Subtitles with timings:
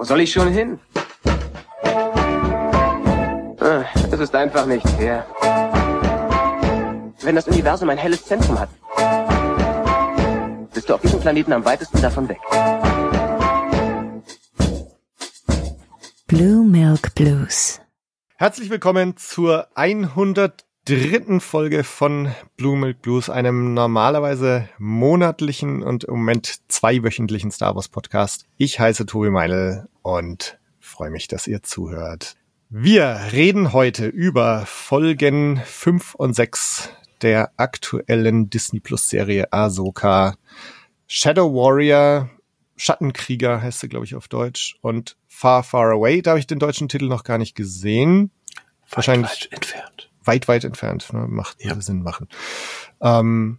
[0.00, 0.80] Wo soll ich schon hin?
[3.60, 5.26] Ah, Es ist einfach nicht fair.
[7.20, 8.70] Wenn das Universum ein helles Zentrum hat,
[10.72, 12.38] bist du auf diesem Planeten am weitesten davon weg.
[16.28, 17.82] Blue Milk Blues.
[18.36, 19.68] Herzlich willkommen zur
[20.90, 21.38] 103.
[21.38, 28.46] Folge von Blue Milk Blues, einem normalerweise monatlichen und im Moment zweiwöchentlichen Star Wars Podcast.
[28.56, 32.34] Ich heiße Tobi Meinl und freue mich, dass ihr zuhört.
[32.70, 36.90] Wir reden heute über Folgen 5 und 6
[37.22, 40.34] der aktuellen Disney Plus Serie Ahsoka.
[41.06, 42.30] Shadow Warrior,
[42.76, 44.76] Schattenkrieger heißt sie, glaube ich, auf Deutsch.
[44.80, 48.32] Und Far, Far Away, da habe ich den deutschen Titel noch gar nicht gesehen.
[48.90, 50.09] Wahrscheinlich entfernt.
[50.24, 51.12] Weit, weit entfernt.
[51.12, 51.26] Ne?
[51.28, 51.80] Macht Ja.
[51.80, 52.28] Sinn machen.
[53.00, 53.58] Ähm,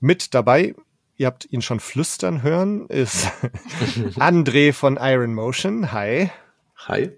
[0.00, 0.74] mit dabei,
[1.16, 3.26] ihr habt ihn schon flüstern hören, ist
[4.16, 5.92] André von Iron Motion.
[5.92, 6.30] Hi.
[6.86, 7.10] Hi.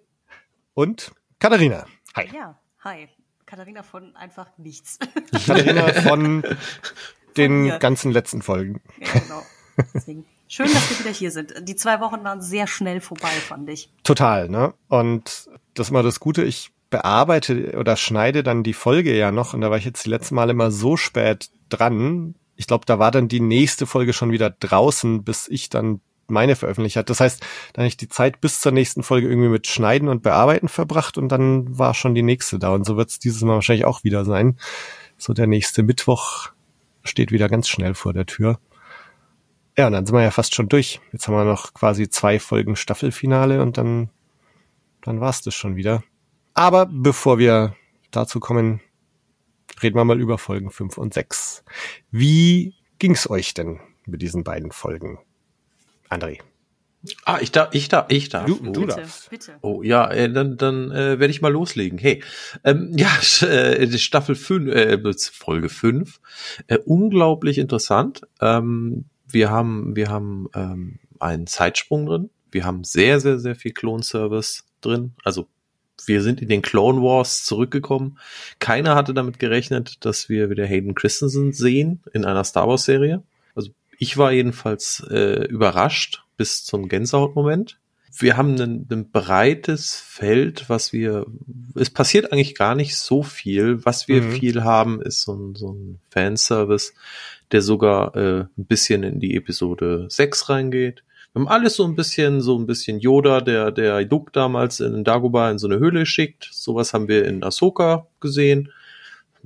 [0.74, 1.86] Und Katharina.
[2.16, 2.28] Hi.
[2.34, 3.08] Ja, hi.
[3.46, 4.98] Katharina von einfach nichts.
[5.32, 6.44] Katharina von
[7.36, 7.78] den mir.
[7.78, 8.80] ganzen letzten Folgen.
[8.98, 9.42] ja, genau.
[9.94, 10.26] Deswegen.
[10.50, 11.54] Schön, dass wir wieder hier sind.
[11.68, 13.92] Die zwei Wochen waren sehr schnell vorbei, fand ich.
[14.02, 14.72] Total, ne?
[14.88, 19.54] Und das ist mal das Gute, ich bearbeite oder schneide dann die Folge ja noch
[19.54, 22.34] und da war ich jetzt die letzten Mal immer so spät dran.
[22.56, 26.56] Ich glaube, da war dann die nächste Folge schon wieder draußen, bis ich dann meine
[26.56, 27.10] veröffentlicht hat.
[27.10, 27.40] Das heißt,
[27.72, 31.18] dann habe ich die Zeit bis zur nächsten Folge irgendwie mit Schneiden und Bearbeiten verbracht
[31.18, 32.70] und dann war schon die nächste da.
[32.70, 34.58] Und so wird es dieses Mal wahrscheinlich auch wieder sein.
[35.16, 36.50] So der nächste Mittwoch
[37.02, 38.58] steht wieder ganz schnell vor der Tür.
[39.76, 41.00] Ja, und dann sind wir ja fast schon durch.
[41.12, 44.10] Jetzt haben wir noch quasi zwei Folgen Staffelfinale und dann,
[45.02, 46.02] dann war's das schon wieder.
[46.58, 47.76] Aber bevor wir
[48.10, 48.80] dazu kommen,
[49.80, 51.62] reden wir mal über Folgen 5 und 6.
[52.10, 55.20] Wie ging's euch denn mit diesen beiden Folgen?
[56.10, 56.40] André.
[57.24, 58.46] Ah, ich darf, ich darf, ich darf.
[58.46, 58.72] Du- oh.
[58.72, 59.30] du Bitte, darfst.
[59.30, 59.52] bitte.
[59.60, 61.96] Oh ja, äh, dann, dann äh, werde ich mal loslegen.
[61.96, 62.24] Hey,
[62.64, 63.08] ähm, ja,
[63.46, 66.20] äh, die Staffel 5, äh, Folge 5,
[66.66, 68.22] äh, unglaublich interessant.
[68.40, 72.30] Ähm, wir haben, wir haben ähm, einen Zeitsprung drin.
[72.50, 75.12] Wir haben sehr, sehr, sehr viel Klon-Service drin.
[75.22, 75.46] Also
[76.08, 78.18] wir sind in den Clone Wars zurückgekommen.
[78.58, 83.22] Keiner hatte damit gerechnet, dass wir wieder Hayden Christensen sehen in einer Star Wars Serie.
[83.54, 87.78] Also ich war jedenfalls äh, überrascht bis zum Gänsehautmoment.
[88.20, 91.26] Wir haben ein, ein breites Feld, was wir,
[91.76, 93.84] es passiert eigentlich gar nicht so viel.
[93.84, 94.32] Was wir Mhm.
[94.32, 96.94] viel haben, ist so ein, so ein Fanservice,
[97.52, 101.04] der sogar äh, ein bisschen in die Episode 6 reingeht.
[101.32, 105.04] Wir haben alles so ein bisschen, so ein bisschen Yoda, der, der Duke damals in
[105.04, 106.48] Dagobah in so eine Höhle schickt.
[106.50, 108.72] Sowas haben wir in Ahsoka gesehen.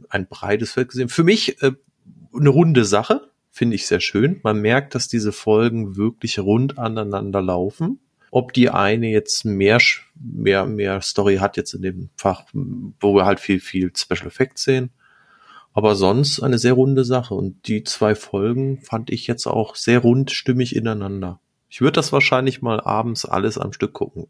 [0.08, 1.08] Ein breites Feld gesehen.
[1.08, 1.72] Für mich äh,
[2.34, 3.28] eine runde Sache.
[3.50, 4.40] Finde ich sehr schön.
[4.42, 8.00] Man merkt, dass diese Folgen wirklich rund aneinander laufen.
[8.30, 9.78] Ob die eine jetzt mehr,
[10.14, 14.64] mehr, mehr Story hat jetzt in dem Fach, wo wir halt viel, viel Special Effects
[14.64, 14.90] sehen.
[15.74, 17.34] Aber sonst eine sehr runde Sache.
[17.34, 21.40] Und die zwei Folgen fand ich jetzt auch sehr rundstimmig ineinander.
[21.72, 24.26] Ich würde das wahrscheinlich mal abends alles am Stück gucken,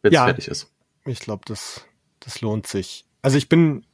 [0.00, 0.24] wenn es Ja.
[0.24, 0.72] fertig ist.
[1.04, 1.84] Ich glaube, das,
[2.20, 3.04] das lohnt sich.
[3.20, 3.84] Also ich bin,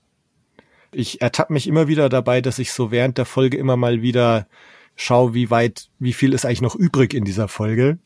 [0.93, 4.47] ich ertappe mich immer wieder dabei, dass ich so während der Folge immer mal wieder
[4.95, 7.99] schaue, wie weit, wie viel ist eigentlich noch übrig in dieser Folge.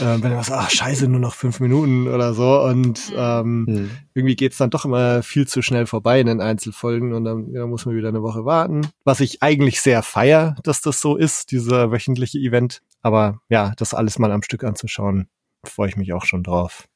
[0.00, 3.90] Ähm, wenn du was, ach scheiße, nur noch fünf Minuten oder so und ähm, Hm.
[4.14, 7.66] irgendwie geht's dann doch immer viel zu schnell vorbei in den Einzelfolgen und dann ja,
[7.66, 8.88] muss man wieder eine Woche warten.
[9.04, 12.82] Was ich eigentlich sehr feier, dass das so ist, dieser wöchentliche Event.
[13.02, 15.28] Aber ja, das alles mal am Stück anzuschauen,
[15.64, 16.88] freue ich mich auch schon drauf.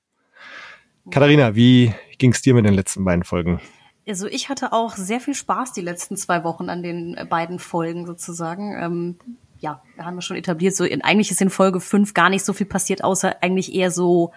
[1.11, 3.61] Katharina, wie ging's dir mit den letzten beiden Folgen?
[4.07, 7.59] Also ich hatte auch sehr viel Spaß die letzten zwei Wochen an den äh, beiden
[7.59, 8.77] Folgen sozusagen.
[8.81, 9.17] Ähm,
[9.63, 12.45] ja, wir haben ja schon etabliert, so in, eigentlich ist in Folge 5 gar nicht
[12.45, 14.33] so viel passiert, außer eigentlich eher so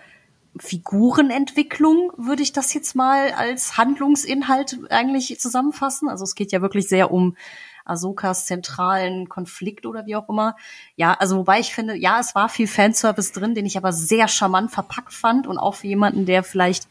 [0.58, 6.10] Figurenentwicklung, würde ich das jetzt mal als Handlungsinhalt eigentlich zusammenfassen.
[6.10, 7.36] Also es geht ja wirklich sehr um
[7.86, 10.56] Ahsokas zentralen Konflikt oder wie auch immer.
[10.96, 14.28] Ja, also wobei ich finde, ja, es war viel Fanservice drin, den ich aber sehr
[14.28, 16.88] charmant verpackt fand und auch für jemanden, der vielleicht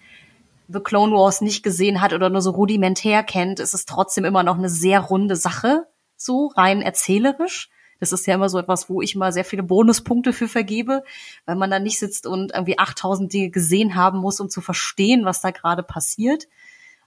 [0.66, 4.42] The Clone Wars nicht gesehen hat oder nur so rudimentär kennt, ist es trotzdem immer
[4.42, 7.70] noch eine sehr runde Sache, so rein erzählerisch.
[8.12, 11.02] Das ist ja immer so etwas, wo ich mal sehr viele Bonuspunkte für vergebe,
[11.46, 15.24] weil man da nicht sitzt und irgendwie 8000 Dinge gesehen haben muss, um zu verstehen,
[15.24, 16.46] was da gerade passiert.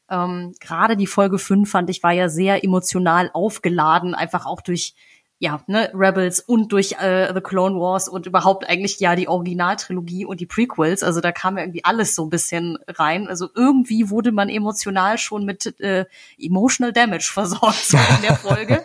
[0.09, 4.95] Ähm, gerade die Folge 5 fand ich war ja sehr emotional aufgeladen, einfach auch durch
[5.39, 10.25] ja, ne, Rebels und durch äh, The Clone Wars und überhaupt eigentlich ja die Originaltrilogie
[10.25, 11.03] und die Prequels.
[11.03, 13.27] Also da kam ja irgendwie alles so ein bisschen rein.
[13.27, 16.05] Also irgendwie wurde man emotional schon mit äh,
[16.39, 18.83] Emotional Damage versorgt so in der Folge.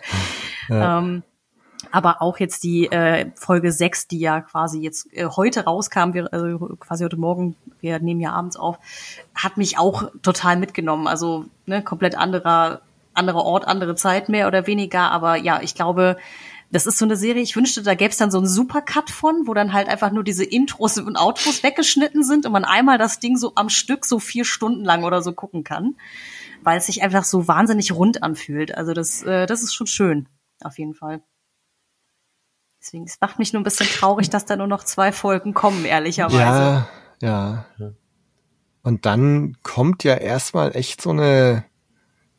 [0.69, 0.99] Ja.
[0.99, 1.23] ähm,
[1.93, 6.33] Aber auch jetzt die äh, Folge 6, die ja quasi jetzt äh, heute rauskam, wir,
[6.33, 8.79] also quasi heute Morgen, wir nehmen ja abends auf,
[9.35, 11.05] hat mich auch total mitgenommen.
[11.05, 12.81] Also ne, komplett anderer,
[13.13, 15.11] anderer Ort, andere Zeit mehr oder weniger.
[15.11, 16.17] Aber ja, ich glaube,
[16.71, 19.45] das ist so eine Serie, ich wünschte, da gäbe es dann so einen Supercut von,
[19.45, 23.19] wo dann halt einfach nur diese Intros und Outros weggeschnitten sind und man einmal das
[23.19, 25.95] Ding so am Stück so vier Stunden lang oder so gucken kann,
[26.63, 28.75] weil es sich einfach so wahnsinnig rund anfühlt.
[28.75, 30.27] Also das, äh, das ist schon schön,
[30.63, 31.21] auf jeden Fall.
[32.83, 35.85] Deswegen, es macht mich nur ein bisschen traurig, dass da nur noch zwei Folgen kommen,
[35.85, 36.85] ehrlicherweise.
[37.21, 37.93] Ja, ja.
[38.81, 41.63] Und dann kommt ja erstmal echt so eine,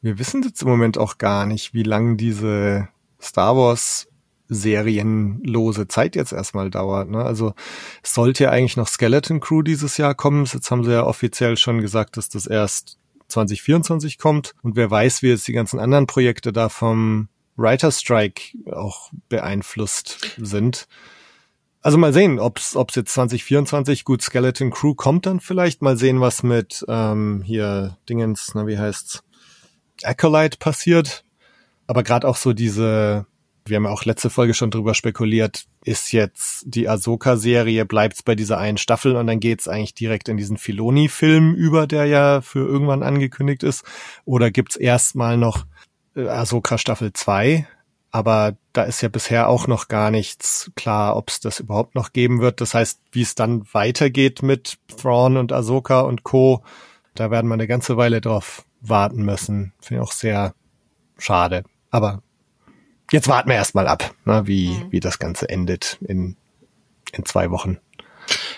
[0.02, 2.88] wir wissen jetzt im Moment auch gar nicht, wie lang diese
[3.18, 4.06] Star Wars
[4.48, 7.08] serienlose Zeit jetzt erstmal dauert.
[7.08, 7.24] Ne?
[7.24, 7.54] Also
[8.02, 10.44] es sollte ja eigentlich noch Skeleton Crew dieses Jahr kommen.
[10.44, 12.98] Jetzt haben sie ja offiziell schon gesagt, dass das erst
[13.28, 14.54] 2024 kommt.
[14.60, 20.36] Und wer weiß, wie jetzt die ganzen anderen Projekte da vom Writer Strike auch beeinflusst
[20.36, 20.86] sind.
[21.80, 25.82] Also mal sehen, ob es jetzt 2024 gut Skeleton Crew kommt dann vielleicht.
[25.82, 29.22] Mal sehen, was mit ähm, hier Dingens, na wie heißt's,
[30.02, 31.24] Acolyte passiert.
[31.86, 33.26] Aber gerade auch so diese
[33.66, 38.34] wir haben ja auch letzte Folge schon drüber spekuliert, ist jetzt die Ahsoka-Serie, bleibt's bei
[38.34, 42.66] dieser einen Staffel und dann geht's eigentlich direkt in diesen Filoni-Film über, der ja für
[42.66, 43.84] irgendwann angekündigt ist,
[44.26, 45.64] oder gibt's erstmal noch
[46.16, 47.66] Ahsoka Staffel 2,
[48.10, 52.40] aber da ist ja bisher auch noch gar nichts klar, ob's das überhaupt noch geben
[52.40, 52.60] wird.
[52.60, 56.62] Das heißt, wie es dann weitergeht mit Thrawn und Ahsoka und Co.,
[57.14, 59.72] da werden wir eine ganze Weile drauf warten müssen.
[59.80, 60.54] Finde ich auch sehr
[61.18, 61.64] schade.
[61.90, 62.22] Aber
[63.10, 64.92] jetzt warten wir erstmal ab, ne, wie, mhm.
[64.92, 66.36] wie das Ganze endet in,
[67.12, 67.78] in zwei Wochen.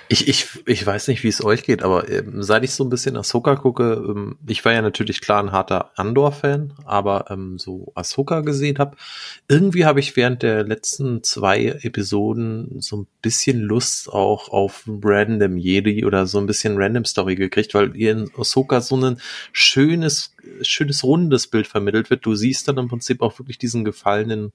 [0.08, 2.90] Ich, ich, ich weiß nicht, wie es euch geht, aber ähm, seit ich so ein
[2.90, 7.92] bisschen Ahsoka gucke, ähm, ich war ja natürlich klar ein harter Andor-Fan, aber ähm, so
[7.96, 8.96] Ahsoka gesehen habe,
[9.48, 15.56] irgendwie habe ich während der letzten zwei Episoden so ein bisschen Lust auch auf Random
[15.56, 19.20] Jedi oder so ein bisschen Random Story gekriegt, weil ihr in Ahsoka so ein
[19.50, 22.24] schönes, schönes rundes Bild vermittelt wird.
[22.24, 24.52] Du siehst dann im Prinzip auch wirklich diesen gefallenen,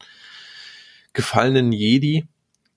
[1.11, 2.23] gefallenen Jedi,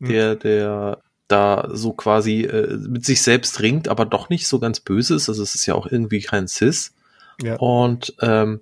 [0.00, 0.08] hm.
[0.08, 4.80] der, der da so quasi äh, mit sich selbst ringt, aber doch nicht so ganz
[4.80, 5.28] böse ist.
[5.28, 6.94] Also es ist ja auch irgendwie kein Cis.
[7.42, 7.56] Ja.
[7.56, 8.60] Und ähm,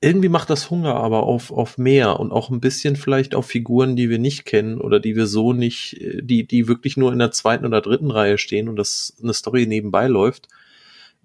[0.00, 3.96] irgendwie macht das Hunger aber auf, auf mehr und auch ein bisschen vielleicht auf Figuren,
[3.96, 7.18] die wir nicht kennen oder die wir so nicht, äh, die, die wirklich nur in
[7.18, 10.48] der zweiten oder dritten Reihe stehen und das eine Story nebenbei läuft.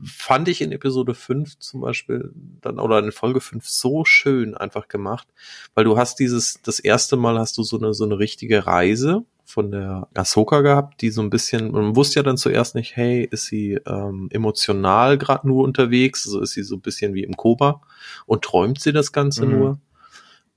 [0.04, 4.88] Fand ich in Episode 5 zum Beispiel dann oder in Folge 5 so schön einfach
[4.88, 5.28] gemacht,
[5.76, 9.24] weil du hast dieses, das erste Mal hast du so eine, so eine richtige Reise
[9.46, 13.28] von der Ahsoka gehabt, die so ein bisschen, man wusste ja dann zuerst nicht, hey,
[13.30, 17.36] ist sie ähm, emotional gerade nur unterwegs, also ist sie so ein bisschen wie im
[17.36, 17.82] Koba
[18.26, 19.52] und träumt sie das Ganze mhm.
[19.52, 19.80] nur?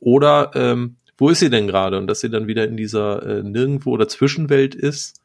[0.01, 1.99] Oder ähm, wo ist sie denn gerade?
[1.99, 5.21] Und dass sie dann wieder in dieser äh, Nirgendwo oder Zwischenwelt ist,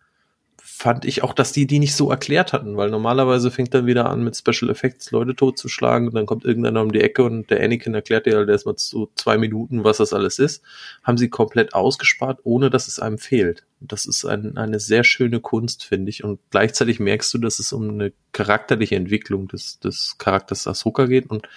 [0.82, 4.10] fand ich auch, dass die die nicht so erklärt hatten, weil normalerweise fängt dann wieder
[4.10, 7.64] an mit Special Effects Leute totzuschlagen und dann kommt irgendeiner um die Ecke und der
[7.64, 10.64] Anakin erklärt dir halt erstmal so zwei Minuten, was das alles ist.
[11.04, 13.64] Haben sie komplett ausgespart, ohne dass es einem fehlt.
[13.80, 16.24] Das ist ein, eine sehr schöne Kunst, finde ich.
[16.24, 21.30] Und gleichzeitig merkst du, dass es um eine charakterliche Entwicklung des, des Charakters Ahsoka geht
[21.30, 21.48] und,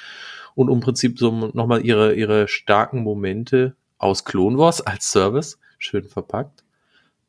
[0.54, 6.04] und um Prinzip so nochmal ihre, ihre starken Momente aus Clone Wars als Service, schön
[6.04, 6.63] verpackt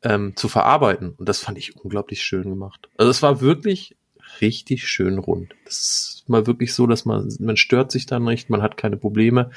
[0.06, 1.14] ähm, zu verarbeiten.
[1.16, 2.88] Und das fand ich unglaublich schön gemacht.
[2.96, 3.96] Also es war wirklich
[4.40, 5.54] richtig schön rund.
[5.64, 8.96] Das ist mal wirklich so, dass man, man stört sich dann nicht, man hat keine
[8.96, 9.50] Probleme,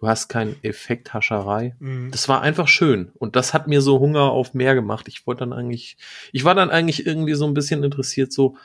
[0.00, 1.74] du hast keinen Effekthascherei.
[1.78, 2.10] Mhm.
[2.10, 3.12] Das war einfach schön.
[3.18, 5.08] Und das hat mir so Hunger auf mehr gemacht.
[5.08, 5.96] Ich wollte dann eigentlich,
[6.32, 8.56] ich war dann eigentlich irgendwie so ein bisschen interessiert, so,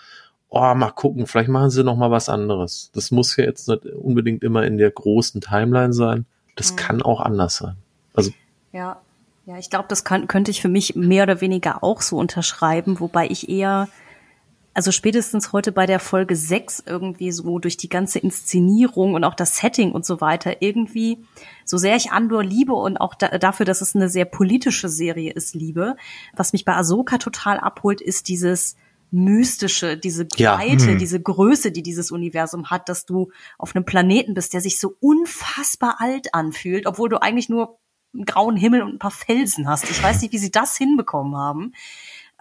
[0.50, 2.92] oh, mal gucken, vielleicht machen sie noch mal was anderes.
[2.94, 6.26] Das muss ja jetzt nicht unbedingt immer in der großen Timeline sein.
[6.56, 6.76] Das mhm.
[6.78, 7.78] kann auch anders sein.
[8.14, 8.32] Also.
[8.74, 9.02] Ja,
[9.50, 13.00] ja, ich glaube, das kann, könnte ich für mich mehr oder weniger auch so unterschreiben,
[13.00, 13.90] wobei ich eher,
[14.76, 19.34] also spätestens heute bei der Folge 6 irgendwie so durch die ganze Inszenierung und auch
[19.34, 21.18] das Setting und so weiter irgendwie,
[21.66, 25.34] so sehr ich Andor liebe und auch da, dafür, dass es eine sehr politische Serie
[25.34, 25.96] ist, liebe,
[26.36, 28.76] was mich bei Ahsoka total abholt, ist dieses,
[29.12, 30.92] mystische, diese Breite, ja.
[30.92, 31.00] hm.
[31.00, 34.96] diese Größe, die dieses Universum hat, dass du auf einem Planeten bist, der sich so
[35.00, 37.79] unfassbar alt anfühlt, obwohl du eigentlich nur
[38.14, 39.90] einen grauen Himmel und ein paar Felsen hast.
[39.90, 41.74] Ich weiß nicht, wie sie das hinbekommen haben.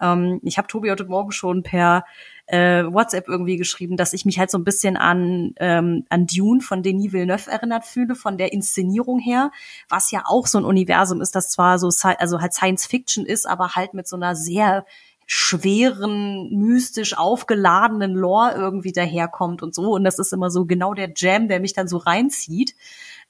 [0.01, 2.05] Ähm, ich habe Tobi heute Morgen schon per
[2.47, 6.61] äh, WhatsApp irgendwie geschrieben, dass ich mich halt so ein bisschen an, ähm, an Dune
[6.61, 9.51] von Denis Villeneuve erinnert fühle, von der Inszenierung her,
[9.87, 13.47] was ja auch so ein Universum ist, das zwar so, also halt Science Fiction ist,
[13.47, 14.85] aber halt mit so einer sehr
[15.31, 19.91] schweren, mystisch aufgeladenen Lore irgendwie daherkommt und so.
[19.91, 22.73] Und das ist immer so genau der Jam, der mich dann so reinzieht.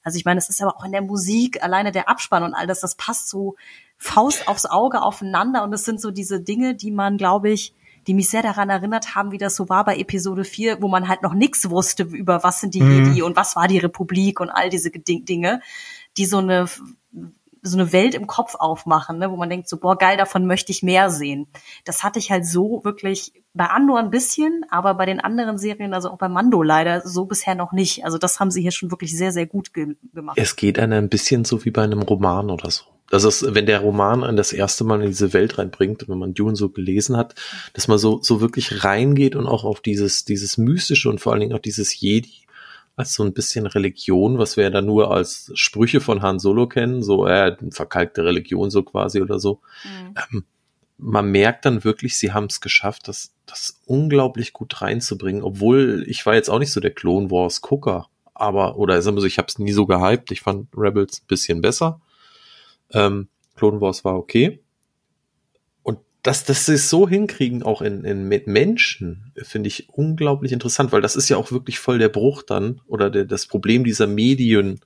[0.02, 2.66] Also ich meine, es ist aber auch in der Musik, alleine der Abspann und all
[2.66, 3.56] das, das passt so
[3.96, 7.74] Faust aufs Auge aufeinander und es sind so diese Dinge, die man, glaube ich,
[8.06, 11.06] die mich sehr daran erinnert haben, wie das so war bei Episode 4, wo man
[11.06, 13.04] halt noch nichts wusste über was sind die Mhm.
[13.08, 15.60] Jedi und was war die Republik und all diese Ding- Dinge,
[16.16, 16.66] die so eine
[17.62, 20.72] so eine Welt im Kopf aufmachen, ne, wo man denkt so, boah, geil, davon möchte
[20.72, 21.46] ich mehr sehen.
[21.84, 25.92] Das hatte ich halt so wirklich bei Andor ein bisschen, aber bei den anderen Serien,
[25.94, 28.04] also auch bei Mando leider, so bisher noch nicht.
[28.04, 30.38] Also das haben sie hier schon wirklich sehr, sehr gut ge gemacht.
[30.38, 32.84] Es geht einem ein bisschen so wie bei einem Roman oder so.
[33.10, 36.32] Das ist, wenn der Roman einen das erste Mal in diese Welt reinbringt, wenn man
[36.32, 37.34] Dune so gelesen hat,
[37.72, 41.40] dass man so, so wirklich reingeht und auch auf dieses, dieses Mystische und vor allen
[41.40, 42.46] Dingen auch dieses Jedi
[43.00, 46.68] als so ein bisschen Religion, was wir ja dann nur als Sprüche von Han Solo
[46.68, 49.60] kennen, so äh, verkalkte Religion so quasi oder so.
[49.84, 50.14] Mhm.
[50.32, 50.44] Ähm,
[50.98, 56.24] man merkt dann wirklich, sie haben es geschafft, das, das unglaublich gut reinzubringen, obwohl ich
[56.26, 59.38] war jetzt auch nicht so der Clone Wars Gucker, aber oder sagen wir so, ich
[59.38, 60.30] habe es nie so gehypt.
[60.30, 62.00] Ich fand Rebels ein bisschen besser.
[62.90, 64.60] Ähm, Clone Wars war okay.
[66.22, 70.92] Dass, dass sie es so hinkriegen, auch in, in mit Menschen, finde ich unglaublich interessant,
[70.92, 74.06] weil das ist ja auch wirklich voll der Bruch dann oder der, das Problem dieser
[74.06, 74.80] Medien,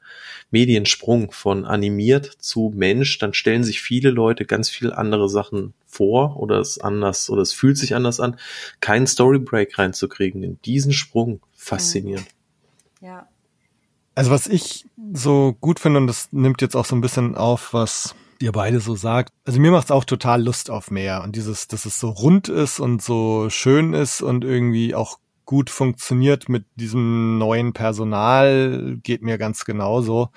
[0.52, 3.18] Mediensprung von animiert zu Mensch.
[3.18, 7.52] Dann stellen sich viele Leute ganz viel andere Sachen vor oder es anders oder es
[7.52, 8.36] fühlt sich anders an.
[8.80, 12.28] Keinen Storybreak reinzukriegen in diesen Sprung, faszinierend.
[13.00, 13.28] Ja.
[14.14, 17.72] Also was ich so gut finde, und das nimmt jetzt auch so ein bisschen auf,
[17.74, 19.32] was ihr beide so sagt.
[19.44, 21.22] Also mir macht's auch total Lust auf mehr.
[21.22, 25.70] Und dieses, dass es so rund ist und so schön ist und irgendwie auch gut
[25.70, 30.30] funktioniert mit diesem neuen Personal, geht mir ganz genauso.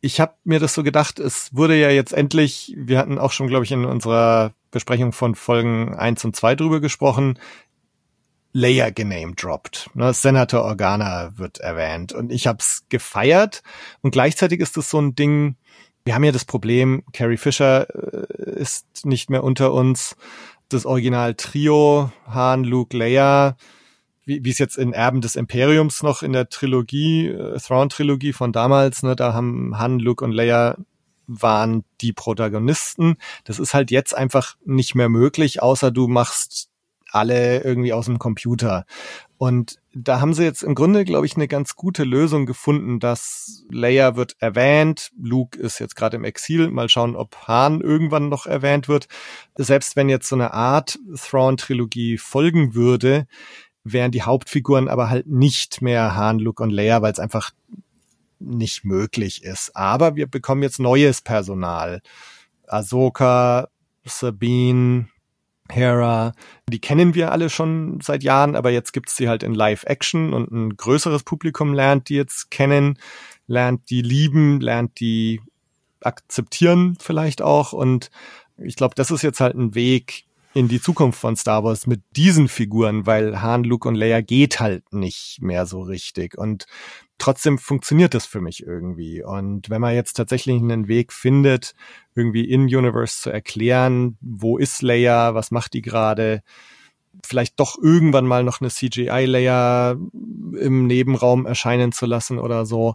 [0.00, 3.48] Ich habe mir das so gedacht, es wurde ja jetzt endlich, wir hatten auch schon,
[3.48, 7.38] glaube ich, in unserer Besprechung von Folgen eins und zwei drüber gesprochen,
[8.52, 9.90] Leia genamedroppt.
[9.94, 13.62] Ne, Senator Organa wird erwähnt und ich hab's gefeiert
[14.00, 15.56] und gleichzeitig ist es so ein Ding,
[16.08, 20.16] wir haben ja das Problem, Carrie Fisher äh, ist nicht mehr unter uns,
[20.70, 23.58] das Original Trio, Han, Luke, Leia,
[24.24, 28.52] wie wie es jetzt in Erben des Imperiums noch in der Trilogie, äh, Thrawn-Trilogie von
[28.52, 30.78] damals, ne, da haben Han, Luke und Leia
[31.26, 33.18] waren die Protagonisten.
[33.44, 36.70] Das ist halt jetzt einfach nicht mehr möglich, außer du machst
[37.10, 38.86] alle irgendwie aus dem Computer.
[39.38, 43.64] Und da haben sie jetzt im Grunde, glaube ich, eine ganz gute Lösung gefunden, dass
[43.70, 48.46] Leia wird erwähnt, Luke ist jetzt gerade im Exil, mal schauen, ob Han irgendwann noch
[48.46, 49.06] erwähnt wird.
[49.56, 53.28] Selbst wenn jetzt so eine Art Thrawn-Trilogie folgen würde,
[53.84, 57.52] wären die Hauptfiguren aber halt nicht mehr Han, Luke und Leia, weil es einfach
[58.40, 59.76] nicht möglich ist.
[59.76, 62.02] Aber wir bekommen jetzt neues Personal.
[62.66, 63.68] Ahsoka,
[64.04, 65.08] Sabine,
[65.70, 66.32] Hera,
[66.68, 70.50] die kennen wir alle schon seit Jahren, aber jetzt gibt's sie halt in Live-Action und
[70.50, 72.98] ein größeres Publikum lernt die jetzt kennen,
[73.46, 75.40] lernt die lieben, lernt die
[76.00, 77.72] akzeptieren vielleicht auch.
[77.72, 78.10] Und
[78.56, 82.02] ich glaube, das ist jetzt halt ein Weg in die Zukunft von Star Wars mit
[82.16, 86.36] diesen Figuren, weil Han, Luke und Leia geht halt nicht mehr so richtig.
[86.36, 86.66] Und
[87.18, 89.22] trotzdem funktioniert das für mich irgendwie.
[89.22, 91.74] Und wenn man jetzt tatsächlich einen Weg findet,
[92.14, 96.42] irgendwie in Universe zu erklären, wo ist Leia, was macht die gerade,
[97.24, 102.94] vielleicht doch irgendwann mal noch eine CGI-Leia im Nebenraum erscheinen zu lassen oder so,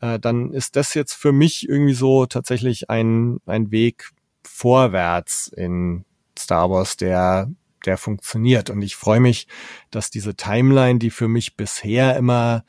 [0.00, 4.10] äh, dann ist das jetzt für mich irgendwie so tatsächlich ein, ein Weg
[4.42, 6.04] vorwärts in
[6.38, 7.48] Star Wars, der
[7.84, 8.70] der funktioniert.
[8.70, 9.48] Und ich freue mich,
[9.90, 12.64] dass diese Timeline, die für mich bisher immer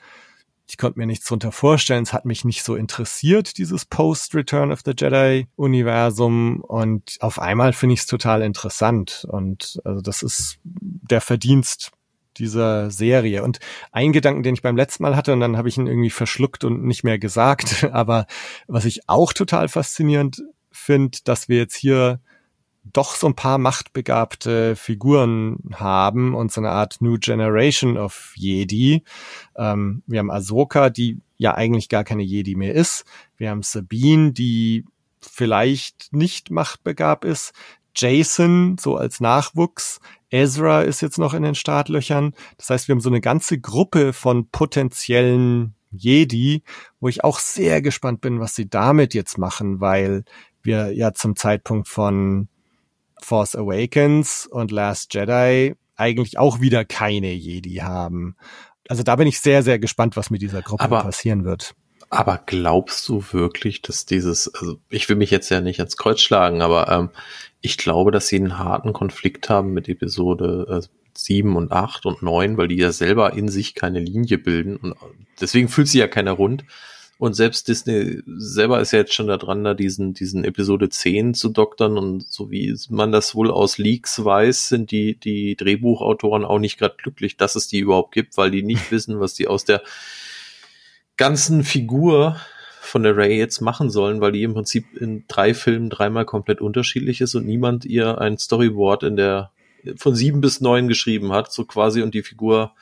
[0.65, 2.03] ich konnte mir nichts drunter vorstellen.
[2.03, 6.61] Es hat mich nicht so interessiert, dieses Post-Return of the Jedi-Universum.
[6.61, 9.25] Und auf einmal finde ich es total interessant.
[9.29, 11.91] Und also das ist der Verdienst
[12.37, 13.43] dieser Serie.
[13.43, 13.59] Und
[13.91, 16.63] ein Gedanken, den ich beim letzten Mal hatte, und dann habe ich ihn irgendwie verschluckt
[16.63, 17.83] und nicht mehr gesagt.
[17.91, 18.25] Aber
[18.67, 22.19] was ich auch total faszinierend finde, dass wir jetzt hier
[22.83, 29.03] doch so ein paar machtbegabte Figuren haben und so eine Art New Generation of Jedi.
[29.55, 33.05] Ähm, wir haben Ahsoka, die ja eigentlich gar keine Jedi mehr ist.
[33.37, 34.85] Wir haben Sabine, die
[35.21, 37.53] vielleicht nicht machtbegabt ist.
[37.95, 39.99] Jason, so als Nachwuchs.
[40.29, 42.33] Ezra ist jetzt noch in den Startlöchern.
[42.57, 46.63] Das heißt, wir haben so eine ganze Gruppe von potenziellen Jedi,
[46.99, 50.25] wo ich auch sehr gespannt bin, was sie damit jetzt machen, weil
[50.63, 52.47] wir ja zum Zeitpunkt von
[53.23, 58.35] Force Awakens und Last Jedi eigentlich auch wieder keine Jedi haben.
[58.87, 61.73] Also da bin ich sehr, sehr gespannt, was mit dieser Gruppe Aber- passieren wird.
[62.09, 66.21] Aber glaubst du wirklich, dass dieses, also ich will mich jetzt ja nicht ans Kreuz
[66.21, 67.09] schlagen, aber ähm,
[67.59, 72.21] ich glaube, dass sie einen harten Konflikt haben mit Episode äh, 7 und 8 und
[72.21, 74.95] 9, weil die ja selber in sich keine Linie bilden und
[75.41, 76.65] deswegen fühlt sie ja keiner rund.
[77.23, 81.35] Und selbst Disney selber ist ja jetzt schon da dran, da diesen, diesen Episode 10
[81.35, 81.97] zu doktern.
[81.97, 86.77] Und so wie man das wohl aus Leaks weiß, sind die, die Drehbuchautoren auch nicht
[86.77, 89.83] gerade glücklich, dass es die überhaupt gibt, weil die nicht wissen, was die aus der
[91.15, 92.35] ganzen Figur
[92.81, 96.59] von der Ray jetzt machen sollen, weil die im Prinzip in drei Filmen dreimal komplett
[96.59, 99.51] unterschiedlich ist und niemand ihr ein Storyboard in der
[99.95, 102.73] von sieben bis neun geschrieben hat, so quasi und die Figur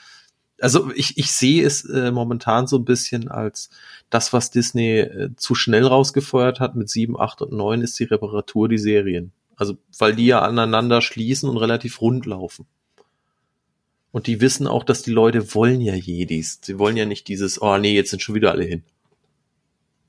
[0.62, 3.70] also ich, ich sehe es äh, momentan so ein bisschen als
[4.10, 8.06] das, was Disney äh, zu schnell rausgefeuert hat mit sieben, acht und neun, ist die
[8.06, 9.32] Reparatur die Serien.
[9.56, 12.66] Also weil die ja aneinander schließen und relativ rund laufen.
[14.12, 16.60] Und die wissen auch, dass die Leute wollen ja Jedis.
[16.62, 18.84] Sie wollen ja nicht dieses, oh nee, jetzt sind schon wieder alle hin.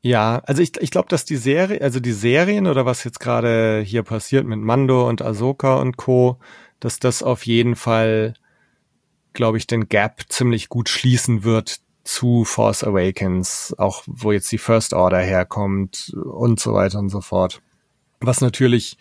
[0.03, 3.83] Ja, also ich, ich glaube, dass die Serie, also die Serien oder was jetzt gerade
[3.87, 6.39] hier passiert mit Mando und Ahsoka und Co.,
[6.81, 8.35] dass das auf jeden Fall
[9.33, 14.59] glaube ich, den Gap ziemlich gut schließen wird zu Force Awakens, auch wo jetzt die
[14.59, 17.63] First Order herkommt und so weiter und so fort.
[18.21, 18.97] Was natürlich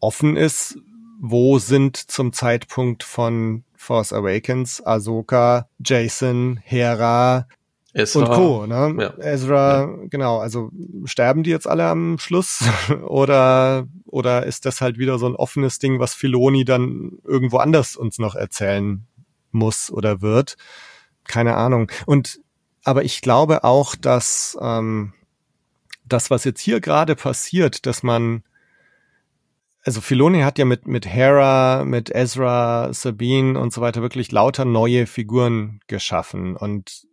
[0.00, 0.78] offen ist,
[1.20, 7.46] wo sind zum Zeitpunkt von Force Awakens Ahsoka, Jason, Hera
[7.92, 8.20] Ezra.
[8.20, 8.66] und Co.
[8.66, 8.96] Ne?
[8.98, 9.24] Ja.
[9.24, 9.88] Ezra, ja.
[10.10, 10.38] genau.
[10.38, 10.70] Also
[11.04, 12.64] sterben die jetzt alle am Schluss
[13.06, 17.96] oder oder ist das halt wieder so ein offenes Ding, was Filoni dann irgendwo anders
[17.96, 19.06] uns noch erzählen
[19.56, 20.56] muss oder wird.
[21.24, 21.90] Keine Ahnung.
[22.06, 22.40] Und
[22.84, 25.12] aber ich glaube auch, dass ähm,
[26.04, 28.44] das, was jetzt hier gerade passiert, dass man
[29.86, 34.64] also Filoni hat ja mit, mit Hera, mit Ezra, Sabine und so weiter wirklich lauter
[34.64, 37.06] neue Figuren geschaffen und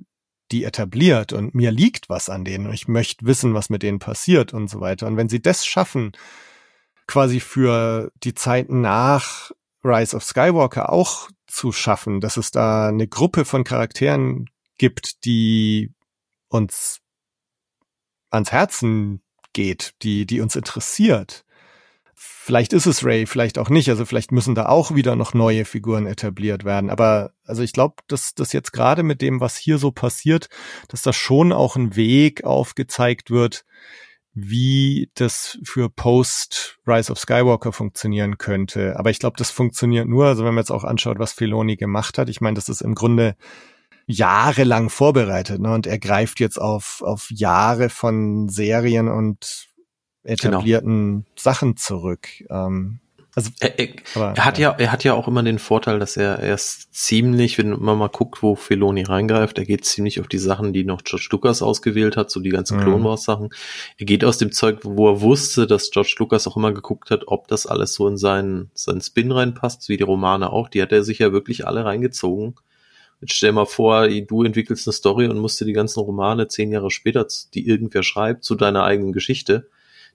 [0.51, 3.99] die etabliert und mir liegt was an denen und ich möchte wissen, was mit denen
[3.99, 5.05] passiert und so weiter.
[5.05, 6.13] Und wenn sie das schaffen,
[7.05, 9.51] quasi für die Zeit nach
[9.83, 15.93] Rise of Skywalker auch zu schaffen, dass es da eine Gruppe von Charakteren gibt, die
[16.49, 16.99] uns
[18.29, 19.21] ans Herzen
[19.53, 21.45] geht, die, die uns interessiert.
[22.15, 23.89] Vielleicht ist es Ray, vielleicht auch nicht.
[23.89, 26.89] Also vielleicht müssen da auch wieder noch neue Figuren etabliert werden.
[26.89, 30.49] Aber also ich glaube, dass das jetzt gerade mit dem, was hier so passiert,
[30.87, 33.65] dass da schon auch ein Weg aufgezeigt wird,
[34.33, 38.97] wie das für Post Rise of Skywalker funktionieren könnte.
[38.97, 42.17] Aber ich glaube, das funktioniert nur, also wenn man jetzt auch anschaut, was Filoni gemacht
[42.17, 42.29] hat.
[42.29, 43.35] Ich meine, das ist im Grunde
[44.05, 45.73] jahrelang vorbereitet, ne?
[45.73, 49.67] Und er greift jetzt auf, auf Jahre von Serien und
[50.23, 51.25] etablierten genau.
[51.37, 52.27] Sachen zurück.
[52.49, 52.99] Ähm,
[53.35, 54.71] also, er, er, aber, er hat ja.
[54.71, 54.77] ja.
[54.77, 58.43] er hat ja auch immer den Vorteil, dass er erst ziemlich, wenn man mal guckt,
[58.43, 62.29] wo Filoni reingreift, er geht ziemlich auf die Sachen, die noch George Lucas ausgewählt hat,
[62.29, 62.81] so die ganzen mhm.
[62.83, 63.49] Clone Wars Sachen.
[63.97, 67.27] Er geht aus dem Zeug, wo er wusste, dass George Lucas auch immer geguckt hat,
[67.27, 70.69] ob das alles so in seinen, seinen Spin reinpasst, wie die Romane auch.
[70.69, 72.55] Die hat er sich ja wirklich alle reingezogen.
[73.19, 76.71] Jetzt stell mal vor, du entwickelst eine Story und musst dir die ganzen Romane zehn
[76.71, 79.69] Jahre später, die irgendwer schreibt, zu deiner eigenen Geschichte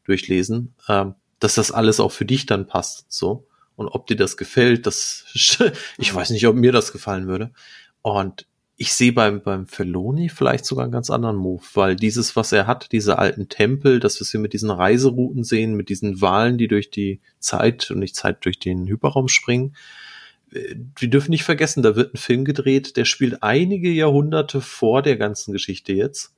[0.05, 0.75] durchlesen.
[0.89, 3.47] Ähm, dass das alles auch für dich dann passt, so.
[3.77, 5.25] Und ob dir das gefällt, das,
[5.99, 7.53] ich weiß nicht, ob mir das gefallen würde.
[8.03, 8.47] Und
[8.81, 12.69] ich sehe beim, beim Feloni vielleicht sogar einen ganz anderen Move, weil dieses, was er
[12.69, 16.69] hat, diese alten Tempel, das, was wir mit diesen Reiserouten sehen, mit diesen Wahlen, die
[16.69, 19.75] durch die Zeit und nicht Zeit durch den Hyperraum springen,
[20.53, 25.03] äh, wir dürfen nicht vergessen, da wird ein Film gedreht, der spielt einige Jahrhunderte vor
[25.03, 26.33] der ganzen Geschichte jetzt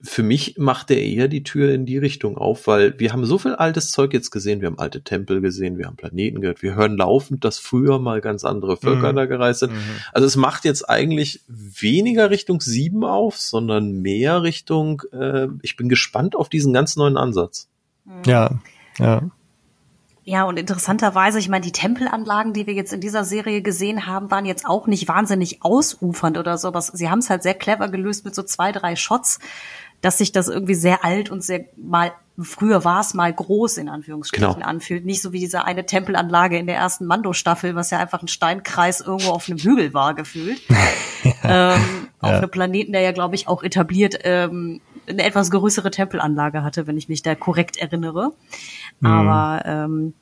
[0.00, 3.36] für mich macht er eher die Tür in die Richtung auf, weil wir haben so
[3.36, 4.60] viel altes Zeug jetzt gesehen.
[4.60, 8.20] Wir haben alte Tempel gesehen, wir haben Planeten gehört, wir hören laufend, dass früher mal
[8.20, 9.16] ganz andere Völker mhm.
[9.16, 9.72] da gereist sind.
[9.72, 9.78] Mhm.
[10.12, 15.88] Also es macht jetzt eigentlich weniger Richtung sieben auf, sondern mehr Richtung, äh, ich bin
[15.88, 17.68] gespannt auf diesen ganz neuen Ansatz.
[18.24, 18.60] Ja,
[18.98, 19.22] ja.
[20.28, 24.30] Ja, und interessanterweise, ich meine, die Tempelanlagen, die wir jetzt in dieser Serie gesehen haben,
[24.30, 26.88] waren jetzt auch nicht wahnsinnig ausufernd oder sowas.
[26.88, 29.38] Sie haben es halt sehr clever gelöst mit so zwei, drei Shots
[30.00, 33.88] dass sich das irgendwie sehr alt und sehr mal früher war es mal groß in
[33.88, 34.66] Anführungsstrichen genau.
[34.66, 38.28] anfühlt, nicht so wie diese eine Tempelanlage in der ersten Mando-Staffel, was ja einfach ein
[38.28, 40.60] Steinkreis irgendwo auf einem Hügel war gefühlt.
[41.42, 41.74] ja.
[41.74, 46.62] ähm, auf einem Planeten, der ja glaube ich auch etabliert ähm, eine etwas größere Tempelanlage
[46.62, 48.32] hatte, wenn ich mich da korrekt erinnere.
[49.00, 49.10] Mhm.
[49.10, 50.14] Aber ähm,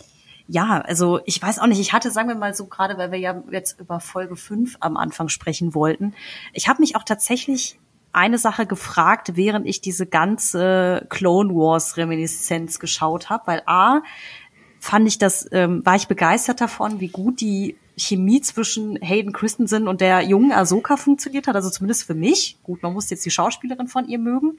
[0.48, 3.18] ja, also ich weiß auch nicht, ich hatte, sagen wir mal so, gerade weil wir
[3.18, 6.14] ja jetzt über Folge 5 am Anfang sprechen wollten,
[6.52, 7.78] ich habe mich auch tatsächlich
[8.16, 14.02] eine Sache gefragt, während ich diese ganze Clone Wars Reminiszenz geschaut habe, weil a
[14.81, 19.88] fand ich das, ähm, war ich begeistert davon, wie gut die Chemie zwischen Hayden Christensen
[19.88, 22.59] und der jungen Ahsoka funktioniert hat, also zumindest für mich.
[22.62, 24.59] Gut, man muss jetzt die Schauspielerin von ihr mögen,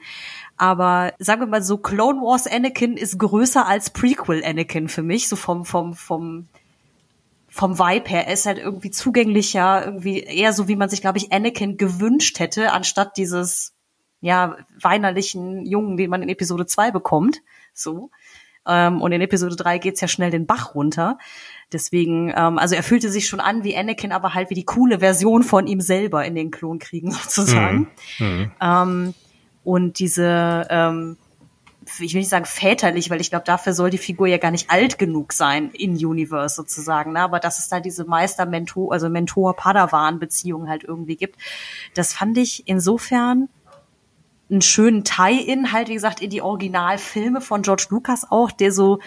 [0.58, 5.30] aber sagen wir mal so, Clone Wars Anakin ist größer als Prequel Anakin für mich,
[5.30, 6.48] so vom vom vom
[7.58, 8.28] vom Vibe her.
[8.28, 12.40] Er ist halt irgendwie zugänglicher, irgendwie eher so, wie man sich, glaube ich, Anakin gewünscht
[12.40, 13.74] hätte, anstatt dieses
[14.22, 17.42] ja, weinerlichen Jungen, den man in Episode 2 bekommt.
[17.74, 18.12] So.
[18.68, 21.18] Ähm, und in Episode 3 geht's ja schnell den Bach runter.
[21.72, 25.00] Deswegen, ähm, also er fühlte sich schon an wie Anakin, aber halt wie die coole
[25.00, 27.90] Version von ihm selber in den Klonkriegen sozusagen.
[28.20, 28.52] Mhm.
[28.62, 29.14] Ähm,
[29.64, 31.18] und diese, ähm,
[32.00, 34.70] ich will nicht sagen väterlich, weil ich glaube, dafür soll die Figur ja gar nicht
[34.70, 37.14] alt genug sein in Universe sozusagen.
[37.14, 37.22] Ne?
[37.22, 41.38] Aber dass es da diese Meister-Mentor, also Mentor-Padawan-Beziehung halt irgendwie gibt,
[41.94, 43.50] das fand ich insofern
[44.50, 49.00] einen schönen Tie-In halt, wie gesagt, in die Originalfilme von George Lucas auch, der so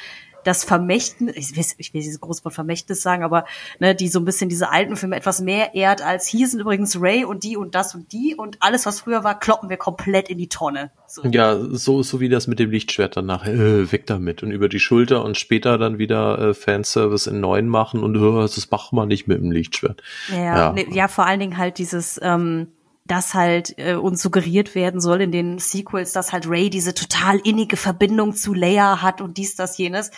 [0.45, 3.45] das Vermächtnis, ich will, ich will dieses große Wort Vermächtnis sagen, aber
[3.79, 7.01] ne, die so ein bisschen diese alten Filme etwas mehr ehrt als hier sind übrigens
[7.01, 10.29] Ray und die und das und die und alles, was früher war, kloppen wir komplett
[10.29, 10.91] in die Tonne.
[11.07, 11.23] So.
[11.27, 14.81] Ja, so, so wie das mit dem Lichtschwert danach, äh, weg damit und über die
[14.81, 19.09] Schulter und später dann wieder äh, Fanservice in neuen machen und äh, das macht man
[19.09, 20.03] nicht mit dem Lichtschwert.
[20.29, 20.73] Ja, Ja.
[20.73, 22.69] Nee, ja vor allen Dingen halt dieses, ähm,
[23.11, 27.39] dass halt äh, uns suggeriert werden soll in den Sequels, dass halt Ray diese total
[27.41, 30.13] innige Verbindung zu Leia hat und dies, das, jenes.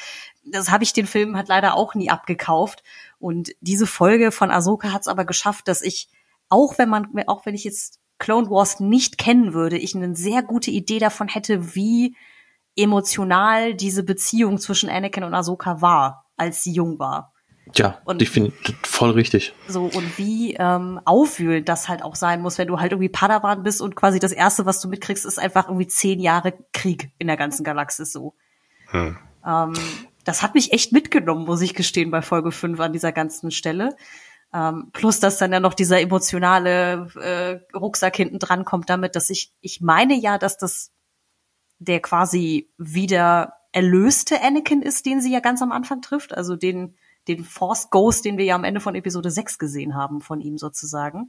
[0.44, 2.82] Das habe ich den Film halt leider auch nie abgekauft.
[3.18, 6.10] Und diese Folge von Ahsoka hat es aber geschafft, dass ich,
[6.50, 10.42] auch wenn man, auch wenn ich jetzt Clone Wars nicht kennen würde, ich eine sehr
[10.42, 12.14] gute Idee davon hätte, wie
[12.76, 17.31] emotional diese Beziehung zwischen Anakin und Ahsoka war, als sie jung war.
[17.74, 19.54] Ja, Und- definitiv voll richtig.
[19.68, 23.62] So, und wie ähm, aufwühlend das halt auch sein muss, wenn du halt irgendwie Padawan
[23.62, 27.28] bist und quasi das Erste, was du mitkriegst, ist einfach irgendwie zehn Jahre Krieg in
[27.28, 28.34] der ganzen Galaxis so.
[28.88, 29.16] Hm.
[29.46, 29.72] Ähm,
[30.24, 33.96] das hat mich echt mitgenommen, muss ich gestehen, bei Folge 5 an dieser ganzen Stelle.
[34.54, 39.30] Ähm, plus, dass dann ja noch dieser emotionale äh, Rucksack hinten dran kommt damit, dass
[39.30, 40.92] ich, ich meine ja, dass das
[41.78, 46.96] der quasi wieder erlöste Anakin ist, den sie ja ganz am Anfang trifft, also den,
[47.28, 50.58] den Force Ghost, den wir ja am Ende von Episode 6 gesehen haben von ihm
[50.58, 51.28] sozusagen.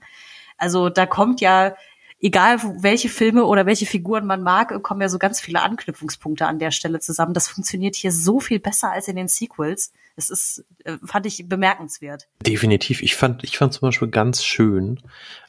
[0.57, 1.75] Also da kommt ja,
[2.19, 6.59] egal welche Filme oder welche Figuren man mag, kommen ja so ganz viele Anknüpfungspunkte an
[6.59, 7.33] der Stelle zusammen.
[7.33, 9.91] Das funktioniert hier so viel besser als in den Sequels.
[10.15, 12.27] Es ist, äh, fand ich bemerkenswert.
[12.45, 13.01] Definitiv.
[13.01, 14.99] Ich fand, ich fand zum Beispiel ganz schön,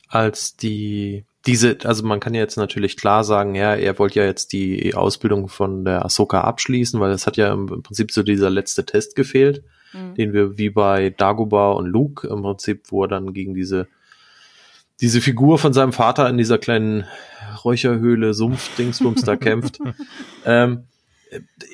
[0.08, 4.24] als die diese, also man kann ja jetzt natürlich klar sagen, ja, er wollte ja
[4.24, 8.48] jetzt die Ausbildung von der Ahsoka abschließen, weil es hat ja im Prinzip so dieser
[8.48, 9.62] letzte Test gefehlt,
[9.94, 10.14] Mhm.
[10.14, 13.88] den wir wie bei Dagobah und Luke im Prinzip, wo er dann gegen diese
[15.00, 17.04] diese Figur von seinem Vater in dieser kleinen
[17.64, 19.78] Räucherhöhle, Sumpf-Dingsbums da kämpft.
[20.44, 20.84] Ähm,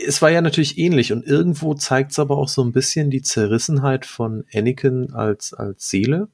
[0.06, 3.22] es war ja natürlich ähnlich und irgendwo zeigt es aber auch so ein bisschen die
[3.22, 6.28] Zerrissenheit von Anakin als, als Seele,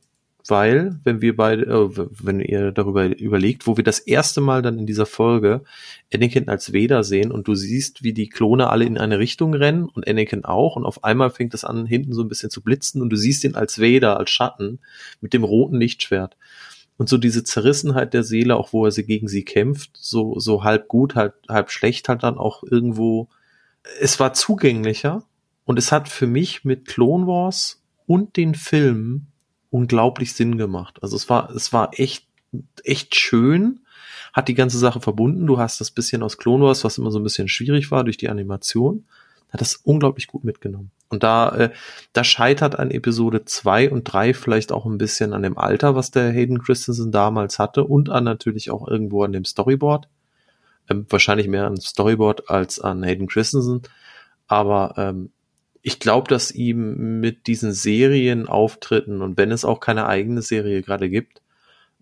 [0.49, 4.79] weil, wenn wir beide, äh, wenn ihr darüber überlegt, wo wir das erste Mal dann
[4.79, 5.63] in dieser Folge
[6.13, 9.85] Anakin als Vader sehen und du siehst, wie die Klone alle in eine Richtung rennen
[9.85, 13.03] und Anakin auch und auf einmal fängt es an, hinten so ein bisschen zu blitzen
[13.03, 14.79] und du siehst ihn als Vader, als Schatten
[15.21, 16.37] mit dem roten Lichtschwert.
[16.99, 20.65] Und so diese Zerrissenheit der Seele, auch wo er sie gegen sie kämpft, so, so
[20.65, 23.29] halb gut, halb, halb schlecht, halt dann auch irgendwo,
[24.01, 25.25] es war zugänglicher
[25.65, 29.33] und es hat für mich mit Clone Wars und den Filmen
[29.71, 30.99] unglaublich Sinn gemacht.
[31.03, 32.27] Also es war, es war echt,
[32.85, 33.81] echt schön,
[34.33, 35.47] hat die ganze Sache verbunden.
[35.47, 38.17] Du hast das bisschen aus Clone Wars, was immer so ein bisschen schwierig war durch
[38.17, 39.05] die Animation,
[39.51, 40.91] hat das unglaublich gut mitgenommen.
[41.09, 41.71] Und da, äh,
[42.13, 46.11] da scheitert an Episode zwei und drei vielleicht auch ein bisschen an dem Alter, was
[46.11, 50.09] der Hayden Christensen damals hatte und an natürlich auch irgendwo an dem Storyboard.
[50.91, 53.83] Ähm, wahrscheinlich mehr an Storyboard als an Hayden Christensen.
[54.49, 55.31] Aber ähm,
[55.87, 61.09] ich glaube, dass ihm mit diesen Serienauftritten und wenn es auch keine eigene Serie gerade
[61.09, 61.43] gibt,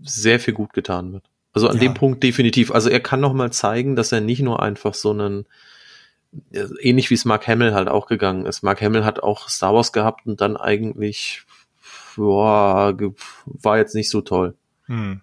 [0.03, 1.25] sehr viel gut getan wird.
[1.53, 1.83] Also an Ja.
[1.83, 2.73] dem Punkt definitiv.
[2.73, 5.45] Also er kann noch mal zeigen, dass er nicht nur einfach so einen
[6.53, 8.63] äh, ähnlich wie es Mark Hamill halt auch gegangen ist.
[8.63, 11.43] Mark Hamill hat auch Star Wars gehabt und dann eigentlich
[12.17, 12.97] boah,
[13.45, 14.55] war jetzt nicht so toll.
[14.87, 15.21] Hm.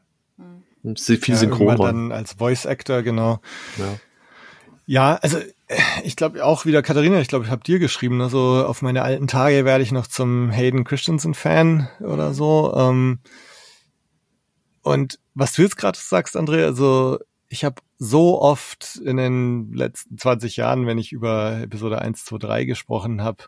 [0.96, 1.78] Viel Ja, Synchron.
[1.78, 3.40] dann als Voice Actor, genau.
[3.78, 4.00] ja.
[4.92, 8.28] Ja, also äh, ich glaube auch wieder, Katharina, ich glaube, ich habe dir geschrieben, ne,
[8.28, 12.74] so auf meine alten Tage werde ich noch zum Hayden Christensen-Fan oder so.
[12.76, 13.20] Ähm,
[14.82, 20.18] und was du jetzt gerade sagst, André, also ich habe so oft in den letzten
[20.18, 23.46] 20 Jahren, wenn ich über Episode 1, 2, 3 gesprochen habe,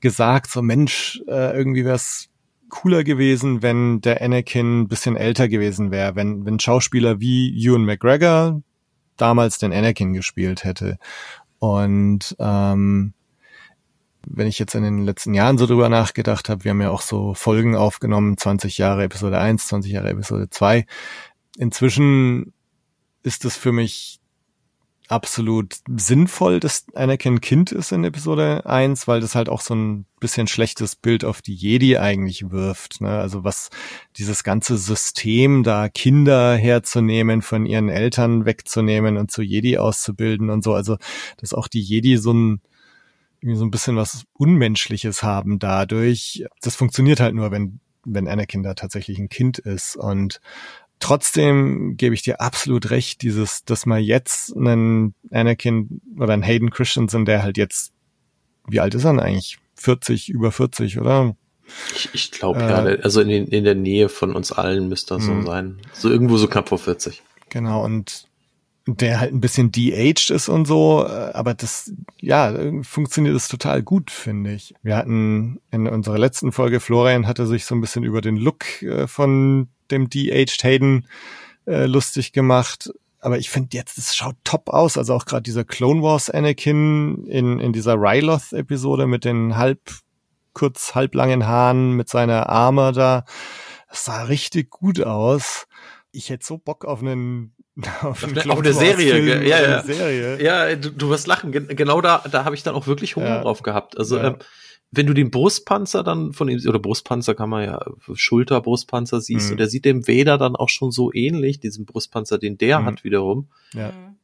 [0.00, 2.28] gesagt, so Mensch, äh, irgendwie wäre es
[2.68, 8.60] cooler gewesen, wenn der Anakin bisschen älter gewesen wäre, wenn, wenn Schauspieler wie Ewan McGregor
[9.16, 10.98] damals den Anakin gespielt hätte.
[11.58, 13.14] Und ähm,
[14.26, 17.02] wenn ich jetzt in den letzten Jahren so drüber nachgedacht habe, wir haben ja auch
[17.02, 20.86] so Folgen aufgenommen, 20 Jahre Episode 1, 20 Jahre Episode 2.
[21.58, 22.52] Inzwischen
[23.22, 24.20] ist es für mich
[25.08, 30.06] absolut sinnvoll, dass Anakin Kind ist in Episode 1, weil das halt auch so ein
[30.20, 33.00] bisschen schlechtes Bild auf die Jedi eigentlich wirft.
[33.00, 33.10] Ne?
[33.10, 33.70] Also was
[34.16, 40.64] dieses ganze System da Kinder herzunehmen, von ihren Eltern wegzunehmen und zu Jedi auszubilden und
[40.64, 40.74] so.
[40.74, 40.96] Also
[41.38, 42.60] dass auch die Jedi so ein
[43.40, 46.44] irgendwie so ein bisschen was Unmenschliches haben dadurch.
[46.62, 50.40] Das funktioniert halt nur, wenn wenn Anakin da tatsächlich ein Kind ist und
[51.02, 56.70] Trotzdem gebe ich dir absolut recht, dieses, dass man jetzt einen Anakin oder einen Hayden
[56.70, 57.92] Christensen, der halt jetzt,
[58.68, 59.58] wie alt ist er denn eigentlich?
[59.74, 61.34] 40, über 40, oder?
[61.96, 65.24] Ich, ich glaube äh, ja, also in, in der Nähe von uns allen müsste das
[65.24, 65.44] so hm.
[65.44, 65.78] sein.
[65.92, 67.20] So irgendwo so knapp vor 40.
[67.48, 68.28] Genau, und
[68.86, 73.82] der halt ein bisschen de-aged ist und so, äh, aber das, ja, funktioniert das total
[73.82, 74.72] gut, finde ich.
[74.84, 78.82] Wir hatten in unserer letzten Folge, Florian hatte sich so ein bisschen über den Look
[78.82, 81.06] äh, von dem de-aged Hayden
[81.66, 82.90] äh, lustig gemacht.
[83.20, 84.98] Aber ich finde jetzt, es schaut top aus.
[84.98, 89.78] Also auch gerade dieser Clone Wars Anakin in, in dieser Ryloth-Episode mit den halb,
[90.54, 93.24] kurz halblangen Haaren, mit seiner Arme da.
[93.88, 95.66] Das sah richtig gut aus.
[96.10, 97.54] Ich hätte so Bock auf einen
[98.02, 99.82] auf, eine, auf eine Serie, ja, ja.
[99.82, 100.42] Serie.
[100.42, 101.52] Ja, du, du wirst lachen.
[101.52, 103.42] Genau da, da habe ich dann auch wirklich Hunger ja.
[103.42, 103.96] drauf gehabt.
[103.96, 104.28] Also ja.
[104.28, 104.36] ähm,
[104.92, 107.80] wenn du den Brustpanzer dann von ihm, oder Brustpanzer kann man ja,
[108.12, 109.52] Schulterbrustpanzer siehst, mhm.
[109.52, 112.84] und der sieht dem Vader dann auch schon so ähnlich, diesen Brustpanzer, den der mhm.
[112.84, 113.48] hat wiederum.
[113.72, 113.88] Ja.
[113.88, 114.16] Mhm.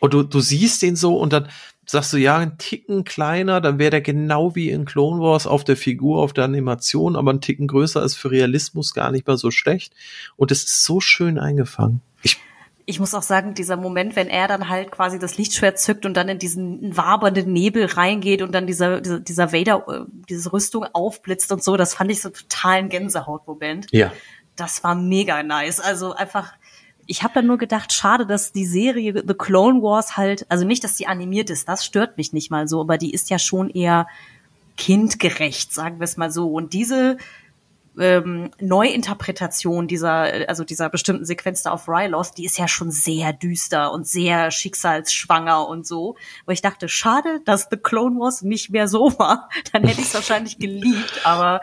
[0.00, 1.48] Und du, du siehst den so und dann
[1.86, 5.64] sagst du, ja, ein Ticken kleiner, dann wäre der genau wie in Clone Wars auf
[5.64, 9.38] der Figur, auf der Animation, aber ein Ticken größer ist für Realismus gar nicht mehr
[9.38, 9.94] so schlecht.
[10.36, 12.00] Und es ist so schön eingefangen.
[12.22, 12.36] Ich
[12.88, 16.16] ich muss auch sagen, dieser Moment, wenn er dann halt quasi das Lichtschwert zückt und
[16.16, 20.84] dann in diesen wabernden Nebel reingeht und dann dieser, dieser, dieser Vader, äh, diese Rüstung
[20.94, 23.88] aufblitzt und so, das fand ich so totalen Gänsehautmoment.
[23.90, 24.10] Ja.
[24.56, 25.80] Das war mega nice.
[25.80, 26.54] Also einfach,
[27.04, 30.82] ich habe dann nur gedacht, schade, dass die Serie The Clone Wars halt, also nicht,
[30.82, 33.68] dass die animiert ist, das stört mich nicht mal so, aber die ist ja schon
[33.68, 34.06] eher
[34.78, 36.50] kindgerecht, sagen wir es mal so.
[36.50, 37.18] Und diese
[37.98, 43.32] ähm, Neuinterpretation dieser, also dieser bestimmten Sequenz da auf Ryloth, die ist ja schon sehr
[43.32, 46.16] düster und sehr schicksalsschwanger und so.
[46.46, 49.48] Wo ich dachte, schade, dass The Clone Wars nicht mehr so war.
[49.72, 51.60] Dann hätte ich es wahrscheinlich geliebt, aber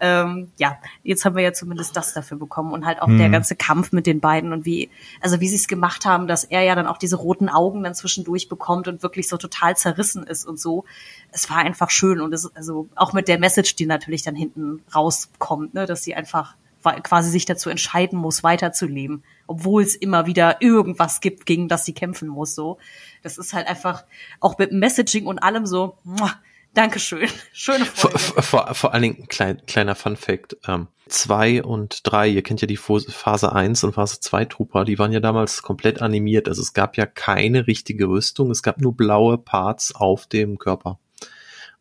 [0.00, 3.18] ähm, ja, jetzt haben wir ja zumindest das dafür bekommen und halt auch mhm.
[3.18, 6.44] der ganze Kampf mit den beiden und wie, also wie sie es gemacht haben, dass
[6.44, 10.24] er ja dann auch diese roten Augen dann zwischendurch bekommt und wirklich so total zerrissen
[10.24, 10.84] ist und so.
[11.32, 14.82] Es war einfach schön und es, also auch mit der Message, die natürlich dann hinten
[14.94, 16.54] rauskommt, ne, dass sie einfach
[17.02, 21.92] quasi sich dazu entscheiden muss, weiterzuleben, obwohl es immer wieder irgendwas gibt, gegen das sie
[21.92, 22.78] kämpfen muss, so.
[23.22, 24.04] Das ist halt einfach
[24.40, 26.34] auch mit Messaging und allem so, muah,
[26.76, 27.26] Dankeschön.
[27.54, 28.18] Schöne Folge.
[28.18, 30.58] Vor, vor, vor allen Dingen klein, kleiner Fun Fact.
[30.68, 34.98] Ähm, zwei und drei, ihr kennt ja die Phase 1 und Phase 2 Trooper, die
[34.98, 36.48] waren ja damals komplett animiert.
[36.48, 40.98] Also es gab ja keine richtige Rüstung, es gab nur blaue Parts auf dem Körper.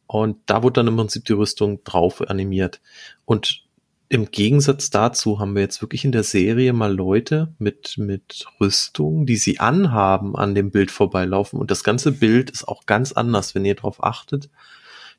[0.08, 2.80] Und da wurde dann im Prinzip die Rüstung drauf animiert.
[3.26, 3.66] Und
[4.08, 9.26] im Gegensatz dazu haben wir jetzt wirklich in der Serie mal Leute mit, mit Rüstung,
[9.26, 11.60] die sie anhaben, an dem Bild vorbeilaufen.
[11.60, 14.50] Und das ganze Bild ist auch ganz anders, wenn ihr darauf achtet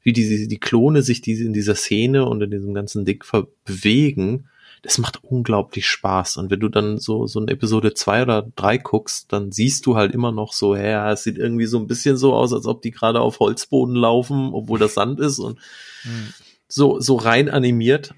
[0.07, 3.25] wie die, die Klone sich diese in dieser Szene und in diesem ganzen Ding
[3.65, 4.49] bewegen,
[4.83, 6.37] das macht unglaublich Spaß.
[6.37, 9.97] Und wenn du dann so, so eine Episode zwei oder drei guckst, dann siehst du
[9.97, 12.83] halt immer noch so, ja, es sieht irgendwie so ein bisschen so aus, als ob
[12.83, 15.59] die gerade auf Holzboden laufen, obwohl das Sand ist und
[16.05, 16.33] mhm.
[16.69, 18.15] so, so rein animiert.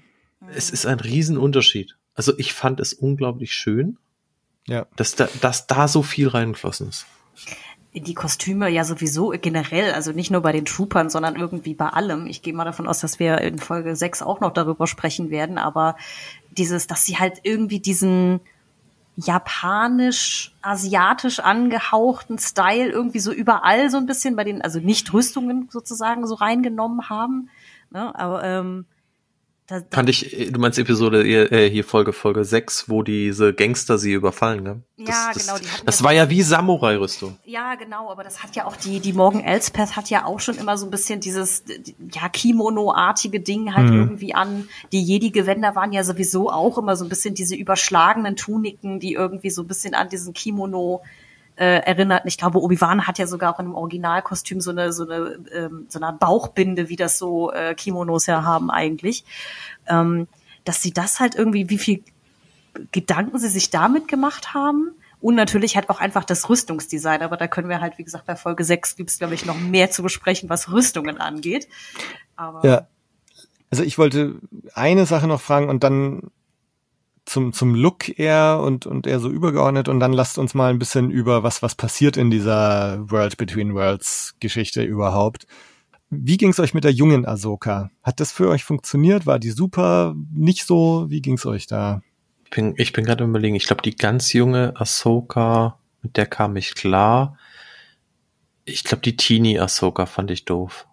[0.53, 1.95] Es ist ein Riesenunterschied.
[2.13, 3.97] Also ich fand es unglaublich schön,
[4.67, 4.85] ja.
[4.95, 7.07] dass da, dass da so viel reingeflossen ist
[7.93, 12.27] die Kostüme ja sowieso generell, also nicht nur bei den Troopern, sondern irgendwie bei allem.
[12.27, 15.57] Ich gehe mal davon aus, dass wir in Folge 6 auch noch darüber sprechen werden,
[15.57, 15.95] aber
[16.51, 18.41] dieses, dass sie halt irgendwie diesen
[19.15, 26.27] japanisch-asiatisch angehauchten Style irgendwie so überall so ein bisschen bei den, also nicht Rüstungen sozusagen
[26.27, 27.49] so reingenommen haben.
[27.89, 28.13] Ne?
[28.17, 28.85] Aber ähm,
[29.69, 33.53] da, da Fand ich, äh, du meinst Episode äh, hier Folge Folge 6, wo diese
[33.53, 34.81] Gangster sie überfallen, ne?
[34.97, 35.57] Das, ja, das, genau.
[35.59, 37.37] Die das war ja wie Samurai-Rüstung.
[37.45, 40.57] Ja, genau, aber das hat ja auch die, die Morgan Elspeth hat ja auch schon
[40.57, 41.63] immer so ein bisschen dieses,
[42.11, 43.99] ja, Kimono-artige Ding halt mhm.
[43.99, 44.67] irgendwie an.
[44.91, 49.51] Die Jedi-Gewänder waren ja sowieso auch immer so ein bisschen diese überschlagenen Tuniken, die irgendwie
[49.51, 51.01] so ein bisschen an diesen Kimono
[51.59, 52.23] äh, erinnert.
[52.25, 55.85] Ich glaube, Obi-Wan hat ja sogar auch in einem Originalkostüm so eine so eine ähm,
[55.89, 59.25] so eine Bauchbinde, wie das so äh, Kimonos ja haben eigentlich.
[59.87, 60.27] Ähm,
[60.63, 62.03] dass sie das halt irgendwie, wie viel
[62.91, 64.91] Gedanken sie sich damit gemacht haben.
[65.21, 67.21] Und natürlich halt auch einfach das Rüstungsdesign.
[67.23, 69.59] Aber da können wir halt, wie gesagt, bei Folge 6 gibt es, glaube ich, noch
[69.59, 71.67] mehr zu besprechen, was Rüstungen angeht.
[72.37, 72.87] Aber ja.
[73.69, 74.35] Also ich wollte
[74.73, 76.31] eine Sache noch fragen und dann
[77.29, 80.79] zum, zum Look eher und, und eher so übergeordnet und dann lasst uns mal ein
[80.79, 85.45] bisschen über was, was passiert in dieser World Between Worlds Geschichte überhaupt.
[86.09, 87.91] Wie ging's euch mit der jungen Ahsoka?
[88.01, 89.27] Hat das für euch funktioniert?
[89.27, 90.15] War die super?
[90.33, 91.05] Nicht so?
[91.09, 92.01] Wie ging's euch da?
[92.45, 96.55] Ich bin, ich bin gerade überlegen, ich glaube, die ganz junge Ahsoka, mit der kam
[96.55, 97.37] ich klar.
[98.65, 100.87] Ich glaube, die Teenie Ahsoka fand ich doof.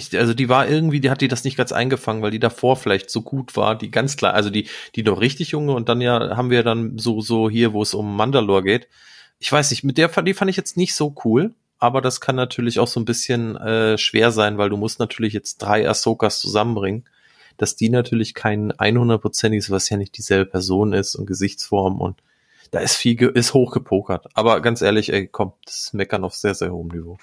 [0.00, 2.76] Ich, also die war irgendwie, die hat die das nicht ganz eingefangen, weil die davor
[2.76, 6.00] vielleicht so gut war, die ganz klar, also die, die noch richtig junge und dann
[6.00, 8.88] ja haben wir dann so, so hier, wo es um Mandalore geht.
[9.38, 12.36] Ich weiß nicht, mit der die fand ich jetzt nicht so cool, aber das kann
[12.36, 16.40] natürlich auch so ein bisschen äh, schwer sein, weil du musst natürlich jetzt drei Ahsokas
[16.40, 17.04] zusammenbringen,
[17.56, 22.22] dass die natürlich kein 100%iges, was ja nicht dieselbe Person ist und Gesichtsform und
[22.70, 24.28] da ist viel, ist hochgepokert.
[24.34, 27.18] Aber ganz ehrlich, ey, komm, das ist Meckern auf sehr, sehr hohem Niveau.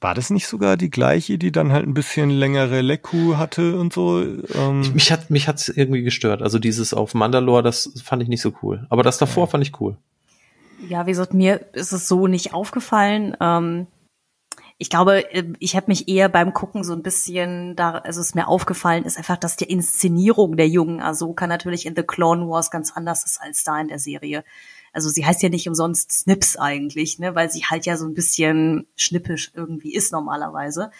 [0.00, 3.92] War das nicht sogar die gleiche, die dann halt ein bisschen längere Leku hatte und
[3.92, 4.22] so?
[4.22, 6.42] Ähm ich, mich hat mich hat's irgendwie gestört.
[6.42, 8.86] Also dieses auf Mandalore, das fand ich nicht so cool.
[8.88, 9.50] Aber das davor ja.
[9.50, 9.98] fand ich cool.
[10.88, 13.36] Ja, wie gesagt, mir ist es so nicht aufgefallen.
[13.40, 13.88] Ähm,
[14.78, 18.34] ich glaube, äh, ich habe mich eher beim Gucken so ein bisschen da, also es
[18.34, 22.70] mir aufgefallen ist einfach, dass die Inszenierung der jungen Ahsoka natürlich in The Clone Wars
[22.70, 24.44] ganz anders ist als da in der Serie
[24.92, 28.14] also sie heißt ja nicht umsonst Snips eigentlich, ne, weil sie halt ja so ein
[28.14, 30.90] bisschen schnippisch irgendwie ist normalerweise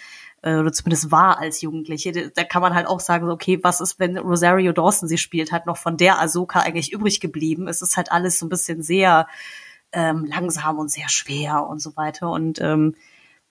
[0.42, 2.30] äh, oder zumindest war als Jugendliche.
[2.30, 5.66] Da kann man halt auch sagen, okay, was ist, wenn Rosario Dawson sie spielt, halt
[5.66, 7.68] noch von der Ahsoka eigentlich übrig geblieben?
[7.68, 9.26] Es ist halt alles so ein bisschen sehr
[9.92, 12.30] ähm, langsam und sehr schwer und so weiter.
[12.30, 12.94] Und ähm,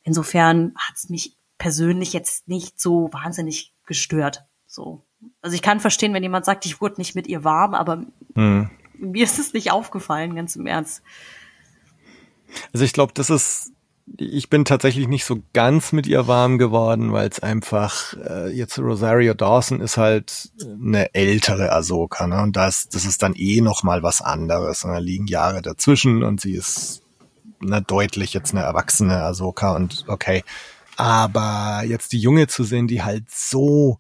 [0.03, 4.45] insofern hat es mich persönlich jetzt nicht so wahnsinnig gestört.
[4.67, 5.03] So.
[5.41, 8.69] Also ich kann verstehen, wenn jemand sagt, ich wurde nicht mit ihr warm, aber hm
[8.99, 11.01] mir ist es nicht aufgefallen, ganz im Ernst.
[12.73, 13.71] Also ich glaube, das ist,
[14.17, 18.79] ich bin tatsächlich nicht so ganz mit ihr warm geworden, weil es einfach, äh, jetzt
[18.79, 22.41] Rosario Dawson ist halt eine ältere Ahsoka, ne?
[22.41, 24.83] Und das, das ist dann eh noch mal was anderes.
[24.83, 27.01] Und da liegen Jahre dazwischen und sie ist
[27.59, 30.43] na, deutlich jetzt eine erwachsene Ahsoka und okay.
[30.95, 33.99] Aber jetzt die Junge zu sehen, die halt so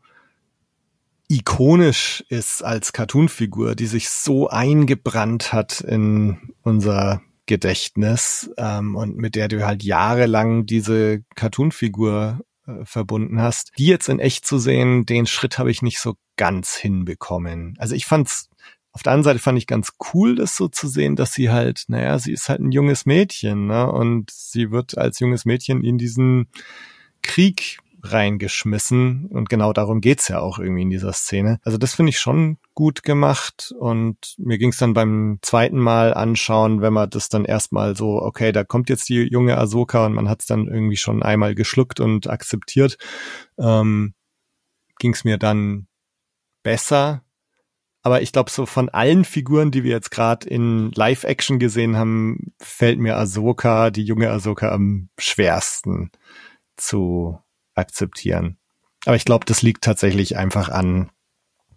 [1.27, 9.35] ikonisch ist als Cartoonfigur, die sich so eingebrannt hat in unser Gedächtnis ähm, und mit
[9.35, 13.71] der du halt jahrelang diese Cartoonfigur äh, verbunden hast.
[13.77, 17.75] Die jetzt in echt zu sehen, den Schritt habe ich nicht so ganz hinbekommen.
[17.79, 18.49] Also ich fand's
[18.97, 21.83] auf der anderen Seite fand ich ganz cool, das so zu sehen, dass sie halt,
[21.87, 23.91] naja, sie ist halt ein junges Mädchen, ne?
[23.91, 26.47] Und sie wird als junges Mädchen in diesen
[27.21, 31.59] Krieg reingeschmissen und genau darum geht's ja auch irgendwie in dieser Szene.
[31.63, 36.81] Also das finde ich schon gut gemacht und mir ging's dann beim zweiten Mal anschauen,
[36.81, 40.29] wenn man das dann erstmal so, okay, da kommt jetzt die junge Ahsoka und man
[40.29, 42.97] hat's dann irgendwie schon einmal geschluckt und akzeptiert,
[43.57, 44.13] ähm,
[44.99, 45.87] ging's mir dann
[46.63, 47.23] besser.
[48.03, 52.53] Aber ich glaube, so von allen Figuren, die wir jetzt gerade in Live-Action gesehen haben,
[52.59, 56.11] fällt mir Ahsoka, die junge Ahsoka, am schwersten
[56.77, 57.39] zu
[57.77, 58.57] akzeptieren.
[59.05, 61.09] Aber ich glaube, das liegt tatsächlich einfach an,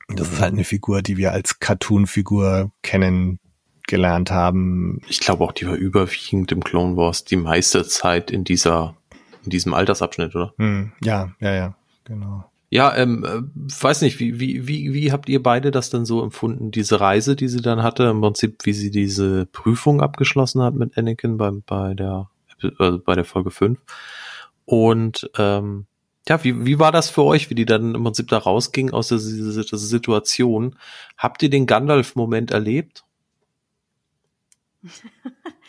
[0.09, 5.01] das ist halt eine Figur, die wir als Cartoon-Figur kennengelernt haben.
[5.09, 8.97] Ich glaube auch, die war überwiegend im Clone Wars die meiste Zeit in dieser,
[9.45, 10.55] in diesem Altersabschnitt, oder?
[10.59, 12.51] Hm, ja, ja, ja, genau.
[12.73, 13.43] Ja, ähm, äh,
[13.83, 17.35] weiß nicht, wie, wie, wie, wie habt ihr beide das denn so empfunden, diese Reise,
[17.35, 21.51] die sie dann hatte, im Prinzip, wie sie diese Prüfung abgeschlossen hat mit Anakin bei,
[21.67, 22.31] bei der,
[22.63, 23.81] äh, bei der Folge 5.
[24.67, 25.87] Und ähm,
[26.29, 29.09] ja, wie, wie war das für euch, wie die dann im Prinzip da rausging aus
[29.09, 30.77] dieser, dieser Situation?
[31.17, 33.05] Habt ihr den Gandalf-Moment erlebt?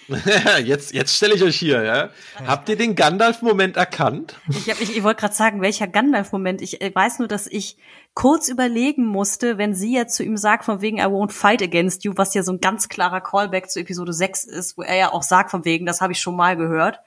[0.64, 2.10] jetzt jetzt stelle ich euch hier, ja.
[2.46, 4.40] Habt ihr den Gandalf-Moment erkannt?
[4.50, 6.62] Ich, hab, ich, ich wollte gerade sagen, welcher Gandalf-Moment.
[6.62, 7.78] Ich weiß nur, dass ich
[8.14, 12.04] kurz überlegen musste, wenn sie ja zu ihm sagt, von wegen I won't fight against
[12.04, 15.12] you, was ja so ein ganz klarer Callback zu Episode 6 ist, wo er ja
[15.14, 17.00] auch sagt, von wegen, das habe ich schon mal gehört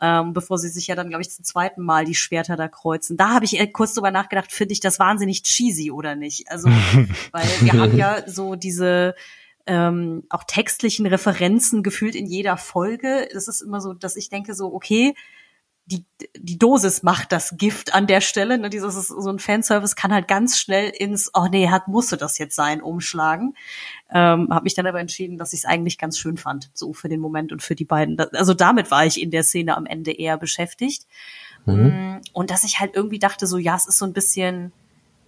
[0.00, 3.16] ähm, bevor sie sich ja dann, glaube ich, zum zweiten Mal die Schwerter da kreuzen.
[3.16, 6.50] Da habe ich äh, kurz drüber nachgedacht, finde ich das wahnsinnig cheesy oder nicht?
[6.50, 6.68] Also,
[7.32, 9.14] weil wir haben ja so diese
[9.66, 13.28] ähm, auch textlichen Referenzen gefühlt in jeder Folge.
[13.32, 15.14] Das ist immer so, dass ich denke so, okay,
[15.92, 16.06] die,
[16.38, 18.56] die Dosis macht das Gift an der Stelle.
[18.56, 18.70] Ne?
[18.70, 22.56] Dieses so ein Fanservice kann halt ganz schnell ins, oh nee, hat musste das jetzt
[22.56, 23.54] sein, umschlagen.
[24.10, 27.08] Ähm, habe mich dann aber entschieden, dass ich es eigentlich ganz schön fand, so für
[27.08, 28.18] den Moment und für die beiden.
[28.18, 31.06] Also damit war ich in der Szene am Ende eher beschäftigt.
[31.66, 31.74] Mhm.
[31.74, 34.72] Mm, und dass ich halt irgendwie dachte, so ja, es ist so ein bisschen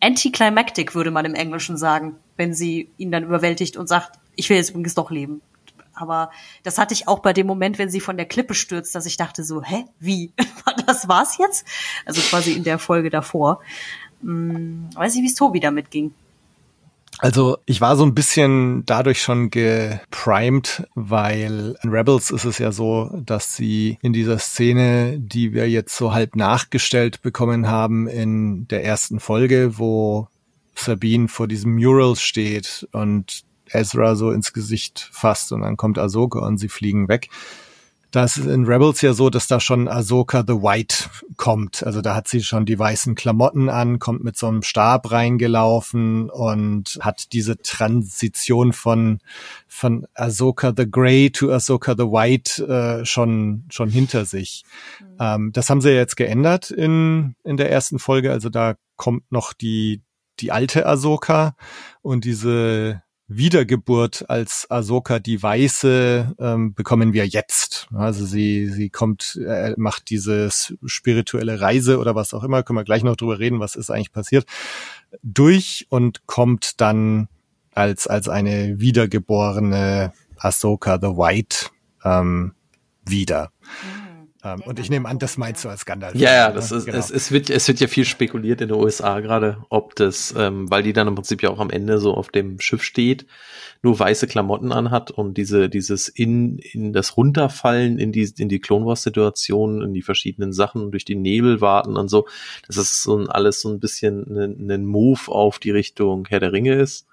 [0.00, 4.56] anticlimactic, würde man im Englischen sagen, wenn sie ihn dann überwältigt und sagt, ich will
[4.56, 5.42] jetzt übrigens doch leben.
[5.94, 6.30] Aber
[6.62, 9.16] das hatte ich auch bei dem Moment, wenn sie von der Klippe stürzt, dass ich
[9.16, 10.32] dachte so, hä, wie?
[10.86, 11.66] das war's jetzt?
[12.04, 13.60] Also quasi in der Folge davor.
[14.22, 16.12] Hm, weiß ich, wie es Tobi damit ging.
[17.18, 22.72] Also ich war so ein bisschen dadurch schon geprimed, weil in Rebels ist es ja
[22.72, 28.66] so, dass sie in dieser Szene, die wir jetzt so halb nachgestellt bekommen haben in
[28.66, 30.28] der ersten Folge, wo
[30.74, 36.40] Sabine vor diesem Mural steht und Ezra so ins Gesicht fasst und dann kommt Ahsoka
[36.40, 37.30] und sie fliegen weg.
[38.14, 41.84] Da ist in Rebels ja so, dass da schon Ahsoka the White kommt.
[41.84, 46.30] Also da hat sie schon die weißen Klamotten an, kommt mit so einem Stab reingelaufen
[46.30, 49.18] und hat diese Transition von,
[49.66, 54.62] von Ahsoka the Grey to Ahsoka the White äh, schon, schon hinter sich.
[55.00, 55.16] Mhm.
[55.18, 58.30] Ähm, das haben sie jetzt geändert in, in der ersten Folge.
[58.30, 60.02] Also da kommt noch die,
[60.38, 61.56] die alte Ahsoka
[62.00, 67.88] und diese Wiedergeburt als Ahsoka die Weiße ähm, bekommen wir jetzt.
[67.94, 72.84] Also sie sie kommt, äh, macht diese spirituelle Reise oder was auch immer, können wir
[72.84, 74.46] gleich noch drüber reden, was ist eigentlich passiert,
[75.22, 77.28] durch und kommt dann
[77.72, 81.70] als als eine wiedergeborene Ahsoka the White
[82.04, 82.52] ähm,
[83.06, 83.50] wieder.
[83.60, 84.03] Mhm.
[84.44, 86.14] Ähm, und ich nehme an, das meinst du als Gandalf.
[86.14, 86.98] Ja, ja, das ist, genau.
[86.98, 90.70] es, es, wird, es wird ja viel spekuliert in den USA gerade, ob das, ähm,
[90.70, 93.26] weil die dann im Prinzip ja auch am Ende so auf dem Schiff steht,
[93.82, 98.60] nur weiße Klamotten anhat und diese, dieses in, in das Runterfallen in die, in die
[98.60, 102.26] Clone Wars Situation, in die verschiedenen Sachen durch die Nebel warten und so,
[102.66, 106.40] das ist so ein, alles so ein bisschen ein, ein Move auf die Richtung Herr
[106.40, 107.06] der Ringe ist.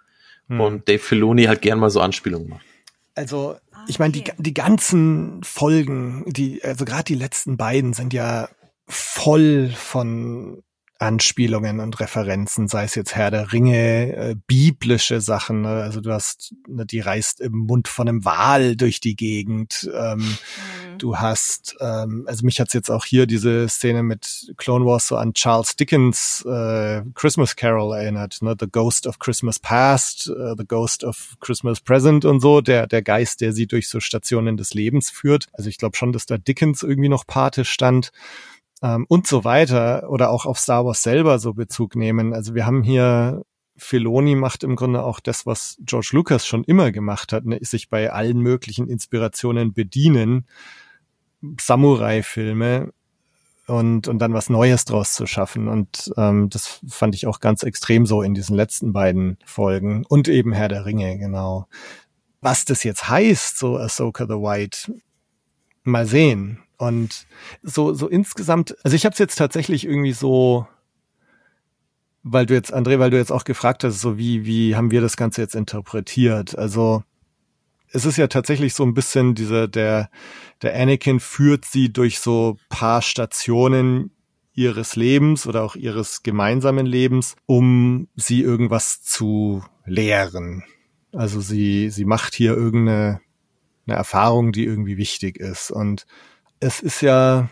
[0.47, 0.59] Hm.
[0.59, 2.65] Und Dave Filoni halt gern mal so Anspielungen macht.
[3.15, 3.57] Also
[3.87, 8.49] ich meine, die, die ganzen Folgen, die, also gerade die letzten beiden sind ja
[8.87, 10.63] voll von
[11.01, 15.61] Anspielungen und Referenzen, sei es jetzt Herr der Ringe, äh, biblische Sachen.
[15.61, 15.69] Ne?
[15.69, 19.89] Also du hast, ne, die reist im Mund von einem Wal durch die Gegend.
[19.93, 20.97] Ähm, mhm.
[20.99, 25.15] Du hast, ähm, also mich hat's jetzt auch hier diese Szene mit Clone Wars so
[25.15, 28.37] an Charles Dickens äh, Christmas Carol erinnert.
[28.43, 28.55] Ne?
[28.59, 32.61] The Ghost of Christmas Past, uh, The Ghost of Christmas Present und so.
[32.61, 35.47] Der, der Geist, der sie durch so Stationen des Lebens führt.
[35.53, 38.11] Also ich glaube schon, dass da Dickens irgendwie noch Pate stand
[38.81, 42.33] ähm, und so weiter oder auch auf Star Wars selber so Bezug nehmen.
[42.33, 43.43] Also wir haben hier
[43.77, 47.89] Filoni macht im Grunde auch das, was George Lucas schon immer gemacht hat, ne, sich
[47.89, 50.45] bei allen möglichen Inspirationen bedienen,
[51.59, 52.93] Samurai-Filme
[53.65, 55.67] und, und dann was Neues draus zu schaffen.
[55.67, 60.05] Und ähm, das fand ich auch ganz extrem so in diesen letzten beiden Folgen.
[60.07, 61.67] Und eben Herr der Ringe, genau.
[62.41, 64.93] Was das jetzt heißt, so Ahsoka the White,
[65.83, 66.59] mal sehen.
[66.81, 67.27] Und
[67.61, 70.65] so, so insgesamt, also ich habe es jetzt tatsächlich irgendwie so,
[72.23, 74.99] weil du jetzt, André, weil du jetzt auch gefragt hast, so wie, wie haben wir
[74.99, 76.57] das Ganze jetzt interpretiert?
[76.57, 77.03] Also
[77.91, 80.09] es ist ja tatsächlich so ein bisschen dieser, der,
[80.63, 84.09] der Anakin führt sie durch so paar Stationen
[84.55, 90.63] ihres Lebens oder auch ihres gemeinsamen Lebens, um sie irgendwas zu lehren.
[91.11, 93.21] Also sie, sie macht hier irgendeine
[93.85, 95.69] eine Erfahrung, die irgendwie wichtig ist.
[95.69, 96.07] Und
[96.61, 97.49] es ist ja,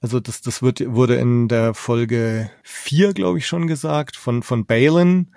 [0.00, 4.64] also das, das wird, wurde in der Folge vier, glaube ich, schon gesagt, von, von
[4.64, 5.30] Balin.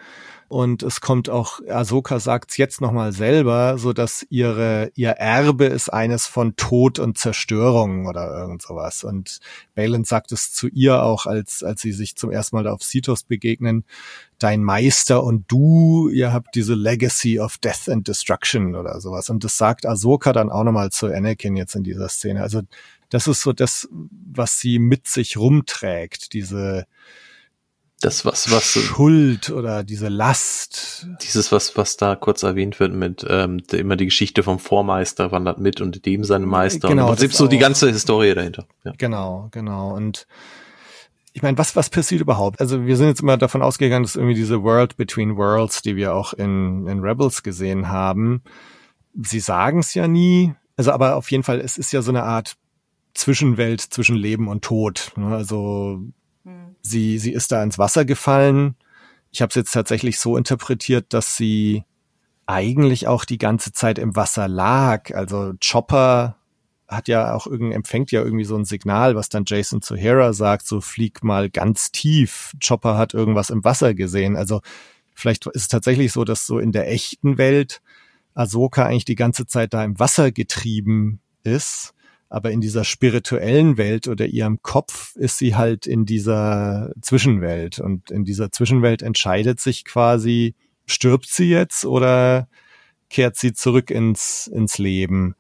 [0.48, 5.90] Und es kommt auch, Ahsoka sagt's jetzt nochmal selber, so dass ihre, ihr Erbe ist
[5.90, 9.04] eines von Tod und Zerstörung oder irgend sowas.
[9.04, 9.40] Und
[9.74, 13.24] Balin sagt es zu ihr auch, als, als sie sich zum ersten Mal auf Sitos
[13.24, 13.86] begegnen.
[14.38, 19.32] Dein Meister und du, ihr habt diese Legacy of Death and Destruction oder sowas.
[19.32, 22.44] Und das sagt Ahsoka dann auch nochmal zu Anakin jetzt in dieser Szene.
[22.44, 22.62] Also
[23.10, 26.86] das ist so das, was sie mit sich rumträgt, diese
[28.02, 31.08] das was was Schuld oder diese Last.
[31.22, 35.60] Dieses was was da kurz erwähnt wird mit ähm, immer die Geschichte vom Vormeister wandert
[35.60, 38.68] mit und dem seine Meister genau, und im Prinzip so die ganze Historie dahinter.
[38.84, 38.94] Ja.
[38.98, 40.28] Genau, genau und
[41.36, 42.62] ich meine, was, was passiert überhaupt?
[42.62, 46.14] Also wir sind jetzt immer davon ausgegangen, dass irgendwie diese World Between Worlds, die wir
[46.14, 48.42] auch in, in Rebels gesehen haben,
[49.22, 52.24] sie sagen es ja nie, also aber auf jeden Fall, es ist ja so eine
[52.24, 52.56] Art
[53.16, 55.14] Zwischenwelt zwischen Leben und Tod.
[55.16, 55.36] Ne?
[55.36, 56.02] Also
[56.44, 56.76] hm.
[56.82, 58.76] sie, sie ist da ins Wasser gefallen.
[59.32, 61.84] Ich habe es jetzt tatsächlich so interpretiert, dass sie
[62.46, 65.16] eigentlich auch die ganze Zeit im Wasser lag.
[65.16, 66.36] Also Chopper
[66.88, 70.34] hat ja auch irgendwie, empfängt ja irgendwie so ein Signal, was dann Jason zu Hera
[70.34, 72.54] sagt, so flieg mal ganz tief.
[72.66, 74.36] Chopper hat irgendwas im Wasser gesehen.
[74.36, 74.62] Also
[75.16, 77.82] vielleicht ist es tatsächlich so, dass so in der echten Welt
[78.36, 81.96] Ahsoka eigentlich die ganze Zeit da im Wasser getrieben ist
[82.30, 87.80] aber in dieser spirituellen Welt oder ihrem Kopf ist sie halt in dieser Zwischenwelt.
[87.80, 90.56] Und in dieser Zwischenwelt entscheidet sich quasi,
[90.86, 92.48] stirbt sie jetzt oder
[93.10, 95.36] kehrt sie zurück ins, ins Leben?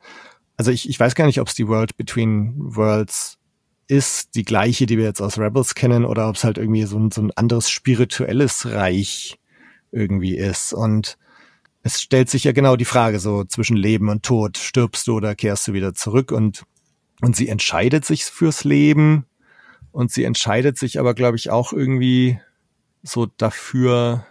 [0.58, 3.38] Also ich, ich weiß gar nicht, ob es die World Between Worlds
[3.88, 6.98] ist, die gleiche, die wir jetzt aus Rebels kennen, oder ob es halt irgendwie so
[6.98, 9.38] ein, so ein anderes spirituelles Reich
[9.92, 10.74] irgendwie ist.
[10.74, 11.18] Und
[11.84, 15.36] es stellt sich ja genau die Frage so zwischen Leben und Tod, stirbst du oder
[15.36, 16.64] kehrst du wieder zurück und
[17.22, 19.26] und sie entscheidet sich fürs Leben
[19.92, 22.40] und sie entscheidet sich aber glaube ich auch irgendwie
[23.04, 24.26] so dafür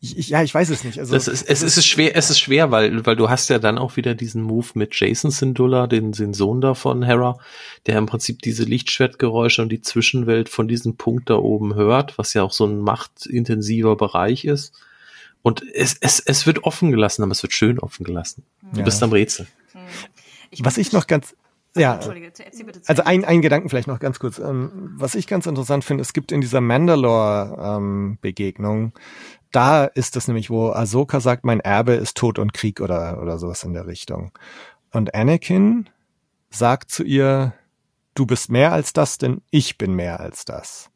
[0.00, 0.98] ich, ich, ja, ich weiß es nicht.
[0.98, 3.78] Also das ist, es ist schwer, es ist schwer, weil, weil du hast ja dann
[3.78, 7.38] auch wieder diesen Move mit Jason Syndulla, den, den Sohn da von Hera,
[7.86, 12.34] der im Prinzip diese Lichtschwertgeräusche und die Zwischenwelt von diesem Punkt da oben hört, was
[12.34, 14.74] ja auch so ein machtintensiver Bereich ist.
[15.40, 18.44] Und es, es, es wird offen gelassen, aber es wird schön offen gelassen.
[18.72, 18.84] Du Ja.
[18.84, 19.46] bist am Rätsel.
[20.50, 21.34] Ich was ich noch ganz
[21.74, 24.38] ja, Entschuldige, erzähl bitte zu Also ein, ein Gedanken vielleicht noch ganz kurz.
[24.38, 28.92] Ähm, was ich ganz interessant finde, es gibt in dieser Mandalore-Begegnung,
[29.52, 33.38] da ist es nämlich, wo Ahsoka sagt, mein Erbe ist Tod und Krieg oder, oder
[33.38, 34.32] sowas in der Richtung.
[34.90, 35.88] Und Anakin
[36.50, 37.54] sagt zu ihr,
[38.14, 40.90] du bist mehr als das, denn ich bin mehr als das.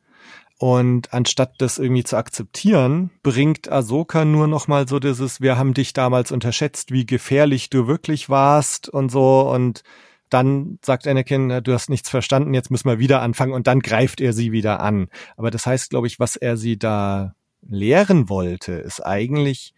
[0.59, 5.74] Und anstatt das irgendwie zu akzeptieren, bringt Ahsoka nur noch mal so dieses, wir haben
[5.74, 9.51] dich damals unterschätzt, wie gefährlich du wirklich warst und so.
[9.51, 9.83] Und
[10.31, 13.53] dann sagt Anakin, na, du hast nichts verstanden, jetzt müssen wir wieder anfangen.
[13.53, 15.09] Und dann greift er sie wieder an.
[15.37, 19.74] Aber das heißt, glaube ich, was er sie da lehren wollte, ist eigentlich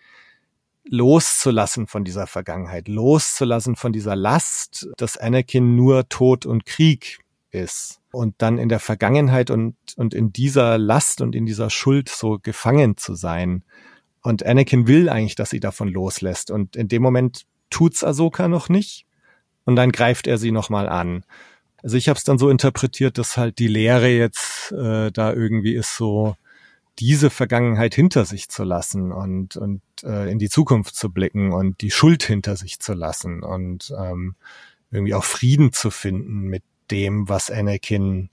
[0.90, 7.18] loszulassen von dieser Vergangenheit, loszulassen von dieser Last, dass Anakin nur Tod und Krieg
[7.50, 12.08] ist und dann in der Vergangenheit und, und in dieser Last und in dieser Schuld
[12.08, 13.64] so gefangen zu sein.
[14.22, 16.50] Und Anakin will eigentlich, dass sie davon loslässt.
[16.50, 19.06] Und in dem Moment tut's Ahsoka noch nicht.
[19.68, 21.24] Und dann greift er sie nochmal an.
[21.82, 25.74] Also ich habe es dann so interpretiert, dass halt die Lehre jetzt äh, da irgendwie
[25.74, 26.36] ist so,
[26.98, 31.82] diese Vergangenheit hinter sich zu lassen und, und äh, in die Zukunft zu blicken und
[31.82, 34.36] die Schuld hinter sich zu lassen und ähm,
[34.90, 38.30] irgendwie auch Frieden zu finden mit dem, was Anakin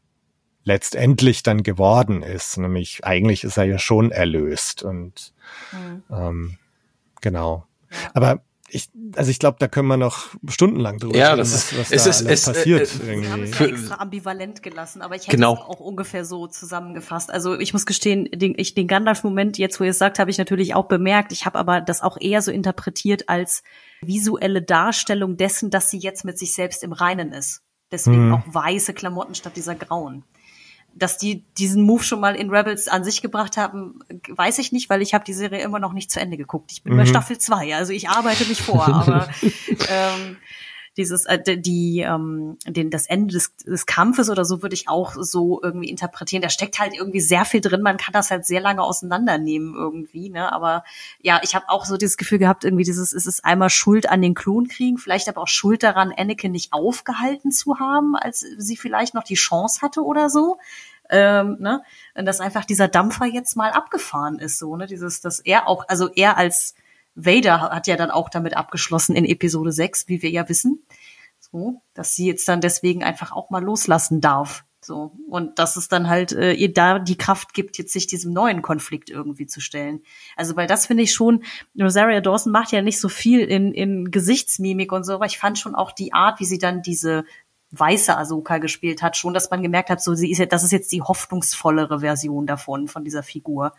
[0.64, 2.58] letztendlich dann geworden ist.
[2.58, 5.34] Nämlich eigentlich ist er ja schon erlöst und
[5.74, 6.04] Mhm.
[6.10, 6.58] ähm,
[7.20, 7.68] genau.
[7.92, 7.98] Ja.
[8.14, 8.42] Aber
[8.76, 11.80] ich, also ich glaube, da können wir noch stundenlang drüber Ja, reden, das was, ist-
[11.80, 15.02] was es da ist- es- passiert äh, Wir haben es ja Für- extra ambivalent gelassen,
[15.02, 15.54] aber ich hätte Genau.
[15.54, 17.32] es auch ungefähr so zusammengefasst.
[17.32, 20.38] Also ich muss gestehen, den, ich, den Gandalf-Moment, jetzt wo ihr es sagt, habe ich
[20.38, 21.32] natürlich auch bemerkt.
[21.32, 23.64] Ich habe aber das auch eher so interpretiert als
[24.02, 27.62] visuelle Darstellung dessen, dass sie jetzt mit sich selbst im Reinen ist.
[27.92, 28.34] Deswegen Mhm.
[28.36, 30.24] auch weiße Klamotten statt dieser grauen.
[30.98, 34.90] Dass die diesen Move schon mal in Rebels an sich gebracht haben, weiß ich nicht,
[34.90, 36.72] weil ich habe die Serie immer noch nicht zu Ende geguckt.
[36.72, 37.08] Ich bin bei Mhm.
[37.08, 39.28] Staffel 2, also ich arbeite mich vor, aber
[39.90, 40.38] ähm,
[40.98, 45.16] dieses äh, die ähm, den das Ende des, des Kampfes oder so würde ich auch
[45.18, 46.42] so irgendwie interpretieren.
[46.42, 47.82] Da steckt halt irgendwie sehr viel drin.
[47.82, 50.52] Man kann das halt sehr lange auseinandernehmen irgendwie, ne?
[50.52, 50.84] Aber
[51.22, 54.22] ja, ich habe auch so dieses Gefühl gehabt, irgendwie dieses es ist einmal Schuld an
[54.22, 59.14] den Klonkriegen, vielleicht aber auch Schuld daran, Anakin nicht aufgehalten zu haben, als sie vielleicht
[59.14, 60.58] noch die Chance hatte oder so.
[61.10, 61.84] Ähm, ne?
[62.16, 64.88] Und dass einfach dieser Dampfer jetzt mal abgefahren ist, so, ne?
[64.88, 66.76] Dieses, dass er auch, also er als
[67.16, 70.86] Vader hat ja dann auch damit abgeschlossen in Episode 6, wie wir ja wissen.
[71.40, 74.66] So, dass sie jetzt dann deswegen einfach auch mal loslassen darf.
[74.86, 75.14] So.
[75.28, 78.62] Und dass es dann halt äh, ihr da die Kraft gibt, jetzt sich diesem neuen
[78.62, 80.02] Konflikt irgendwie zu stellen.
[80.36, 81.44] Also, weil das finde ich schon,
[81.80, 85.58] Rosaria Dawson macht ja nicht so viel in, in Gesichtsmimik und so, aber ich fand
[85.58, 87.26] schon auch die Art, wie sie dann diese
[87.72, 90.72] weiße Ahsoka gespielt hat, schon, dass man gemerkt hat, so sie ist ja, das ist
[90.72, 93.74] jetzt die hoffnungsvollere Version davon, von dieser Figur.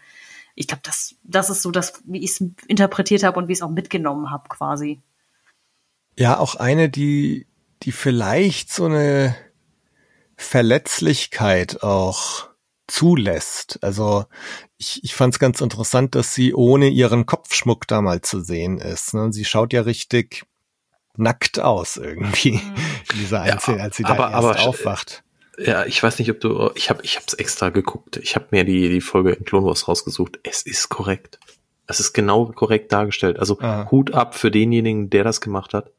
[0.59, 3.59] Ich glaube, das, das ist so das, wie ich es interpretiert habe und wie ich
[3.59, 5.01] es auch mitgenommen habe, quasi.
[6.19, 7.47] Ja, auch eine, die,
[7.83, 9.37] die vielleicht so eine
[10.37, 12.49] Verletzlichkeit auch
[12.87, 13.79] zulässt.
[13.83, 14.25] Also
[14.79, 18.79] ich, ich fand es ganz interessant, dass sie ohne ihren Kopfschmuck da mal zu sehen
[18.79, 19.13] ist.
[19.13, 19.33] Ne?
[19.33, 20.45] Sie schaut ja richtig
[21.17, 22.51] nackt aus irgendwie,
[23.13, 25.23] in dieser Ja, Einzel als sie da aber- erst aber- aufwacht.
[25.59, 28.19] Ja, ich weiß nicht, ob du, ich habe, ich habe es extra geguckt.
[28.19, 30.39] Ich habe mir die die Folge in Clone Wars rausgesucht.
[30.43, 31.39] Es ist korrekt.
[31.87, 33.39] Es ist genau korrekt dargestellt.
[33.39, 33.91] Also Ah.
[33.91, 35.91] Hut ab für denjenigen, der das gemacht hat.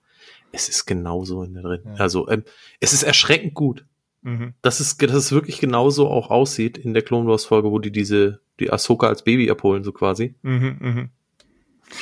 [0.51, 1.81] Es ist genauso in der drin.
[1.85, 1.93] Ja.
[1.95, 2.43] Also ähm,
[2.79, 3.85] es ist erschreckend gut.
[4.23, 4.55] Mhm.
[4.61, 7.91] dass es, dass es wirklich genauso auch aussieht in der Clone Wars Folge, wo die
[7.91, 10.33] diese, die Ahsoka als Baby abholen, so quasi.
[10.41, 11.09] Mhm, mhm.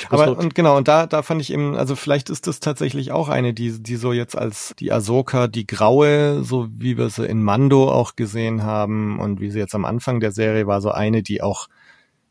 [0.08, 3.28] Aber und genau, und da, da fand ich eben, also vielleicht ist das tatsächlich auch
[3.28, 7.42] eine, die, die so jetzt als die Ahsoka, die graue, so wie wir sie in
[7.42, 11.22] Mando auch gesehen haben und wie sie jetzt am Anfang der Serie war, so eine,
[11.22, 11.68] die auch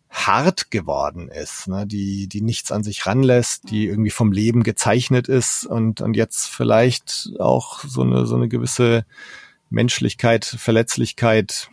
[0.10, 1.86] hart geworden ist, ne?
[1.86, 6.48] die, die nichts an sich ranlässt, die irgendwie vom Leben gezeichnet ist und, und jetzt
[6.48, 9.06] vielleicht auch so eine, so eine gewisse
[9.70, 11.70] Menschlichkeit, Verletzlichkeit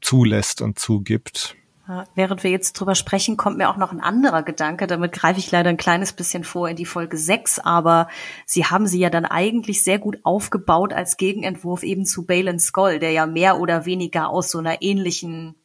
[0.00, 1.56] zulässt und zugibt.
[1.90, 4.86] Ja, Während wir jetzt drüber sprechen, kommt mir auch noch ein anderer Gedanke.
[4.86, 8.06] Damit greife ich leider ein kleines bisschen vor in die Folge 6, aber
[8.46, 13.00] sie haben sie ja dann eigentlich sehr gut aufgebaut als Gegenentwurf eben zu Balin Skoll,
[13.00, 15.56] der ja mehr oder weniger aus so einer ähnlichen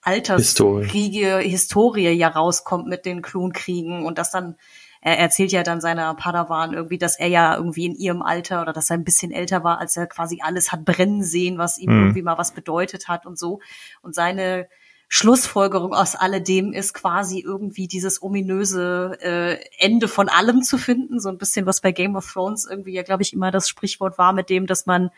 [0.00, 1.48] Alterskriege, Historie.
[1.48, 4.56] Historie ja rauskommt mit den Klonkriegen und das dann
[5.04, 8.72] er erzählt ja dann seiner Padawan irgendwie, dass er ja irgendwie in ihrem Alter oder
[8.72, 11.90] dass er ein bisschen älter war, als er quasi alles hat brennen sehen, was ihm
[11.90, 12.02] mhm.
[12.02, 13.60] irgendwie mal was bedeutet hat und so.
[14.00, 14.68] Und seine
[15.14, 21.28] Schlussfolgerung aus alledem ist quasi irgendwie dieses ominöse äh, Ende von allem zu finden, so
[21.28, 24.32] ein bisschen was bei Game of Thrones irgendwie ja, glaube ich, immer das Sprichwort war
[24.32, 25.10] mit dem, dass man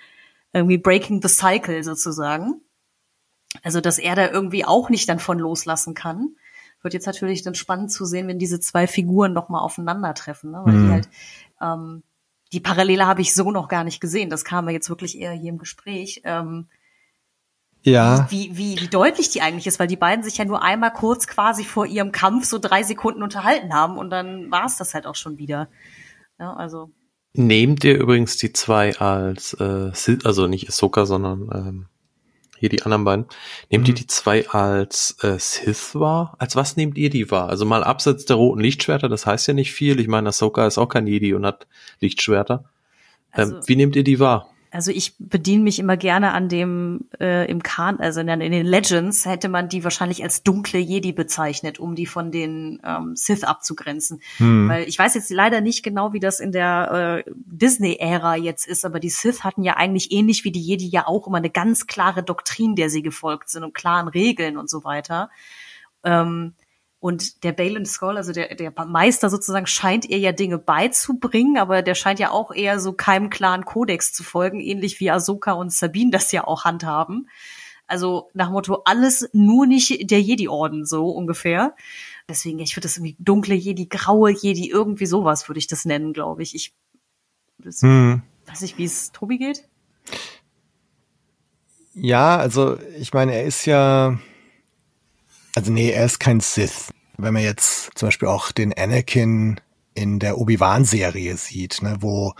[0.52, 2.60] irgendwie breaking the cycle sozusagen.
[3.62, 6.34] Also, dass er da irgendwie auch nicht dann von loslassen kann
[6.82, 10.60] wird jetzt natürlich dann spannend zu sehen, wenn diese zwei Figuren noch mal aufeinandertreffen, ne?
[10.64, 10.86] weil mhm.
[10.86, 11.08] die halt
[11.62, 12.02] ähm,
[12.52, 14.28] die Parallele habe ich so noch gar nicht gesehen.
[14.28, 16.20] Das kam mir jetzt wirklich eher hier im Gespräch.
[16.24, 16.66] Ähm,
[17.84, 18.26] ja.
[18.30, 21.26] Wie, wie, wie deutlich die eigentlich ist, weil die beiden sich ja nur einmal kurz
[21.26, 25.06] quasi vor ihrem Kampf so drei Sekunden unterhalten haben und dann war es das halt
[25.06, 25.68] auch schon wieder.
[26.38, 26.90] Ja, also.
[27.34, 29.90] Nehmt ihr übrigens die zwei als, äh,
[30.24, 31.86] also nicht Ahsoka, sondern ähm,
[32.58, 33.26] hier die anderen beiden.
[33.70, 33.88] Nehmt mhm.
[33.88, 36.36] ihr die zwei als äh, Sith wahr?
[36.38, 37.48] Als was nehmt ihr die wahr?
[37.48, 40.00] Also mal abseits der roten Lichtschwerter, das heißt ja nicht viel.
[40.00, 41.66] Ich meine, Ahsoka ist auch kein Jedi und hat
[42.00, 42.64] Lichtschwerter.
[43.34, 44.53] Ähm, also, wie nehmt ihr die wahr?
[44.74, 48.66] Also ich bediene mich immer gerne an dem äh, im Kahn, also in, in, den
[48.66, 53.44] Legends hätte man die wahrscheinlich als dunkle Jedi bezeichnet, um die von den ähm, Sith
[53.44, 54.20] abzugrenzen.
[54.38, 54.68] Hm.
[54.68, 58.84] Weil ich weiß jetzt leider nicht genau, wie das in der äh, Disney-Ära jetzt ist,
[58.84, 61.86] aber die Sith hatten ja eigentlich ähnlich wie die Jedi ja auch immer eine ganz
[61.86, 65.30] klare Doktrin, der sie gefolgt sind und klaren Regeln und so weiter.
[66.02, 66.54] Ähm,
[67.04, 71.82] und der Balin Skull, also der, der Meister sozusagen, scheint ihr ja Dinge beizubringen, aber
[71.82, 75.70] der scheint ja auch eher so keinem klaren Kodex zu folgen, ähnlich wie Ahsoka und
[75.70, 77.28] Sabine das ja auch handhaben.
[77.86, 81.76] Also nach Motto, alles nur nicht der Jedi-Orden, so ungefähr.
[82.26, 86.14] Deswegen, ich würde das irgendwie dunkle Jedi, graue Jedi, irgendwie sowas würde ich das nennen,
[86.14, 86.54] glaube ich.
[86.54, 86.72] Ich
[87.58, 88.22] das, hm.
[88.46, 89.68] weiß nicht, wie es Tobi geht.
[91.92, 94.18] Ja, also ich meine, er ist ja
[95.56, 96.90] also nee, er ist kein Sith.
[97.16, 99.60] Wenn man jetzt zum Beispiel auch den Anakin
[99.94, 102.34] in der Obi-Wan-Serie sieht, ne, wo,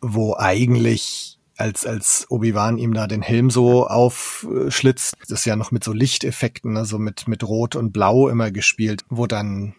[0.00, 5.72] wo eigentlich als, als Obi-Wan ihm da den Helm so aufschlitzt, das ist ja noch
[5.72, 9.74] mit so Lichteffekten, also mit, mit Rot und Blau immer gespielt, wo dann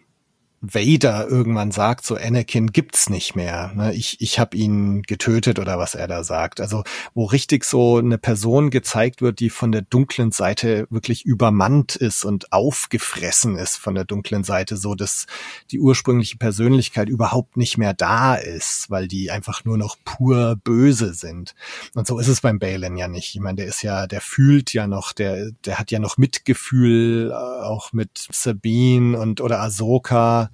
[0.62, 3.72] Vader irgendwann sagt, so Anakin gibt's nicht mehr.
[3.74, 3.94] Ne?
[3.94, 6.60] Ich, ich habe ihn getötet oder was er da sagt.
[6.60, 6.84] Also
[7.14, 12.26] wo richtig so eine Person gezeigt wird, die von der dunklen Seite wirklich übermannt ist
[12.26, 15.26] und aufgefressen ist von der dunklen Seite, so dass
[15.70, 21.14] die ursprüngliche Persönlichkeit überhaupt nicht mehr da ist, weil die einfach nur noch pur böse
[21.14, 21.54] sind.
[21.94, 23.34] Und so ist es beim Balin ja nicht.
[23.34, 27.30] Ich meine, der ist ja, der fühlt ja noch, der, der hat ja noch Mitgefühl,
[27.30, 30.49] äh, auch mit Sabine und oder Ahsoka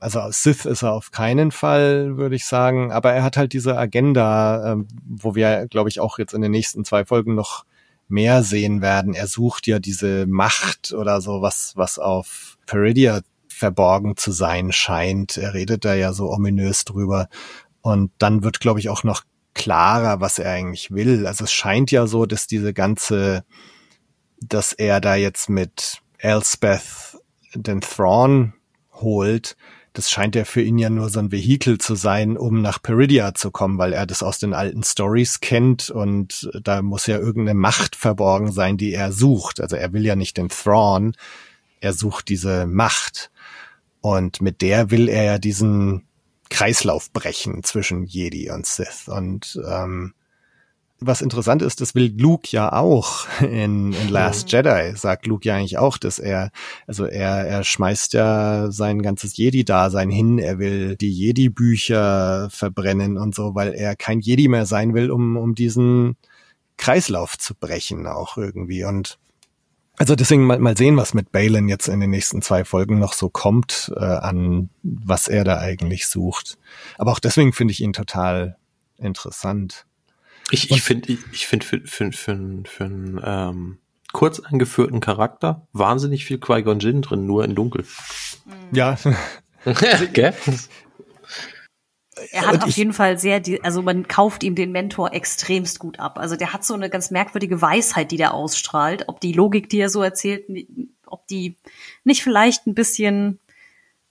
[0.00, 3.76] also Sith ist er auf keinen Fall, würde ich sagen, aber er hat halt diese
[3.76, 7.64] Agenda, ähm, wo wir, glaube ich, auch jetzt in den nächsten zwei Folgen noch
[8.06, 9.14] mehr sehen werden.
[9.14, 15.36] Er sucht ja diese Macht oder so, was, was auf Peridia verborgen zu sein scheint.
[15.36, 17.28] Er redet da ja so ominös drüber.
[17.80, 19.24] Und dann wird, glaube ich, auch noch
[19.54, 21.26] klarer, was er eigentlich will.
[21.26, 23.44] Also es scheint ja so, dass diese ganze,
[24.40, 27.18] dass er da jetzt mit Elspeth
[27.54, 28.54] den Thrawn
[29.00, 29.56] holt,
[29.92, 33.34] das scheint ja für ihn ja nur so ein Vehikel zu sein, um nach Peridia
[33.34, 37.58] zu kommen, weil er das aus den alten Stories kennt und da muss ja irgendeine
[37.58, 39.60] Macht verborgen sein, die er sucht.
[39.60, 41.14] Also er will ja nicht den Thrawn,
[41.80, 43.30] er sucht diese Macht.
[44.00, 46.06] Und mit der will er ja diesen
[46.50, 49.08] Kreislauf brechen zwischen Jedi und Sith.
[49.08, 50.14] Und ähm,
[51.00, 55.56] was interessant ist, das will Luke ja auch in, in Last Jedi, sagt Luke ja
[55.56, 56.50] eigentlich auch, dass er,
[56.86, 63.34] also er, er schmeißt ja sein ganzes Jedi-Dasein hin, er will die Jedi-Bücher verbrennen und
[63.34, 66.16] so, weil er kein Jedi mehr sein will, um, um diesen
[66.76, 69.18] Kreislauf zu brechen auch irgendwie und
[70.00, 73.14] also deswegen mal, mal sehen, was mit Balin jetzt in den nächsten zwei Folgen noch
[73.14, 76.56] so kommt, äh, an was er da eigentlich sucht.
[76.98, 78.56] Aber auch deswegen finde ich ihn total
[78.96, 79.87] interessant.
[80.50, 83.78] Ich, ich finde, ich, ich finde für, für, für, für einen ähm,
[84.12, 87.84] kurz angeführten Charakter wahnsinnig viel Qui-Gon Jinn drin, nur in Dunkel.
[88.72, 88.96] Ja.
[90.12, 90.34] Gell?
[92.32, 96.18] Er hat auf jeden Fall sehr, also man kauft ihm den Mentor extremst gut ab.
[96.18, 99.04] Also der hat so eine ganz merkwürdige Weisheit, die der ausstrahlt.
[99.06, 100.44] Ob die Logik, die er so erzählt,
[101.06, 101.56] ob die
[102.04, 103.38] nicht vielleicht ein bisschen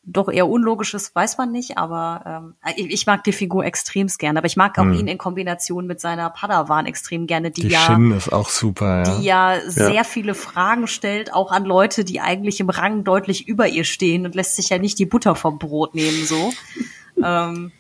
[0.10, 4.40] doch eher unlogisches, weiß man nicht, aber ähm, ich, ich mag die Figur extremst gerne.
[4.40, 4.94] Aber ich mag auch hm.
[4.94, 9.04] ihn in Kombination mit seiner Padawan extrem gerne, die, die ja, Shin ist auch super,
[9.04, 9.18] ja.
[9.18, 10.04] die ja sehr ja.
[10.06, 14.34] viele Fragen stellt, auch an Leute, die eigentlich im Rang deutlich über ihr stehen und
[14.34, 16.54] lässt sich ja nicht die Butter vom Brot nehmen, so.
[17.24, 17.74] ähm,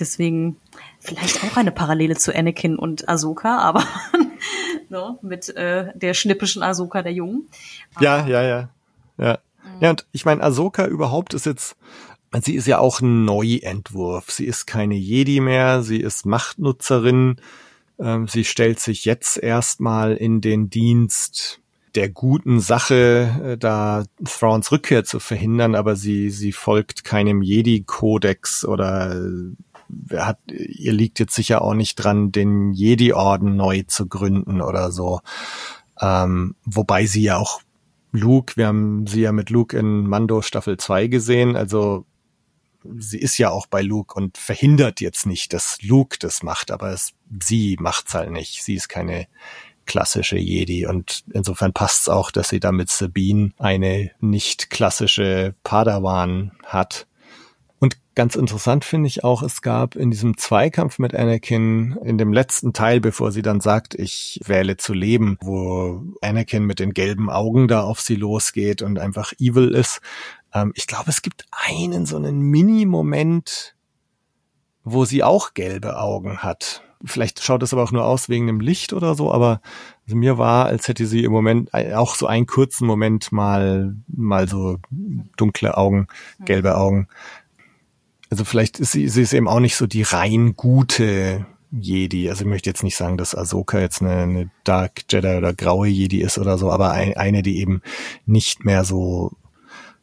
[0.00, 0.56] deswegen
[1.00, 3.84] vielleicht auch eine Parallele zu Anakin und Ahsoka, aber
[4.88, 5.18] ne?
[5.20, 7.46] mit äh, der schnippischen Ahsoka der Jungen.
[8.00, 8.68] Ja, ja, ja.
[9.16, 9.38] Ja,
[9.84, 11.76] ja und ich meine, Ahsoka überhaupt ist jetzt,
[12.42, 14.30] sie ist ja auch ein Neuentwurf.
[14.30, 17.36] Sie ist keine Jedi mehr, sie ist Machtnutzerin.
[17.98, 21.60] Ähm, sie stellt sich jetzt erstmal in den Dienst
[21.94, 28.64] der guten Sache, äh, da Thrawns Rückkehr zu verhindern, aber sie, sie folgt keinem Jedi-Kodex
[28.64, 34.60] oder äh, hat, ihr liegt jetzt sicher auch nicht dran, den Jedi-Orden neu zu gründen
[34.60, 35.20] oder so.
[36.00, 37.60] Ähm, wobei sie ja auch
[38.14, 42.06] Luke, wir haben sie ja mit Luke in Mando Staffel 2 gesehen, also
[42.96, 46.92] sie ist ja auch bei Luke und verhindert jetzt nicht, dass Luke das macht, aber
[46.92, 47.12] es,
[47.42, 48.62] sie macht's halt nicht.
[48.62, 49.26] Sie ist keine
[49.84, 56.52] klassische Jedi und insofern passt's auch, dass sie da mit Sabine eine nicht klassische Padawan
[56.64, 57.08] hat.
[57.84, 62.32] Und ganz interessant finde ich auch, es gab in diesem Zweikampf mit Anakin in dem
[62.32, 67.28] letzten Teil, bevor sie dann sagt, ich wähle zu leben, wo Anakin mit den gelben
[67.28, 70.00] Augen da auf sie losgeht und einfach evil ist.
[70.54, 73.76] Ähm, ich glaube, es gibt einen so einen Mini-Moment,
[74.82, 76.82] wo sie auch gelbe Augen hat.
[77.04, 79.60] Vielleicht schaut es aber auch nur aus wegen dem Licht oder so, aber
[80.06, 84.48] also mir war, als hätte sie im Moment auch so einen kurzen Moment mal, mal
[84.48, 84.78] so
[85.36, 86.06] dunkle Augen,
[86.46, 87.08] gelbe Augen.
[88.34, 92.28] Also vielleicht ist sie, sie ist eben auch nicht so die rein gute Jedi.
[92.28, 95.86] Also ich möchte jetzt nicht sagen, dass Ahsoka jetzt eine, eine Dark Jedi oder graue
[95.86, 97.80] Jedi ist oder so, aber ein, eine, die eben
[98.26, 99.30] nicht mehr so,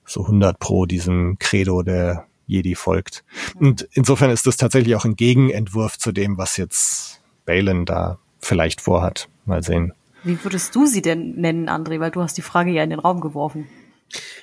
[0.05, 3.25] so 100 pro diesem Credo der Jedi folgt.
[3.59, 8.79] Und insofern ist das tatsächlich auch ein Gegenentwurf zu dem, was jetzt Balin da vielleicht
[8.79, 9.27] vorhat.
[9.43, 9.91] Mal sehen.
[10.23, 11.99] Wie würdest du sie denn nennen, André?
[11.99, 13.67] Weil du hast die Frage ja in den Raum geworfen.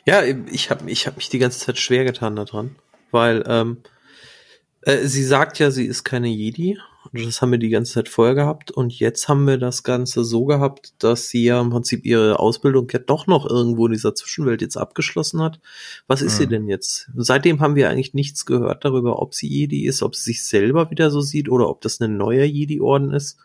[0.04, 2.76] Ja, ich habe ich hab mich die ganze Zeit schwer getan daran,
[3.10, 3.78] weil ähm,
[4.82, 6.78] äh, sie sagt ja, sie ist keine Jedi
[7.12, 8.70] das haben wir die ganze Zeit vorher gehabt.
[8.70, 12.88] Und jetzt haben wir das Ganze so gehabt, dass sie ja im Prinzip ihre Ausbildung
[12.92, 15.60] ja doch noch irgendwo in dieser Zwischenwelt jetzt abgeschlossen hat.
[16.06, 16.38] Was ist mhm.
[16.38, 17.10] sie denn jetzt?
[17.16, 20.90] Seitdem haben wir eigentlich nichts gehört darüber, ob sie Jedi ist, ob sie sich selber
[20.90, 23.38] wieder so sieht oder ob das ein neuer Jedi-Orden ist.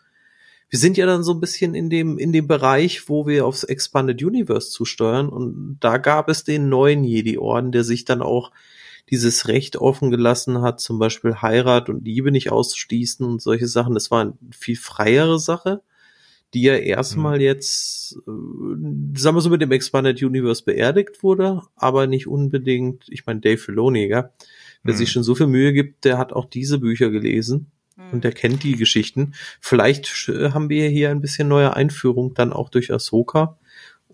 [0.68, 3.64] Wir sind ja dann so ein bisschen in dem, in dem Bereich, wo wir aufs
[3.64, 5.28] Expanded Universe zusteuern.
[5.28, 8.50] Und da gab es den neuen Jedi-Orden, der sich dann auch
[9.10, 13.94] dieses Recht offen gelassen hat, zum Beispiel Heirat und Liebe nicht auszuschließen und solche Sachen.
[13.94, 15.82] Das war eine viel freiere Sache,
[16.54, 17.44] die ja erstmal mhm.
[17.44, 23.26] jetzt, äh, sagen wir so, mit dem Expanded Universe beerdigt wurde, aber nicht unbedingt, ich
[23.26, 24.30] meine, Dave Filoni, ja,
[24.82, 24.98] wer mhm.
[24.98, 27.70] sich schon so viel Mühe gibt, der hat auch diese Bücher gelesen
[28.12, 29.34] und der kennt die Geschichten.
[29.60, 33.58] Vielleicht äh, haben wir hier ein bisschen neue Einführung dann auch durch Ahsoka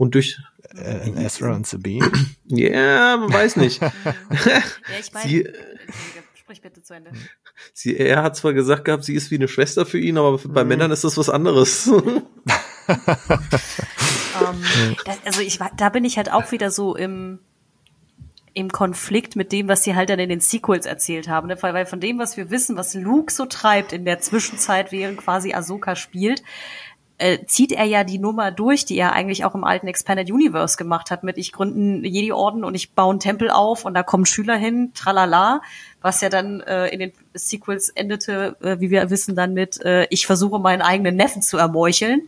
[0.00, 0.40] und durch
[0.74, 2.10] äh, Ezra und Sabine.
[2.46, 3.82] Ja, man weiß nicht.
[3.82, 3.92] ja,
[4.98, 5.46] ich meine, sie,
[6.34, 7.12] sprich bitte zu Ende.
[7.74, 10.62] Sie, er hat zwar gesagt gehabt, sie ist wie eine Schwester für ihn, aber bei
[10.62, 10.68] mhm.
[10.68, 11.86] Männern ist das was anderes.
[11.86, 12.02] um,
[12.88, 17.40] ähm, das, also ich da bin ich halt auch wieder so im
[18.52, 21.48] im Konflikt mit dem, was sie halt dann in den Sequels erzählt haben.
[21.48, 21.56] Ne?
[21.60, 25.52] Weil von dem, was wir wissen, was Luke so treibt in der Zwischenzeit, während quasi
[25.52, 26.42] Ahsoka spielt,
[27.20, 30.76] äh, zieht er ja die Nummer durch, die er eigentlich auch im alten Expanded Universe
[30.76, 34.24] gemacht hat, mit ich gründen Jedi-Orden und ich baue einen Tempel auf und da kommen
[34.24, 35.60] Schüler hin, tralala,
[36.00, 40.06] was ja dann äh, in den Sequels endete, äh, wie wir wissen, dann mit äh,
[40.08, 42.22] ich versuche meinen eigenen Neffen zu ermeucheln.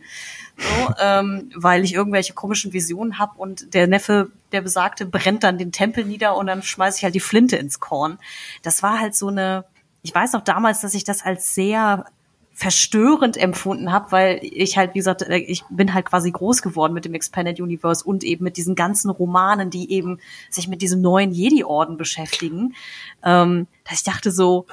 [0.57, 5.57] So, ähm, weil ich irgendwelche komischen Visionen habe und der Neffe, der besagte, brennt dann
[5.57, 8.19] den Tempel nieder und dann schmeiße ich halt die Flinte ins Korn.
[8.61, 9.65] Das war halt so eine,
[10.03, 12.05] ich weiß noch damals, dass ich das als sehr
[12.53, 16.93] verstörend empfunden habe, weil ich halt, wie gesagt, äh, ich bin halt quasi groß geworden
[16.93, 21.01] mit dem Expanded Universe und eben mit diesen ganzen Romanen, die eben sich mit diesem
[21.01, 22.75] neuen Jedi-Orden beschäftigen,
[23.23, 24.67] ähm, dass ich dachte so,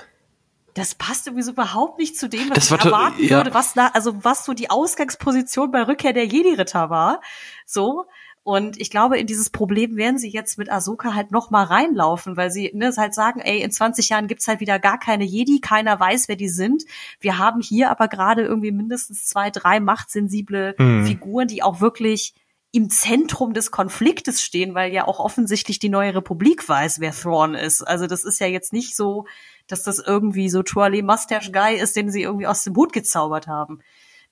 [0.74, 3.38] das passt irgendwie überhaupt nicht zu dem, was ich erwarten ja.
[3.38, 7.20] würde, was na, also was so die Ausgangsposition bei Rückkehr der Jedi-Ritter war.
[7.66, 8.06] So,
[8.42, 12.38] und ich glaube, in dieses Problem werden sie jetzt mit Ahsoka halt noch mal reinlaufen,
[12.38, 15.60] weil sie ne, halt sagen, ey, in 20 Jahren gibt's halt wieder gar keine Jedi,
[15.60, 16.84] keiner weiß, wer die sind.
[17.20, 21.06] Wir haben hier aber gerade irgendwie mindestens zwei, drei machtsensible mhm.
[21.06, 22.34] Figuren, die auch wirklich
[22.72, 27.54] im Zentrum des Konfliktes stehen, weil ja auch offensichtlich die neue Republik weiß, wer Thrawn
[27.54, 27.82] ist.
[27.82, 29.26] Also das ist ja jetzt nicht so,
[29.66, 33.48] dass das irgendwie so Trolley Mustache Guy ist, den sie irgendwie aus dem Hut gezaubert
[33.48, 33.80] haben.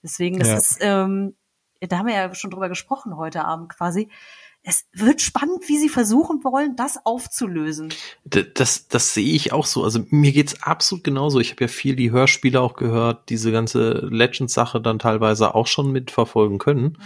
[0.03, 0.57] Deswegen, das ja.
[0.57, 1.35] ist, ähm,
[1.81, 4.09] da haben wir ja schon drüber gesprochen heute Abend quasi.
[4.63, 7.95] Es wird spannend, wie sie versuchen wollen, das aufzulösen.
[8.25, 9.83] Das, das, das sehe ich auch so.
[9.83, 11.41] Also mir geht's absolut genauso.
[11.41, 15.91] Ich habe ja viel die Hörspiele auch gehört, diese ganze Legends-Sache dann teilweise auch schon
[15.91, 16.97] mitverfolgen können mhm.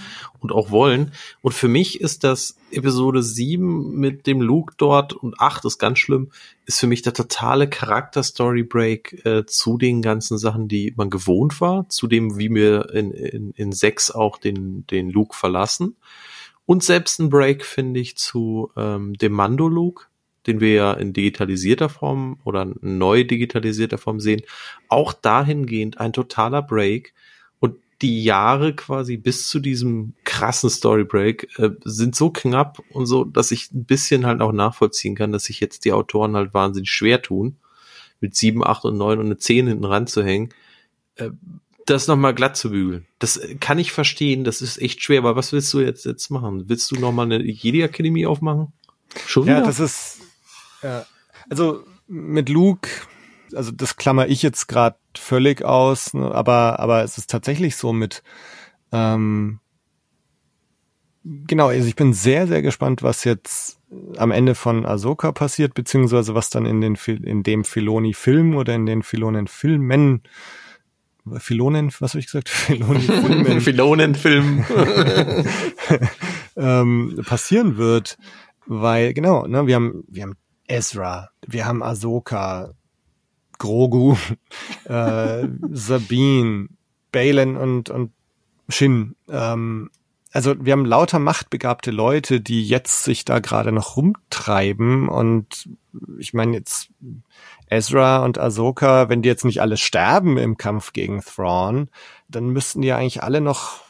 [0.40, 1.12] und auch wollen.
[1.40, 5.98] Und für mich ist das Episode 7 mit dem Luke dort und 8 ist ganz
[5.98, 6.32] schlimm,
[6.64, 11.88] ist für mich der totale Charakter-Story-Break äh, zu den ganzen Sachen, die man gewohnt war,
[11.88, 15.96] zu dem, wie wir in, in, in 6 auch den, den Luke verlassen.
[16.67, 20.11] Und selbst ein Break finde ich zu ähm, dem Mando-Look,
[20.47, 24.43] den wir ja in digitalisierter Form oder neu digitalisierter Form sehen,
[24.89, 27.15] auch dahingehend ein totaler Break.
[27.61, 33.07] Und die Jahre quasi bis zu diesem krassen Story Break äh, sind so knapp und
[33.07, 36.55] so, dass ich ein bisschen halt auch nachvollziehen kann, dass sich jetzt die Autoren halt
[36.55, 37.57] wahnsinnig schwer tun,
[38.21, 40.51] mit sieben, acht und neun und eine zehn hinten ranzuhängen.
[41.17, 41.31] Äh,
[41.93, 43.07] das nochmal glatt zu bügeln.
[43.18, 46.68] Das kann ich verstehen, das ist echt schwer, aber was willst du jetzt, jetzt machen?
[46.68, 48.72] Willst du nochmal eine Jedi Akademie aufmachen?
[49.26, 49.59] Schon wieder?
[49.59, 50.20] Ja, das ist,
[50.82, 51.07] ja.
[51.49, 52.88] also mit Luke,
[53.55, 57.93] also das klammer ich jetzt gerade völlig aus, ne, aber, aber es ist tatsächlich so
[57.93, 58.22] mit,
[58.90, 59.61] ähm,
[61.24, 63.78] genau, also ich bin sehr, sehr gespannt, was jetzt
[64.16, 68.86] am Ende von Ahsoka passiert, beziehungsweise was dann in den, in dem Filoni-Film oder in
[68.86, 70.22] den Filonen-Filmen
[71.39, 72.49] Filonen, was habe ich gesagt?
[72.49, 74.64] Filonen Filonenfilm
[76.57, 78.18] ähm, passieren wird,
[78.66, 82.73] weil genau, ne, wir haben wir haben Ezra, wir haben Ahsoka,
[83.59, 84.16] Grogu,
[84.85, 86.68] äh, Sabine,
[87.12, 88.12] Balen und und
[88.68, 89.16] Shin.
[89.29, 89.91] Ähm,
[90.33, 95.68] also wir haben lauter machtbegabte Leute, die jetzt sich da gerade noch rumtreiben und
[96.18, 96.89] ich meine jetzt
[97.73, 101.89] Ezra und Ahsoka, wenn die jetzt nicht alle sterben im Kampf gegen Thrawn,
[102.29, 103.81] dann müssten die ja eigentlich alle noch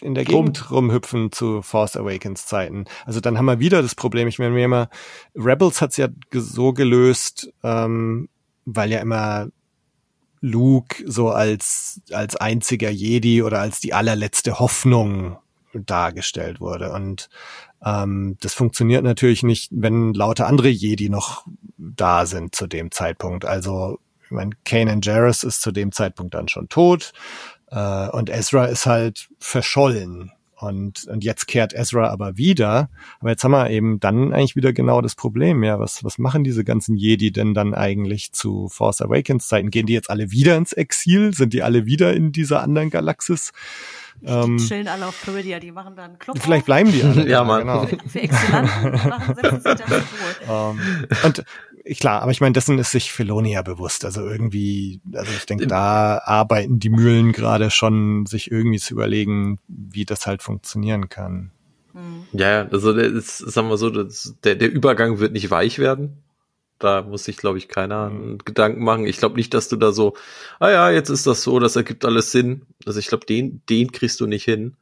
[0.00, 2.84] in der Gegend rumhüpfen zu Force Awakens Zeiten.
[3.04, 4.28] Also dann haben wir wieder das Problem.
[4.28, 4.88] Ich meine, mir immer
[5.34, 8.28] Rebels hat's ja so gelöst, ähm,
[8.64, 9.48] weil ja immer
[10.40, 15.38] Luke so als als einziger Jedi oder als die allerletzte Hoffnung
[15.74, 16.92] dargestellt wurde.
[16.92, 17.28] Und
[17.84, 23.44] ähm, das funktioniert natürlich nicht, wenn lauter andere Jedi noch da sind zu dem Zeitpunkt.
[23.44, 27.12] Also, ich meine, Kanan Jarrus ist zu dem Zeitpunkt dann schon tot
[27.70, 30.32] äh, und Ezra ist halt verschollen.
[30.60, 32.90] Und, und jetzt kehrt Ezra aber wieder.
[33.20, 35.62] Aber jetzt haben wir eben dann eigentlich wieder genau das Problem.
[35.62, 39.70] Ja, was, was machen diese ganzen Jedi denn dann eigentlich zu Force Awakens Zeiten?
[39.70, 41.32] Gehen die jetzt alle wieder ins Exil?
[41.32, 43.52] Sind die alle wieder in dieser anderen Galaxis?
[44.24, 46.38] Ähm, die chillen alle auf Peridia, die machen dann Club.
[46.40, 46.66] Vielleicht auf.
[46.66, 47.28] bleiben die alle.
[47.28, 47.60] ja, Mann.
[47.60, 47.86] Genau.
[47.86, 50.02] Für Exzellenten machen setzen sich das
[50.48, 50.80] um,
[51.22, 51.44] Und
[51.98, 54.04] klar, aber ich meine, dessen ist sich Felonia bewusst.
[54.04, 59.58] Also irgendwie, also ich denke, da arbeiten die Mühlen gerade schon, sich irgendwie zu überlegen,
[59.68, 61.52] wie das halt funktionieren kann.
[62.32, 66.22] Ja, also das, ist, sagen wir so, das, der, der Übergang wird nicht weich werden.
[66.78, 68.38] Da muss sich, glaube ich, keiner mhm.
[68.44, 69.06] Gedanken machen.
[69.06, 70.14] Ich glaube nicht, dass du da so,
[70.60, 72.62] ah ja, jetzt ist das so, das ergibt alles Sinn.
[72.86, 74.76] Also ich glaube, den, den kriegst du nicht hin.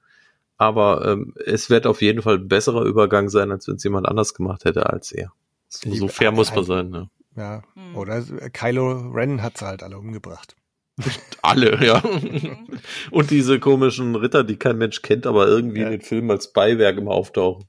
[0.58, 4.06] Aber ähm, es wird auf jeden Fall ein besserer Übergang sein, als wenn es jemand
[4.08, 5.32] anders gemacht hätte als er.
[5.84, 6.90] So, so fair muss man sein.
[6.90, 7.10] Ne?
[7.36, 7.96] Ja, mhm.
[7.96, 8.22] oder
[8.52, 10.56] Kylo Ren hat sie halt alle umgebracht.
[11.42, 12.02] alle, ja.
[13.10, 15.86] Und diese komischen Ritter, die kein Mensch kennt, aber irgendwie ja.
[15.86, 17.64] in den Filmen als Beiwerk immer auftauchen.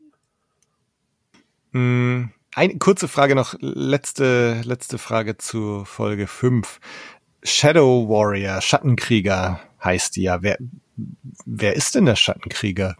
[1.72, 2.32] Mhm.
[2.56, 6.80] Eine kurze Frage noch, letzte, letzte Frage zu Folge 5.
[7.44, 10.42] Shadow Warrior, Schattenkrieger heißt die ja.
[10.42, 10.58] Wer,
[11.46, 12.96] wer ist denn der Schattenkrieger?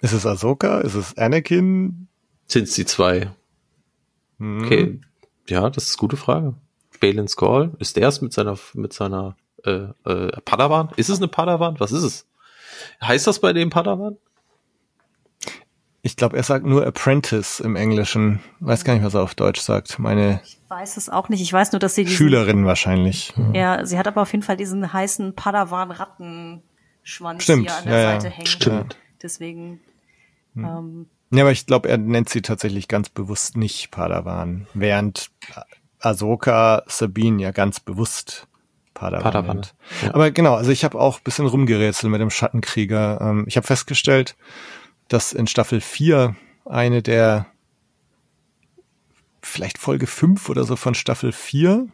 [0.00, 0.80] Ist es Ahsoka?
[0.80, 2.08] Ist es Anakin?
[2.46, 3.30] Sind es die zwei?
[4.38, 4.64] Hm.
[4.64, 5.00] Okay,
[5.48, 6.54] ja, das ist eine gute Frage.
[7.00, 10.90] Balin Skull, ist der es mit seiner, mit seiner äh, äh, Padawan?
[10.96, 11.78] Ist es eine Padawan?
[11.80, 12.26] Was ist es?
[13.02, 14.16] Heißt das bei dem Padawan?
[16.02, 18.40] Ich glaube, er sagt nur Apprentice im Englischen.
[18.60, 19.98] Weiß gar nicht, was er auf Deutsch sagt.
[19.98, 21.40] Meine ich weiß es auch nicht.
[21.40, 23.32] Ich weiß nur, dass sie diesen, Schülerin wahrscheinlich.
[23.54, 28.12] Ja, sie hat aber auf jeden Fall diesen heißen Padawan-Rattenschwanz Stimmt, hier an der ja,
[28.12, 28.32] Seite ja.
[28.32, 28.46] hängen.
[28.46, 28.98] Stimmt.
[29.22, 29.80] Deswegen.
[30.54, 30.64] Hm.
[30.64, 35.30] Ähm, ja, aber ich glaube, er nennt sie tatsächlich ganz bewusst nicht Padawan, während
[36.00, 38.46] Ahsoka Sabine ja ganz bewusst
[38.92, 39.66] Padawan, Padawan.
[40.02, 40.14] Ja.
[40.14, 43.20] Aber genau, also ich habe auch bisschen rumgerätselt mit dem Schattenkrieger.
[43.20, 44.36] Ähm, ich habe festgestellt,
[45.08, 47.46] dass in Staffel 4 eine der
[49.42, 51.88] vielleicht Folge 5 oder so von Staffel 4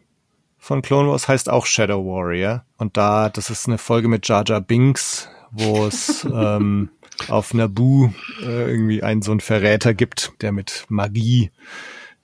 [0.59, 2.65] von Clone Wars heißt auch Shadow Warrior.
[2.77, 6.91] Und da, das ist eine Folge mit Jar Jar Binks, wo es ähm,
[7.29, 8.13] auf Naboo
[8.43, 11.51] äh, irgendwie einen so einen Verräter gibt, der mit Magie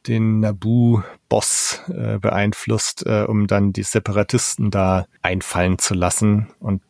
[0.07, 6.49] den Naboo-Boss äh, beeinflusst, äh, um dann die Separatisten da einfallen zu lassen.
[6.61, 6.83] Und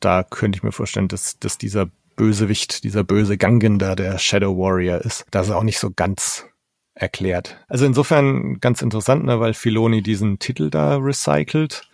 [0.00, 4.56] da könnte ich mir vorstellen, dass, dass dieser Bösewicht, dieser böse Gangen da, der Shadow
[4.56, 5.24] Warrior ist.
[5.30, 6.46] Das ist auch nicht so ganz
[6.94, 7.56] erklärt.
[7.68, 11.88] Also insofern ganz interessant, ne, weil Filoni diesen Titel da recycelt.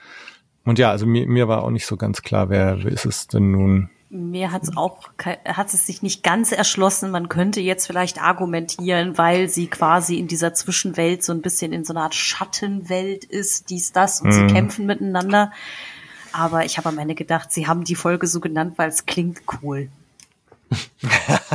[0.64, 3.28] Und ja, also mir, mir war auch nicht so ganz klar, wer, wer ist es
[3.28, 3.88] denn nun?
[4.08, 5.08] Mir hat es auch,
[5.44, 7.10] hat es sich nicht ganz erschlossen.
[7.10, 11.84] Man könnte jetzt vielleicht argumentieren, weil sie quasi in dieser Zwischenwelt so ein bisschen in
[11.84, 14.32] so einer Art Schattenwelt ist, dies, das, und mhm.
[14.32, 15.52] sie kämpfen miteinander.
[16.32, 19.40] Aber ich habe am Ende gedacht, sie haben die Folge so genannt, weil es klingt
[19.62, 19.88] cool.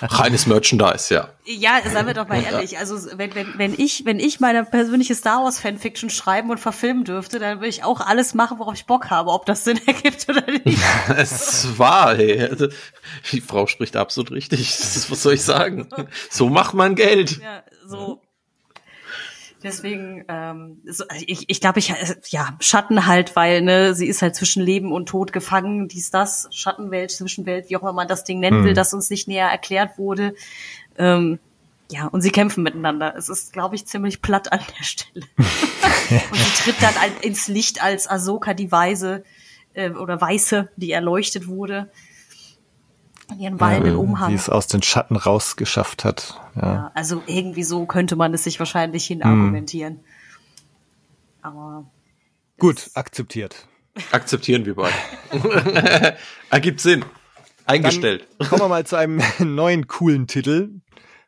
[0.00, 1.28] Reines Merchandise, ja.
[1.44, 2.78] Ja, seien wir doch mal ehrlich.
[2.78, 7.04] Also wenn, wenn, wenn ich, wenn ich meine persönliche Star Wars Fanfiction schreiben und verfilmen
[7.04, 10.26] dürfte, dann würde ich auch alles machen, worauf ich Bock habe, ob das Sinn ergibt
[10.28, 10.78] oder nicht.
[11.16, 12.40] es war, ey.
[12.42, 12.68] Also,
[13.32, 14.60] die Frau spricht absolut richtig.
[15.10, 15.88] was soll ich sagen?
[16.30, 17.40] So macht man Geld.
[17.40, 18.22] Ja, so.
[19.62, 24.22] Deswegen, ähm, so, ich, ich glaube, ich äh, ja Schatten halt, weil ne, sie ist
[24.22, 28.24] halt zwischen Leben und Tod gefangen, dies, das, Schattenwelt, Zwischenwelt, wie auch immer man das
[28.24, 28.64] Ding nennen hm.
[28.64, 30.34] will, das uns nicht näher erklärt wurde.
[30.98, 31.38] Ähm,
[31.90, 33.14] ja, und sie kämpfen miteinander.
[33.16, 35.26] Es ist, glaube ich, ziemlich platt an der Stelle.
[35.36, 39.24] und sie tritt dann ins Licht als Ahsoka die Weise
[39.74, 41.90] äh, oder Weiße, die erleuchtet wurde
[43.38, 44.30] ihren wallenden Umhang.
[44.30, 46.40] Die es aus den Schatten rausgeschafft hat.
[46.56, 46.62] Ja.
[46.62, 46.90] ja.
[46.94, 49.94] also irgendwie so könnte man es sich wahrscheinlich hin argumentieren.
[49.94, 50.00] Hm.
[51.42, 51.90] Aber
[52.58, 53.66] gut, akzeptiert.
[54.10, 54.94] Akzeptieren wir beide.
[56.50, 57.04] Ergibt Sinn.
[57.66, 58.26] Eingestellt.
[58.38, 60.70] Dann kommen wir mal zu einem neuen coolen Titel,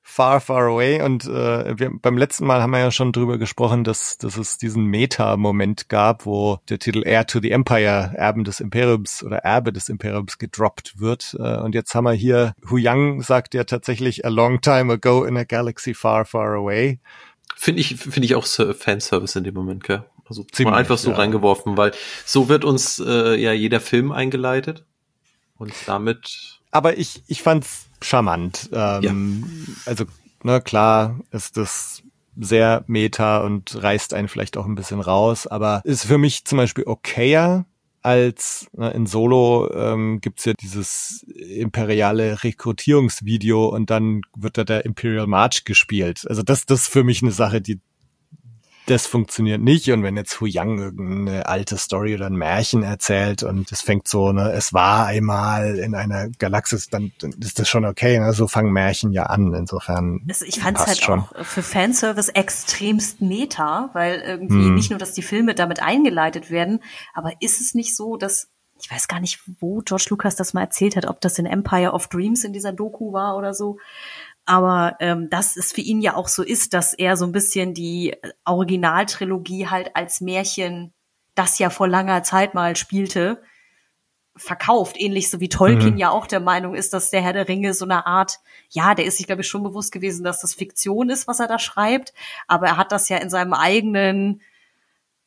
[0.06, 1.02] Far, Far Away.
[1.02, 4.58] Und äh, wir, beim letzten Mal haben wir ja schon drüber gesprochen, dass, dass es
[4.58, 9.72] diesen Meta-Moment gab, wo der Titel Heir to the Empire, Erben des Imperiums oder Erbe
[9.72, 11.34] des Imperiums gedroppt wird.
[11.40, 15.24] Äh, und jetzt haben wir hier, Hu Yang sagt ja tatsächlich a long time ago
[15.24, 17.00] in a galaxy far, far away.
[17.56, 20.04] Finde ich, finde ich auch Fanservice in dem Moment, gell?
[20.26, 21.16] Also Ziemlich, einfach so ja.
[21.16, 21.92] reingeworfen, weil
[22.26, 24.84] so wird uns äh, ja jeder Film eingeleitet.
[25.56, 26.60] Und damit.
[26.70, 28.70] Aber ich, ich fand's charmant.
[28.72, 29.74] Ähm, ja.
[29.86, 30.04] Also,
[30.42, 32.02] na klar, ist das
[32.36, 36.58] sehr meta und reißt einen vielleicht auch ein bisschen raus, aber ist für mich zum
[36.58, 37.64] Beispiel okayer
[38.02, 44.84] als na, in Solo ähm, gibt's ja dieses imperiale Rekrutierungsvideo und dann wird da der
[44.84, 46.24] Imperial March gespielt.
[46.28, 47.80] Also das, das ist für mich eine Sache, die
[48.86, 49.90] das funktioniert nicht.
[49.90, 54.08] Und wenn jetzt Hu Yang irgendeine alte Story oder ein Märchen erzählt und es fängt
[54.08, 58.18] so, ne, es war einmal in einer Galaxis, dann, dann ist das schon okay.
[58.18, 58.32] Ne?
[58.32, 59.54] So fangen Märchen ja an.
[59.54, 60.20] Insofern.
[60.28, 61.20] Also ich fand es halt schon.
[61.20, 64.74] auch für Fanservice extremst meta, weil irgendwie hm.
[64.74, 66.80] nicht nur, dass die Filme damit eingeleitet werden,
[67.14, 68.48] aber ist es nicht so, dass
[68.80, 71.92] ich weiß gar nicht, wo George Lucas das mal erzählt hat, ob das in Empire
[71.92, 73.78] of Dreams in dieser Doku war oder so,
[74.46, 77.74] aber ähm, dass es für ihn ja auch so ist, dass er so ein bisschen
[77.74, 78.14] die
[78.44, 80.92] Originaltrilogie halt als Märchen,
[81.34, 83.42] das ja vor langer Zeit mal spielte,
[84.36, 85.00] verkauft.
[85.00, 85.98] Ähnlich so wie Tolkien mhm.
[85.98, 89.04] ja auch der Meinung ist, dass der Herr der Ringe so eine Art, ja, der
[89.04, 92.12] ist sich, glaube ich, schon bewusst gewesen, dass das Fiktion ist, was er da schreibt.
[92.48, 94.42] Aber er hat das ja in seinem eigenen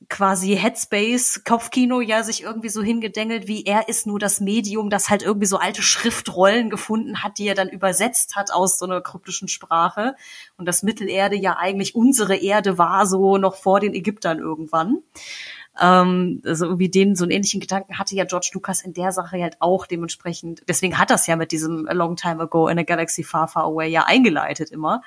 [0.10, 5.10] quasi Headspace Kopfkino ja sich irgendwie so hingedengelt, wie er ist nur das Medium, das
[5.10, 9.02] halt irgendwie so alte Schriftrollen gefunden hat, die er dann übersetzt hat aus so einer
[9.02, 10.16] kryptischen Sprache
[10.56, 15.00] und das Mittelerde ja eigentlich unsere Erde war so noch vor den Ägyptern irgendwann.
[15.80, 19.42] Ähm, also irgendwie den so einen ähnlichen Gedanken hatte ja George Lucas in der Sache
[19.42, 20.64] halt auch dementsprechend.
[20.68, 23.64] Deswegen hat das ja mit diesem A Long Time Ago in a Galaxy Far Far
[23.64, 25.02] Away ja eingeleitet immer.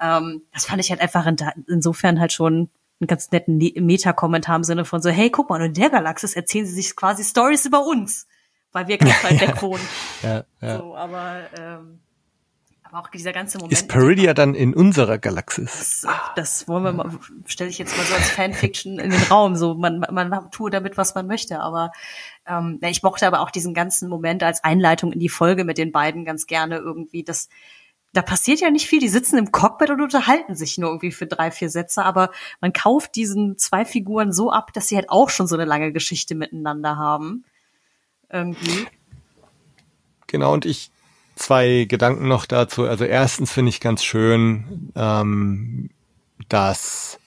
[0.00, 1.36] Ähm, das fand ich halt einfach in,
[1.68, 2.68] insofern halt schon
[3.00, 6.34] einen ganz netten ne-, Meta-Kommentar im Sinne von so, hey, guck mal, in der Galaxis
[6.34, 8.26] erzählen sie sich quasi Stories über uns,
[8.72, 9.86] weil wir ganz weit weg wohnen.
[10.22, 10.78] ja, ja.
[10.78, 12.00] So, aber, ähm,
[12.82, 13.72] aber auch dieser ganze Moment.
[13.72, 16.02] Ist Peridia dann in unserer Galaxis?
[16.02, 17.10] Das, das wollen wir mal,
[17.46, 19.56] stelle ich jetzt mal so als Fanfiction in den Raum.
[19.56, 21.58] So, man, man tue damit, was man möchte.
[21.58, 21.90] Aber
[22.46, 25.90] ähm, ich mochte aber auch diesen ganzen Moment als Einleitung in die Folge mit den
[25.90, 27.24] beiden ganz gerne irgendwie.
[27.24, 27.48] Das,
[28.14, 29.00] da passiert ja nicht viel.
[29.00, 32.72] Die sitzen im Cockpit und unterhalten sich nur irgendwie für drei, vier Sätze, aber man
[32.72, 36.34] kauft diesen zwei Figuren so ab, dass sie halt auch schon so eine lange Geschichte
[36.34, 37.44] miteinander haben.
[38.30, 38.86] Irgendwie.
[40.28, 40.90] Genau, und ich
[41.36, 42.84] zwei Gedanken noch dazu.
[42.84, 45.90] Also erstens finde ich ganz schön, ähm,
[46.48, 47.18] dass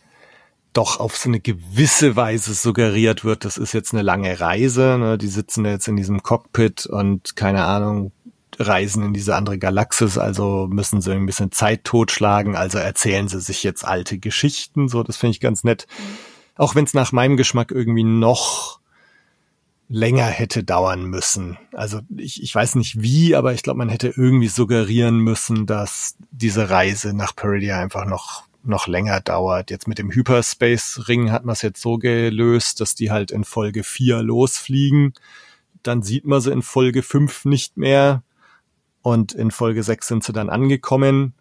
[0.74, 4.98] doch auf so eine gewisse Weise suggeriert wird, das ist jetzt eine lange Reise.
[5.00, 5.18] Ne?
[5.18, 8.12] Die sitzen jetzt in diesem Cockpit und keine Ahnung,
[8.60, 13.40] reisen in diese andere Galaxis, also müssen sie ein bisschen Zeit totschlagen, also erzählen sie
[13.40, 15.88] sich jetzt alte Geschichten, so, das finde ich ganz nett.
[15.90, 16.04] Mhm.
[16.56, 18.80] Auch wenn es nach meinem Geschmack irgendwie noch
[19.90, 21.58] länger hätte dauern müssen.
[21.72, 26.16] Also ich, ich weiß nicht wie, aber ich glaube, man hätte irgendwie suggerieren müssen, dass
[26.32, 29.72] diese Reise nach Peridia einfach noch noch länger dauert.
[29.72, 33.46] Jetzt mit dem Hyperspace Ring hat man es jetzt so gelöst, dass die halt in
[33.46, 35.14] Folge 4 losfliegen.
[35.84, 38.24] Dann sieht man sie in Folge 5 nicht mehr
[39.02, 41.34] Und in Folge 6 sind sie dann angekommen.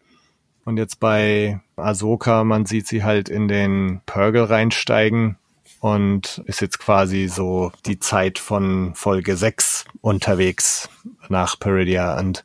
[0.65, 5.37] Und jetzt bei Ahsoka, man sieht sie halt in den Purgle reinsteigen
[5.81, 10.89] und ist jetzt quasi so die Zeit von Folge 6 unterwegs
[11.29, 12.45] nach Peridia und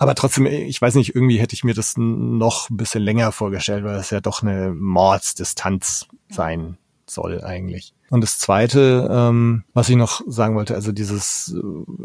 [0.00, 3.82] aber trotzdem, ich weiß nicht, irgendwie hätte ich mir das noch ein bisschen länger vorgestellt,
[3.82, 6.78] weil es ja doch eine Mordsdistanz sein
[7.10, 7.94] soll eigentlich.
[8.10, 11.60] Und das Zweite, ähm, was ich noch sagen wollte, also dieses äh,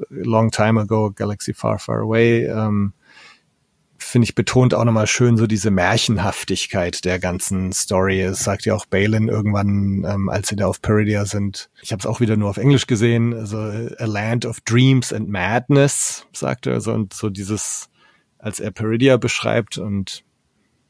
[0.10, 2.94] Long Time Ago, Galaxy Far Far Away, ähm,
[3.98, 8.22] finde ich, betont auch nochmal schön so diese Märchenhaftigkeit der ganzen Story.
[8.22, 11.70] Es sagt ja auch Balin irgendwann, ähm, als sie da auf Peridia sind.
[11.82, 13.34] Ich habe es auch wieder nur auf Englisch gesehen.
[13.34, 16.74] Also A Land of Dreams and Madness, sagt er.
[16.74, 17.90] Also, und so dieses,
[18.38, 20.24] als er Peridia beschreibt und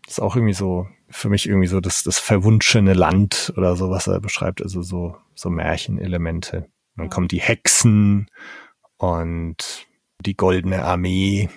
[0.08, 4.08] ist auch irgendwie so, für mich irgendwie so das, das verwunschene Land oder so, was
[4.08, 4.62] er beschreibt.
[4.62, 6.68] Also so, so Märchenelemente.
[6.96, 8.28] Dann kommen die Hexen
[8.98, 9.88] und
[10.20, 11.50] die goldene Armee.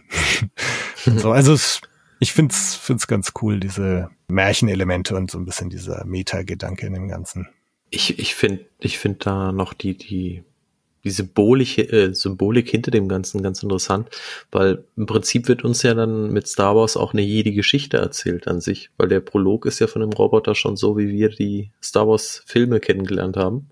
[0.97, 1.81] so, also es,
[2.21, 7.09] ich find's, find's ganz cool, diese Märchenelemente und so ein bisschen dieser Meta-Gedanke in dem
[7.09, 7.49] Ganzen.
[7.91, 10.45] Ich, ich finde, ich finde da noch die, die,
[11.07, 14.11] die Symbolik, äh, Symbolik hinter dem Ganzen ganz interessant,
[14.51, 18.49] weil im Prinzip wird uns ja dann mit Star Wars auch eine jede Geschichte erzählt
[18.49, 21.71] an sich, weil der Prolog ist ja von dem Roboter schon so, wie wir die
[21.83, 23.71] Star Wars Filme kennengelernt haben.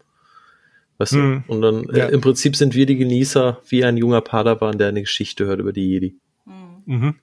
[0.99, 1.43] Weißt hm.
[1.47, 1.53] du?
[1.53, 2.07] Und dann äh, ja.
[2.07, 5.59] äh, im Prinzip sind wir die Genießer wie ein junger Padawan, der eine Geschichte hört
[5.59, 6.17] über die Jedi.
[6.87, 7.17] Mhm.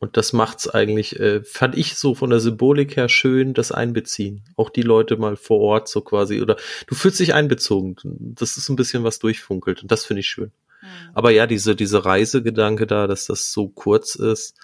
[0.00, 4.42] Und das macht's eigentlich, äh, fand ich so von der Symbolik her schön, das Einbeziehen.
[4.56, 7.96] Auch die Leute mal vor Ort so quasi, oder du fühlst dich einbezogen.
[8.02, 10.52] Das ist ein bisschen was durchfunkelt und das finde ich schön.
[10.80, 10.86] Mhm.
[11.12, 14.56] Aber ja, diese, diese Reisegedanke da, dass das so kurz ist,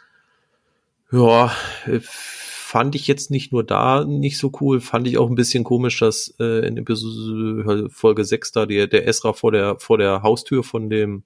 [1.13, 1.55] ja,
[1.87, 5.65] äh, fand ich jetzt nicht nur da nicht so cool, fand ich auch ein bisschen
[5.65, 10.23] komisch, dass äh, in Episode Folge 6 da der, der Esra vor der, vor der
[10.23, 11.25] Haustür von dem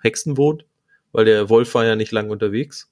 [0.00, 0.64] Hexen wohnt,
[1.10, 2.89] weil der Wolf war ja nicht lang unterwegs.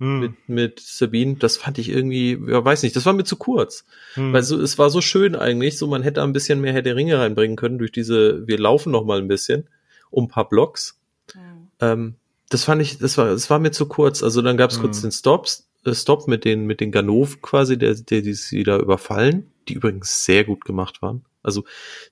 [0.00, 0.20] Hm.
[0.20, 3.84] Mit, mit Sabine, das fand ich irgendwie, ja, weiß nicht, das war mir zu kurz.
[4.14, 4.32] Hm.
[4.32, 6.96] Weil so, es war so schön eigentlich, so man hätte ein bisschen mehr Herr der
[6.96, 9.68] Ringe reinbringen können durch diese, wir laufen noch mal ein bisschen
[10.10, 11.00] um ein paar Blocks.
[11.32, 11.68] Hm.
[11.80, 12.14] Ähm,
[12.48, 14.22] das fand ich, das war, das war mir zu kurz.
[14.22, 15.02] Also dann gab es kurz hm.
[15.02, 18.78] den Stops, äh, Stop mit den, mit den Ganov quasi, der, der, die sie da
[18.78, 21.24] überfallen, die übrigens sehr gut gemacht waren.
[21.42, 21.64] Also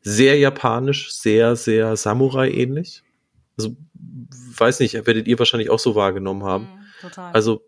[0.02, 3.02] sehr japanisch, sehr, sehr Samurai-ähnlich.
[3.58, 3.76] Also,
[4.56, 6.64] weiß nicht, werdet ihr wahrscheinlich auch so wahrgenommen haben.
[6.64, 7.32] Mhm, total.
[7.32, 7.62] Also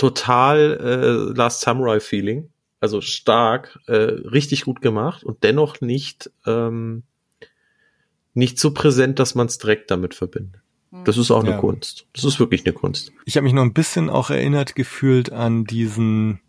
[0.00, 2.48] total äh, Last Samurai-Feeling.
[2.80, 7.02] Also stark, äh, richtig gut gemacht und dennoch nicht, ähm,
[8.32, 10.62] nicht so präsent, dass man es direkt damit verbindet.
[11.04, 11.58] Das ist auch eine ja.
[11.58, 12.06] Kunst.
[12.14, 13.12] Das ist wirklich eine Kunst.
[13.26, 16.40] Ich habe mich noch ein bisschen auch erinnert gefühlt an diesen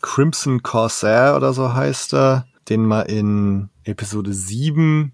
[0.00, 5.12] Crimson Corsair oder so heißt er, den man in Episode 7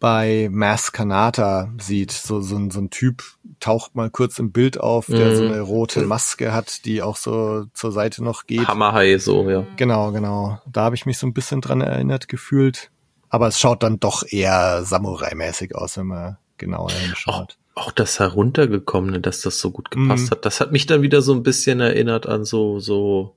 [0.00, 2.10] bei Mass Kanata sieht.
[2.10, 3.22] So, so, so ein Typ
[3.60, 5.36] taucht mal kurz im Bild auf, der mm.
[5.36, 8.66] so eine rote Maske hat, die auch so zur Seite noch geht.
[8.66, 9.66] Hammerhai so, ja.
[9.76, 10.58] Genau, genau.
[10.66, 12.90] Da habe ich mich so ein bisschen dran erinnert gefühlt.
[13.28, 17.58] Aber es schaut dann doch eher Samurai-mäßig aus, wenn man genauer hinschaut.
[17.74, 20.30] Auch, auch das Heruntergekommene, dass das so gut gepasst mm.
[20.32, 23.36] hat, das hat mich dann wieder so ein bisschen erinnert an so, so,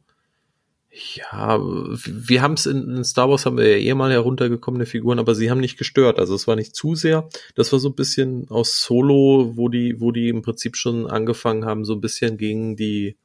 [0.94, 5.18] ja, wir haben es in, in, Star Wars haben wir ja eh mal heruntergekommene Figuren,
[5.18, 6.20] aber sie haben nicht gestört.
[6.20, 7.28] Also es war nicht zu sehr.
[7.56, 11.66] Das war so ein bisschen aus Solo, wo die, wo die im Prinzip schon angefangen
[11.66, 13.18] haben, so ein bisschen gegen die,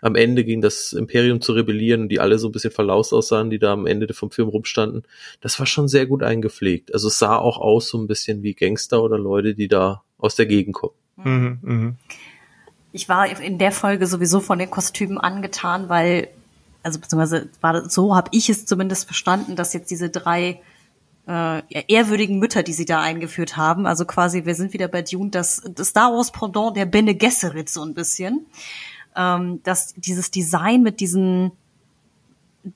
[0.00, 3.58] am Ende gegen das Imperium zu rebellieren, die alle so ein bisschen verlaust aussahen, die
[3.58, 5.02] da am Ende vom Film rumstanden.
[5.42, 6.94] Das war schon sehr gut eingepflegt.
[6.94, 10.34] Also es sah auch aus so ein bisschen wie Gangster oder Leute, die da aus
[10.34, 10.94] der Gegend kommen.
[11.16, 11.94] Mhm, mh.
[12.92, 16.28] Ich war in der Folge sowieso von den Kostümen angetan, weil,
[16.86, 20.62] also beziehungsweise war so habe ich es zumindest verstanden, dass jetzt diese drei
[21.28, 25.30] äh, ehrwürdigen Mütter, die sie da eingeführt haben, also quasi, wir sind wieder bei Dune,
[25.30, 28.46] das, das Star Wars Pendant der Bene Gesserit so ein bisschen
[29.16, 31.52] ähm, dass dieses Design mit diesen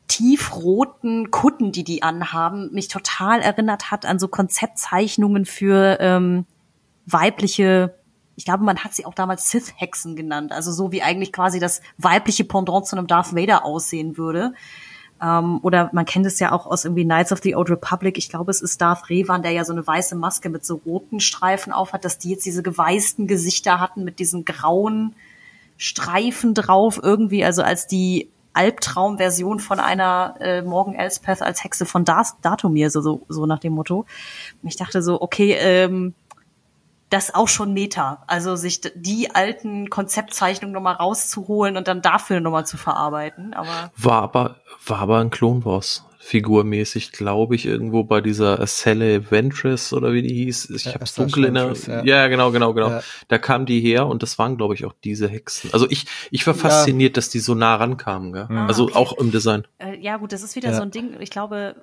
[0.08, 6.46] tiefroten Kutten, die die anhaben, mich total erinnert hat an so Konzeptzeichnungen für ähm,
[7.06, 7.94] weibliche,
[8.40, 11.82] ich glaube, man hat sie auch damals Sith-Hexen genannt, also so wie eigentlich quasi das
[11.98, 14.54] weibliche Pendant zu einem Darth Vader aussehen würde.
[15.20, 18.16] Ähm, oder man kennt es ja auch aus irgendwie Knights of the Old Republic.
[18.16, 21.20] Ich glaube, es ist Darth Revan, der ja so eine weiße Maske mit so roten
[21.20, 25.14] Streifen aufhat, dass die jetzt diese geweißten Gesichter hatten mit diesen grauen
[25.76, 32.06] Streifen drauf irgendwie, also als die Albtraumversion von einer äh, Morgan Elspeth als Hexe von
[32.06, 34.06] das Datumir, so, so, so nach dem Motto.
[34.62, 36.14] Und ich dachte so, okay, ähm,
[37.10, 38.22] das auch schon Meta.
[38.26, 43.52] Also sich die alten Konzeptzeichnungen nochmal rauszuholen und dann dafür nochmal zu verarbeiten.
[43.54, 44.56] Aber war aber
[44.86, 46.04] war aber ein Clone Wars.
[46.22, 50.70] figurmäßig, glaube ich, irgendwo bei dieser Sally Ventress oder wie die hieß.
[50.70, 52.04] Ich Ja, habe Esther dunkel in der, ja.
[52.04, 52.28] ja.
[52.28, 52.90] genau, genau, genau.
[52.90, 53.02] Ja.
[53.28, 55.70] Da kam die her und das waren, glaube ich, auch diese Hexen.
[55.72, 58.46] Also ich, ich war fasziniert, dass die so nah rankamen, gell?
[58.48, 58.58] Mhm.
[58.58, 58.94] Also okay.
[58.94, 59.66] auch im Design.
[59.78, 60.76] Äh, ja, gut, das ist wieder Ja.
[60.76, 61.16] so ein Ding.
[61.20, 61.74] Ich glaube,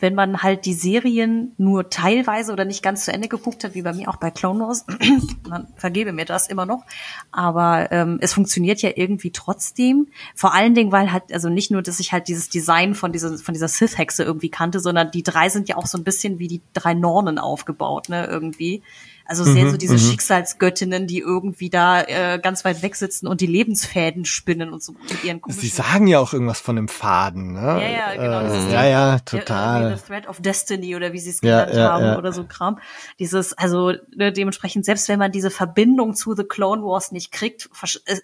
[0.00, 3.82] wenn man halt die Serien nur teilweise oder nicht ganz zu Ende geguckt hat, wie
[3.82, 4.86] bei mir auch bei Clone Wars,
[5.48, 6.84] man vergebe mir das immer noch,
[7.30, 10.08] aber ähm, es funktioniert ja irgendwie trotzdem.
[10.34, 13.38] Vor allen Dingen, weil halt, also nicht nur, dass ich halt dieses Design von dieser,
[13.38, 16.48] von dieser Sith-Hexe irgendwie kannte, sondern die drei sind ja auch so ein bisschen wie
[16.48, 18.82] die drei Nornen aufgebaut, ne, irgendwie.
[19.24, 19.98] Also sehr Mhm, so diese mhm.
[19.98, 24.92] Schicksalsgöttinnen, die irgendwie da äh, ganz weit weg sitzen und die Lebensfäden spinnen und so
[24.92, 27.60] mit ihren komischen Sie sagen ja auch irgendwas von einem Faden, ne?
[27.60, 29.96] Ja, ja, genau, das Äh, ist ja, ja, Ja, total.
[29.96, 32.18] The Thread of Destiny oder wie sie es Ja, genannt ja, haben ja.
[32.18, 32.78] oder so Kram.
[33.20, 37.70] Dieses, also ne, dementsprechend, selbst wenn man diese Verbindung zu The Clone Wars nicht kriegt,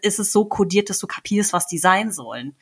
[0.02, 2.56] ist es so kodiert, dass du kapierst, was die sein sollen.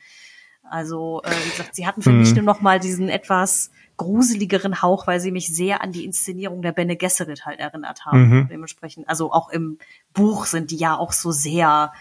[0.69, 2.19] Also, äh, wie gesagt, sie hatten für Mhm.
[2.19, 6.61] mich nur noch mal diesen etwas gruseligeren Hauch, weil sie mich sehr an die Inszenierung
[6.61, 8.29] der Bene Gesserit halt erinnert haben.
[8.29, 8.47] Mhm.
[8.49, 9.79] Dementsprechend, also auch im
[10.13, 11.93] Buch sind die ja auch so sehr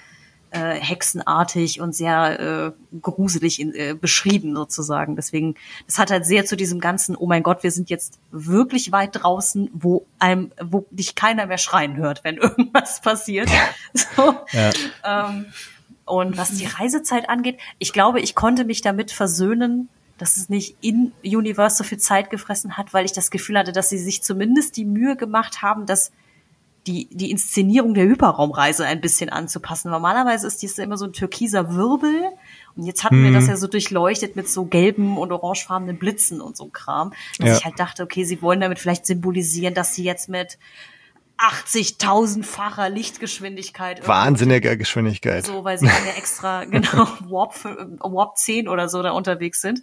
[0.55, 5.17] äh, hexenartig und sehr äh, gruselig in, äh, beschrieben sozusagen.
[5.17, 5.57] Deswegen,
[5.87, 9.11] das hat halt sehr zu diesem ganzen, oh mein Gott, wir sind jetzt wirklich weit
[9.15, 13.51] draußen, wo einem, wo dich keiner mehr schreien hört, wenn irgendwas passiert.
[13.93, 14.37] So.
[14.53, 14.71] Ja.
[15.05, 15.47] Ähm,
[16.05, 19.89] und was die Reisezeit angeht, ich glaube, ich konnte mich damit versöhnen,
[20.19, 23.73] dass es nicht in Universe so viel Zeit gefressen hat, weil ich das Gefühl hatte,
[23.73, 26.13] dass sie sich zumindest die Mühe gemacht haben, dass
[26.87, 29.91] die, die Inszenierung der Hyperraumreise ein bisschen anzupassen.
[29.91, 32.25] Normalerweise ist dies immer so ein türkiser Wirbel.
[32.77, 33.35] Und jetzt hatten wir Mhm.
[33.35, 37.15] das ja so durchleuchtet mit so gelben und orangefarbenen Blitzen und so Kram.
[37.39, 37.57] Dass Ja.
[37.57, 40.59] ich halt dachte, okay, sie wollen damit vielleicht symbolisieren, dass sie jetzt mit
[41.39, 45.47] 80.000-facher Lichtgeschwindigkeit Wahnsinniger Geschwindigkeit.
[45.47, 49.83] so, weil sie ja extra, genau, Warp, fü- Warp 10 oder so da unterwegs sind.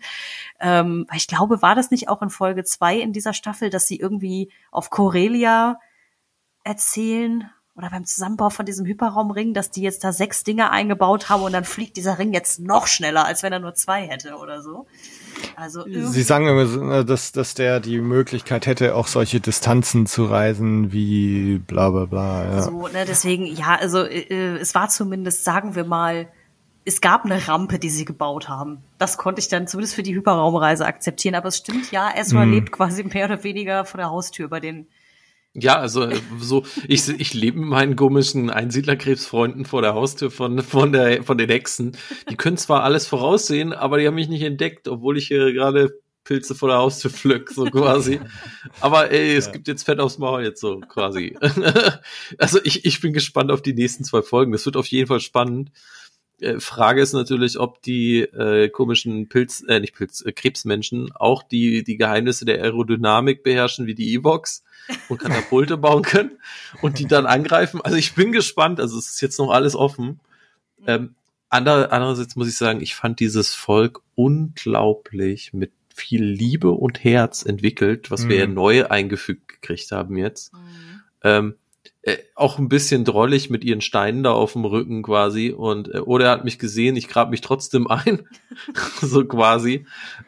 [0.59, 3.87] Ähm, weil ich glaube, war das nicht auch in Folge 2 in dieser Staffel, dass
[3.87, 5.79] sie irgendwie auf Corellia
[6.63, 11.41] erzählen oder beim Zusammenbau von diesem Hyperraumring, dass die jetzt da sechs Dinge eingebaut haben
[11.43, 14.61] und dann fliegt dieser Ring jetzt noch schneller, als wenn er nur zwei hätte oder
[14.61, 14.87] so.
[15.55, 20.91] Also Sie sagen immer, dass, dass der die Möglichkeit hätte, auch solche Distanzen zu reisen
[20.91, 22.43] wie bla bla bla.
[22.45, 22.61] Ja.
[22.63, 26.27] so, ne, deswegen, ja, also äh, es war zumindest, sagen wir mal,
[26.83, 28.79] es gab eine Rampe, die sie gebaut haben.
[28.97, 31.35] Das konnte ich dann zumindest für die Hyperraumreise akzeptieren.
[31.35, 32.53] Aber es stimmt, ja, Ezra Mhm.
[32.53, 34.87] lebt quasi mehr oder weniger vor der Haustür bei den.
[35.53, 40.61] Ja, also äh, so ich ich lebe mit meinen komischen Einsiedlerkrebsfreunden vor der Haustür von
[40.63, 41.97] von der von den Hexen.
[42.29, 45.93] Die können zwar alles voraussehen, aber die haben mich nicht entdeckt, obwohl ich hier gerade
[46.23, 48.21] Pilze vor der Haustür pflück, so quasi.
[48.79, 49.51] Aber ey, es Ja.
[49.53, 51.35] gibt jetzt Fett aufs Maul jetzt so quasi.
[52.37, 54.51] also ich ich bin gespannt auf die nächsten zwei Folgen.
[54.53, 55.71] Das wird auf jeden Fall spannend.
[56.41, 61.43] Äh, Frage ist natürlich, ob die äh, komischen Pilz, äh, nicht Pilz, äh, Krebsmenschen auch
[61.43, 64.63] die die Geheimnisse der Aerodynamik beherrschen wie die Evox
[65.09, 66.31] und Katapulte bauen können
[66.81, 67.81] und die dann angreifen.
[67.81, 68.79] Also ich bin gespannt.
[68.79, 70.19] Also es ist jetzt noch alles offen.
[70.87, 71.15] Ähm,
[71.49, 77.45] ander, andererseits muss ich sagen, ich fand dieses Volk unglaublich mit viel Liebe und Herz
[77.45, 78.53] entwickelt, was wir ja Mhm.
[78.55, 80.51] neu eingefügt gekriegt haben jetzt.
[81.23, 81.55] Ähm,
[82.03, 85.99] äh, auch ein bisschen drollig mit ihren Steinen da auf dem Rücken quasi und äh,
[85.99, 88.27] oder er hat mich gesehen, ich grab mich trotzdem ein,
[89.01, 89.85] so quasi.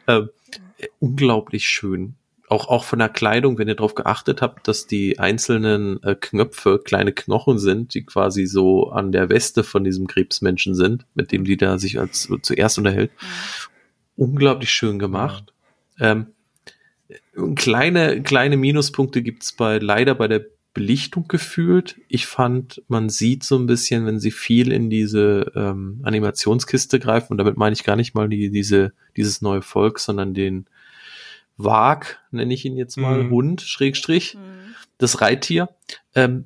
[0.08, 0.30] Ähm,
[0.78, 2.16] äh, unglaublich schön.
[2.48, 6.80] Auch auch von der Kleidung, wenn ihr darauf geachtet habt, dass die einzelnen äh, Knöpfe
[6.84, 11.46] kleine Knochen sind, die quasi so an der Weste von diesem Krebsmenschen sind, mit dem
[11.46, 13.12] die da sich als zuerst unterhält.
[14.16, 15.54] Unglaublich schön gemacht.
[16.00, 16.28] Ähm,
[17.56, 22.00] kleine, kleine Minuspunkte gibt's bei, leider bei der Belichtung gefühlt.
[22.08, 27.34] Ich fand, man sieht so ein bisschen, wenn sie viel in diese ähm, Animationskiste greifen,
[27.34, 30.66] und damit meine ich gar nicht mal die, diese, dieses neue Volk, sondern den
[31.58, 33.30] Wag, nenne ich ihn jetzt mal, Mhm.
[33.30, 34.38] Hund, Schrägstrich,
[34.98, 35.70] das Reittier.
[36.16, 36.46] Ähm,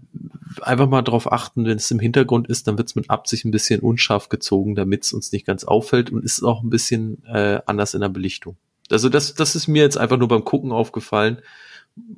[0.61, 3.51] einfach mal drauf achten, wenn es im Hintergrund ist, dann wird es mit Absicht ein
[3.51, 7.61] bisschen unscharf gezogen, damit es uns nicht ganz auffällt und ist auch ein bisschen äh,
[7.65, 8.57] anders in der Belichtung.
[8.89, 11.39] Also das, das ist mir jetzt einfach nur beim Gucken aufgefallen.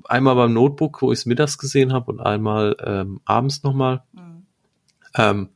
[0.05, 4.03] Einmal beim Notebook, wo ich es mittags gesehen habe und einmal ähm, abends nochmal.
[4.13, 4.45] Mhm.
[5.15, 5.49] Ähm,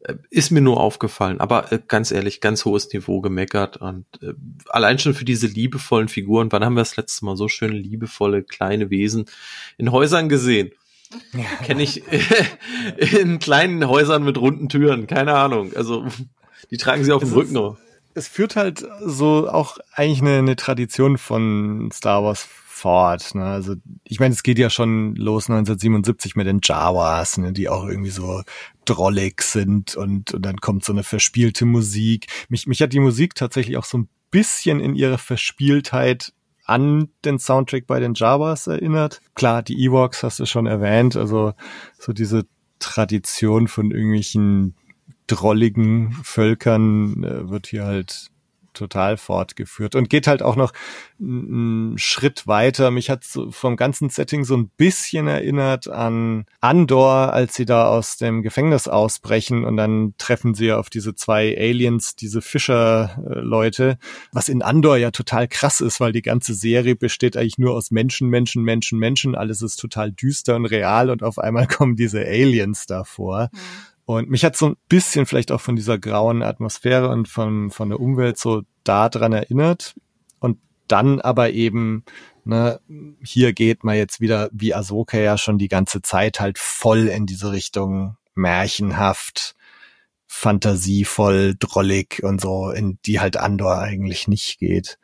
[0.00, 4.34] äh, ist mir nur aufgefallen, aber äh, ganz ehrlich, ganz hohes Niveau gemeckert und äh,
[4.68, 8.42] allein schon für diese liebevollen Figuren, wann haben wir das letzte Mal so schöne liebevolle
[8.42, 9.26] kleine Wesen
[9.78, 10.70] in Häusern gesehen?
[11.64, 12.02] Kenne ich
[13.14, 15.72] in kleinen Häusern mit runden Türen, keine Ahnung.
[15.76, 16.04] Also
[16.70, 17.56] die tragen sie auf dem Rücken.
[17.56, 17.78] ist-
[18.14, 23.34] es führt halt so auch eigentlich eine, eine Tradition von Star Wars fort.
[23.34, 23.44] Ne?
[23.44, 23.74] Also
[24.04, 27.52] ich meine, es geht ja schon los 1977 mit den Jawas, ne?
[27.52, 28.42] die auch irgendwie so
[28.84, 32.26] drollig sind und, und dann kommt so eine verspielte Musik.
[32.48, 36.32] Mich, mich hat die Musik tatsächlich auch so ein bisschen in ihrer Verspieltheit
[36.64, 39.20] an den Soundtrack bei den Jawas erinnert.
[39.34, 41.54] Klar, die Ewoks hast du schon erwähnt, also
[41.98, 42.44] so diese
[42.78, 44.74] Tradition von irgendwelchen
[45.28, 48.30] drolligen Völkern äh, wird hier halt
[48.76, 50.72] total fortgeführt und geht halt auch noch
[51.18, 52.90] einen Schritt weiter.
[52.90, 58.16] Mich hat vom ganzen Setting so ein bisschen erinnert an Andor, als sie da aus
[58.16, 63.98] dem Gefängnis ausbrechen und dann treffen sie auf diese zwei Aliens, diese Fischer-Leute,
[64.32, 67.90] was in Andor ja total krass ist, weil die ganze Serie besteht eigentlich nur aus
[67.90, 69.34] Menschen, Menschen, Menschen, Menschen.
[69.34, 73.50] Alles ist total düster und real und auf einmal kommen diese Aliens davor.
[73.52, 73.58] Mhm.
[74.06, 77.88] Und mich hat so ein bisschen vielleicht auch von dieser grauen Atmosphäre und von, von
[77.90, 79.96] der Umwelt so da dran erinnert.
[80.38, 82.04] Und dann aber eben,
[82.44, 82.80] ne,
[83.20, 87.26] hier geht man jetzt wieder, wie Ahsoka ja schon die ganze Zeit halt voll in
[87.26, 89.56] diese Richtung märchenhaft,
[90.28, 95.00] fantasievoll, drollig und so, in die halt Andor eigentlich nicht geht.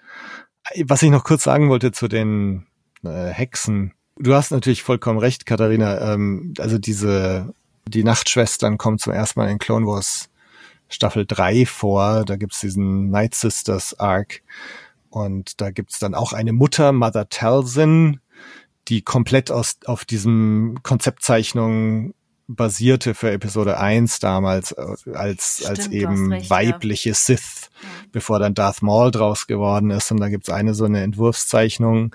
[0.85, 2.69] Was ich noch kurz sagen wollte zu den
[3.03, 3.95] äh, Hexen.
[4.17, 6.13] Du hast natürlich vollkommen recht, Katharina.
[6.13, 7.53] Ähm, also diese
[7.87, 10.29] die Nachtschwestern kommen zum ersten Mal in Clone Wars
[10.89, 12.25] Staffel 3 vor.
[12.25, 14.43] Da gibt's diesen Night Sisters Arc.
[15.11, 18.21] Und da gibt's dann auch eine Mutter, Mother Talzin,
[18.89, 22.15] die komplett aus, auf diesem Konzeptzeichnung
[22.49, 27.15] basierte für Episode 1 damals äh, als, Stimmt, als eben recht, weibliche ja.
[27.15, 27.89] Sith, ja.
[28.11, 30.11] bevor dann Darth Maul draus geworden ist.
[30.11, 32.15] Und da gibt's eine so eine Entwurfszeichnung,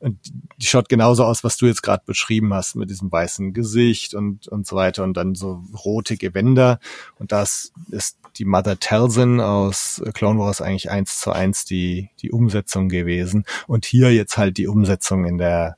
[0.00, 0.18] und
[0.58, 4.48] die schaut genauso aus, was du jetzt gerade beschrieben hast, mit diesem weißen Gesicht und,
[4.48, 6.78] und so weiter und dann so rote Gewänder.
[7.18, 12.30] Und das ist die Mother Telsin aus Clone Wars eigentlich eins zu eins die, die
[12.30, 13.44] Umsetzung gewesen.
[13.66, 15.76] Und hier jetzt halt die Umsetzung in der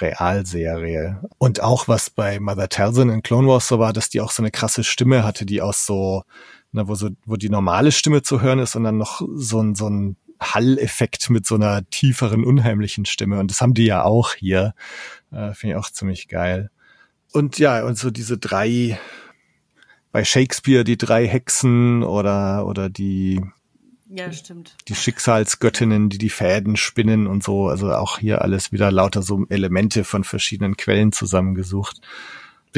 [0.00, 1.20] Realserie.
[1.38, 4.42] Und auch was bei Mother Telsin in Clone Wars so war, dass die auch so
[4.42, 6.24] eine krasse Stimme hatte, die aus so,
[6.72, 9.74] na, wo so, wo die normale Stimme zu hören ist und dann noch so ein,
[9.74, 13.38] so ein Hall-Effekt mit so einer tieferen, unheimlichen Stimme.
[13.40, 14.74] Und das haben die ja auch hier.
[15.32, 16.70] Äh, Finde ich auch ziemlich geil.
[17.32, 18.98] Und ja, und so diese drei,
[20.12, 23.40] bei Shakespeare die drei Hexen oder, oder die,
[24.10, 24.74] ja, stimmt.
[24.88, 27.68] Die Schicksalsgöttinnen, die die Fäden spinnen und so.
[27.68, 32.00] Also auch hier alles wieder lauter so Elemente von verschiedenen Quellen zusammengesucht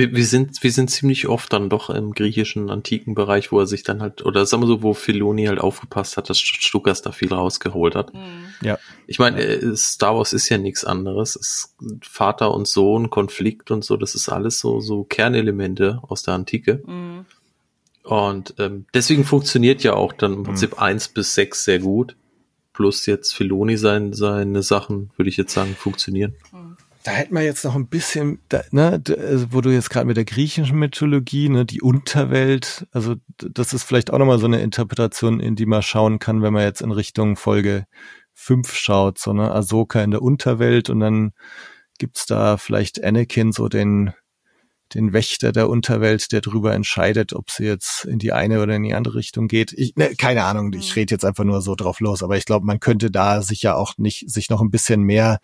[0.01, 3.67] wir, wir, sind, wir sind ziemlich oft dann doch im griechischen antiken Bereich, wo er
[3.67, 7.13] sich dann halt, oder sagen wir so, wo Filoni halt aufgepasst hat, dass Stukas da
[7.13, 8.15] viel rausgeholt hat.
[8.15, 8.47] Mhm.
[8.63, 8.79] Ja.
[9.07, 11.37] Ich meine, äh, Star Wars ist ja nichts anderes.
[11.37, 16.23] Es ist Vater und Sohn, Konflikt und so, das ist alles so, so Kernelemente aus
[16.23, 16.83] der Antike.
[16.87, 17.27] Mhm.
[18.03, 20.79] Und ähm, deswegen funktioniert ja auch dann im Prinzip mhm.
[20.79, 22.17] eins bis sechs sehr gut.
[22.73, 26.35] Plus jetzt Filoni sein, seine Sachen, würde ich jetzt sagen, funktionieren.
[26.53, 30.07] Mhm da hätten wir jetzt noch ein bisschen, da, ne, also wo du jetzt gerade
[30.07, 34.61] mit der griechischen Mythologie, ne, die Unterwelt, also das ist vielleicht auch nochmal so eine
[34.61, 37.87] Interpretation, in die man schauen kann, wenn man jetzt in Richtung Folge
[38.35, 41.33] 5 schaut, so ne, Ahsoka in der Unterwelt und dann
[41.99, 44.13] gibt's da vielleicht Anakin so den
[44.95, 48.83] den Wächter der Unterwelt, der darüber entscheidet, ob sie jetzt in die eine oder in
[48.83, 49.73] die andere Richtung geht.
[49.73, 50.95] Ich, ne, keine Ahnung, ich mhm.
[51.01, 53.99] rede jetzt einfach nur so drauf los, aber ich glaube, man könnte da sicher auch
[53.99, 55.41] nicht sich noch ein bisschen mehr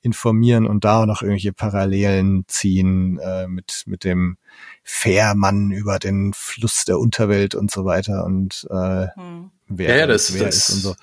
[0.00, 4.36] informieren und da noch irgendwelche Parallelen ziehen äh, mit mit dem
[4.82, 9.50] Fährmann über den Fluss der Unterwelt und so weiter und äh, hm.
[9.68, 10.94] wer, ja, das, wer das, ist und so.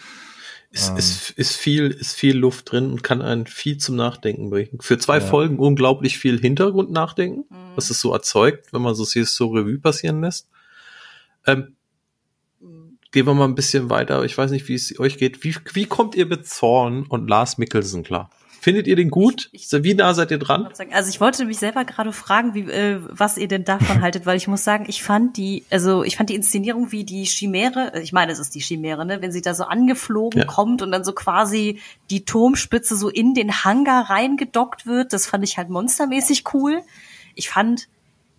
[0.71, 0.97] Ist, ähm.
[0.97, 4.77] ist, ist viel, ist viel Luft drin und kann einen viel zum Nachdenken bringen.
[4.81, 5.25] Für zwei ja.
[5.25, 7.75] Folgen unglaublich viel Hintergrund nachdenken, mhm.
[7.75, 10.47] was es so erzeugt, wenn man so sieht, so Revue passieren lässt.
[11.47, 11.75] Ähm,
[13.11, 14.23] gehen wir mal ein bisschen weiter.
[14.23, 15.43] Ich weiß nicht, wie es euch geht.
[15.43, 18.29] Wie, wie kommt ihr mit Zorn und Lars Mickelson klar?
[18.61, 19.49] Findet ihr den gut?
[19.53, 20.67] Wie nah seid ihr dran?
[20.91, 24.35] Also ich wollte mich selber gerade fragen, wie, äh, was ihr denn davon haltet, weil
[24.35, 28.01] ich muss sagen, ich fand die, also ich fand die Inszenierung wie die Chimäre, äh,
[28.01, 30.45] ich meine, es ist die Chimäre, ne, wenn sie da so angeflogen ja.
[30.45, 31.79] kommt und dann so quasi
[32.09, 36.81] die Turmspitze so in den Hangar reingedockt wird, das fand ich halt monstermäßig cool.
[37.35, 37.87] Ich fand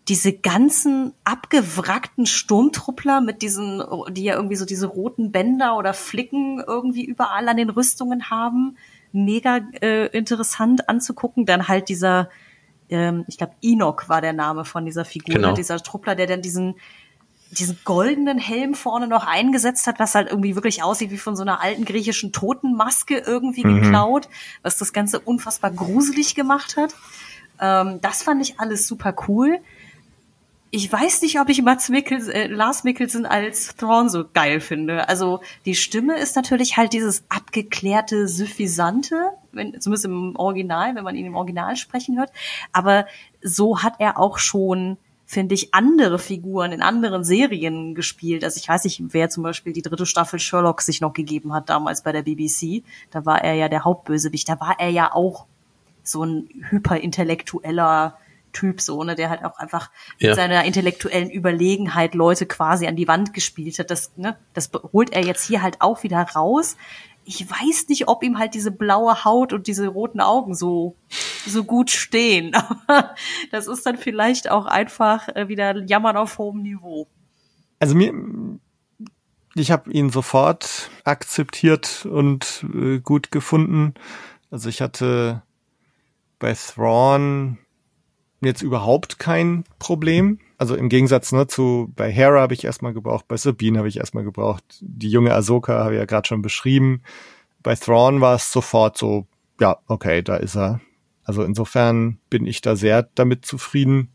[0.08, 6.62] diese ganzen abgewrackten Sturmtruppler mit diesen, die ja irgendwie so diese roten Bänder oder Flicken
[6.66, 8.76] irgendwie überall an den Rüstungen haben,
[9.12, 11.46] mega äh, interessant anzugucken.
[11.46, 12.30] Dann halt dieser,
[12.88, 15.54] ähm, ich glaube, Enoch war der Name von dieser Figur, genau.
[15.54, 16.76] dieser Truppler, der dann diesen
[17.52, 21.42] diesen goldenen Helm vorne noch eingesetzt hat, was halt irgendwie wirklich aussieht wie von so
[21.42, 23.82] einer alten griechischen Totenmaske irgendwie mhm.
[23.82, 24.28] geklaut,
[24.62, 26.94] was das Ganze unfassbar gruselig gemacht hat.
[27.60, 29.58] Ähm, das fand ich alles super cool
[30.72, 35.08] ich weiß nicht, ob ich Mats Mikkels, äh, Lars Mikkelsen als Thrawn so geil finde.
[35.08, 41.16] Also die Stimme ist natürlich halt dieses abgeklärte, suffisante, wenn, zumindest im Original, wenn man
[41.16, 42.30] ihn im Original sprechen hört.
[42.72, 43.06] Aber
[43.42, 44.96] so hat er auch schon
[45.30, 48.42] finde ich, andere Figuren in anderen Serien gespielt.
[48.42, 51.70] Also ich weiß nicht, wer zum Beispiel die dritte Staffel Sherlock sich noch gegeben hat
[51.70, 52.82] damals bei der BBC.
[53.12, 54.48] Da war er ja der Hauptbösewicht.
[54.48, 55.46] Da war er ja auch
[56.02, 58.18] so ein hyperintellektueller
[58.52, 60.28] Typ, so, ne, der halt auch einfach Ja.
[60.28, 63.90] mit seiner intellektuellen Überlegenheit Leute quasi an die Wand gespielt hat.
[63.90, 66.76] Das, ne, das holt er jetzt hier halt auch wieder raus.
[67.24, 70.96] Ich weiß nicht, ob ihm halt diese blaue Haut und diese roten Augen so,
[71.46, 72.54] so gut stehen.
[72.86, 73.14] Aber
[73.52, 77.06] das ist dann vielleicht auch einfach äh, wieder Jammern auf hohem Niveau.
[77.78, 78.12] Also mir,
[79.54, 83.94] ich habe ihn sofort akzeptiert und äh, gut gefunden.
[84.50, 85.42] Also ich hatte
[86.38, 87.58] bei Thrawn
[88.40, 90.38] jetzt überhaupt kein Problem.
[90.58, 93.98] Also im Gegensatz ne, zu bei Hera habe ich erstmal gebraucht, bei Sabine habe ich
[93.98, 97.02] erstmal gebraucht, die junge Ahsoka habe ich ja gerade schon beschrieben.
[97.62, 99.26] Bei Thrawn war es sofort so,
[99.60, 100.80] ja, okay, da ist er.
[101.24, 104.10] Also insofern bin ich da sehr damit zufrieden.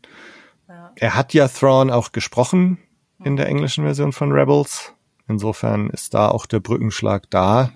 [0.68, 0.92] Ja.
[0.96, 2.78] Er hat ja Thrawn auch gesprochen
[3.24, 4.92] in der englischen Version von Rebels.
[5.28, 7.72] Insofern ist da auch der Brückenschlag da.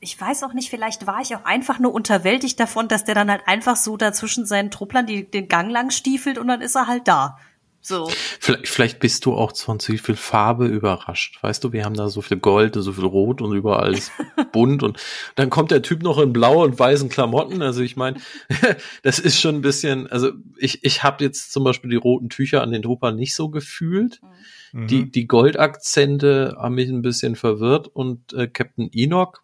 [0.00, 3.30] Ich, weiß auch nicht, vielleicht war ich auch einfach nur unterwältigt davon, dass der dann
[3.30, 6.86] halt einfach so dazwischen seinen Trupplern die, den Gang lang stiefelt und dann ist er
[6.86, 7.36] halt da.
[7.82, 8.10] So.
[8.40, 11.42] Vielleicht, vielleicht bist du auch von zu viel Farbe überrascht.
[11.42, 14.12] Weißt du, wir haben da so viel Gold und so viel Rot und überall ist
[14.52, 14.98] bunt und
[15.34, 17.62] dann kommt der Typ noch in blau und weißen Klamotten.
[17.62, 18.20] Also ich meine,
[19.02, 22.62] das ist schon ein bisschen, also ich, ich habe jetzt zum Beispiel die roten Tücher
[22.62, 24.20] an den Truppern nicht so gefühlt.
[24.22, 24.28] Mhm.
[24.72, 29.34] Die, die Goldakzente haben mich ein bisschen verwirrt und äh, Captain Enoch,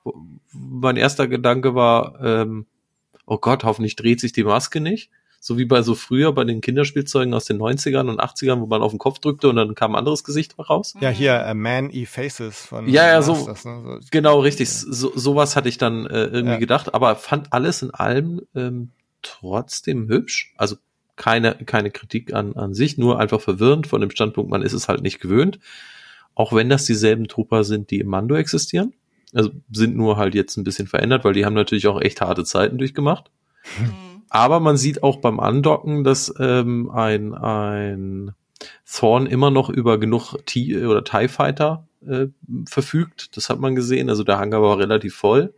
[0.53, 2.66] mein erster Gedanke war, ähm,
[3.27, 5.11] oh Gott, hoffentlich dreht sich die Maske nicht.
[5.40, 8.82] So wie bei so früher bei den Kinderspielzeugen aus den 90ern und 80ern, wo man
[8.82, 10.94] auf den Kopf drückte und dann kam ein anderes Gesicht raus.
[11.01, 13.98] ja, hier A Man E Faces von Ja, ja, so- Masters, ne?
[14.01, 14.09] so.
[14.11, 14.70] Genau, richtig.
[14.70, 16.59] So, sowas hatte ich dann äh, irgendwie Ja.
[16.59, 18.90] gedacht, aber fand alles in allem ähm,
[19.23, 20.53] trotzdem hübsch.
[20.57, 20.77] Also
[21.17, 24.89] keine, keine Kritik an, an sich, nur einfach verwirrend von dem Standpunkt, man ist es
[24.89, 25.59] halt nicht gewöhnt.
[26.35, 28.93] Auch wenn das dieselben Trooper sind, die im Mando existieren.
[29.33, 32.45] Also sind nur halt jetzt ein bisschen verändert, weil die haben natürlich auch echt harte
[32.45, 33.31] Zeiten durchgemacht.
[34.29, 38.35] Aber man sieht auch beim Andocken, dass ähm, ein, ein
[38.91, 42.27] Thorn immer noch über genug T oder TIE Fighter äh,
[42.69, 43.37] verfügt.
[43.37, 44.11] Das hat man gesehen.
[44.11, 45.55] Also der Hangar war relativ voll.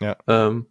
[0.00, 0.16] Ja.
[0.26, 0.66] Ähm,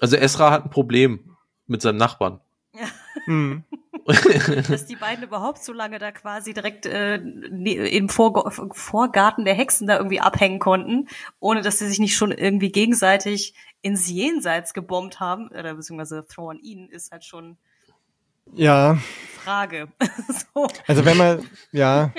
[0.00, 1.36] also Esra hat ein Problem
[1.66, 2.40] mit seinem Nachbarn.
[3.26, 3.64] Mhm.
[4.68, 9.86] dass die beiden überhaupt so lange da quasi direkt äh, ne- im Vorgarten der Hexen
[9.86, 11.08] da irgendwie abhängen konnten,
[11.40, 16.58] ohne dass sie sich nicht schon irgendwie gegenseitig ins Jenseits gebombt haben, oder beziehungsweise Thrawn
[16.58, 17.56] ihn, ist halt schon
[18.52, 18.98] Ja,
[19.42, 19.88] Frage.
[20.54, 20.66] so.
[20.86, 22.12] also wenn man, ja,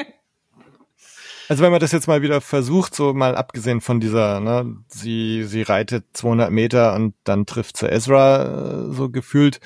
[1.48, 5.44] also wenn man das jetzt mal wieder versucht, so mal abgesehen von dieser, ne, sie,
[5.44, 9.60] sie reitet 200 Meter und dann trifft sie Ezra, äh, so gefühlt.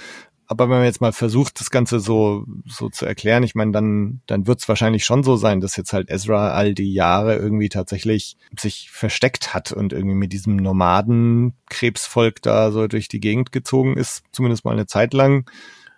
[0.52, 4.22] Aber wenn man jetzt mal versucht, das Ganze so, so zu erklären, ich meine, dann,
[4.26, 7.70] dann wird es wahrscheinlich schon so sein, dass jetzt halt Ezra all die Jahre irgendwie
[7.70, 13.96] tatsächlich sich versteckt hat und irgendwie mit diesem Nomadenkrebsvolk da so durch die Gegend gezogen
[13.96, 15.48] ist, zumindest mal eine Zeit lang.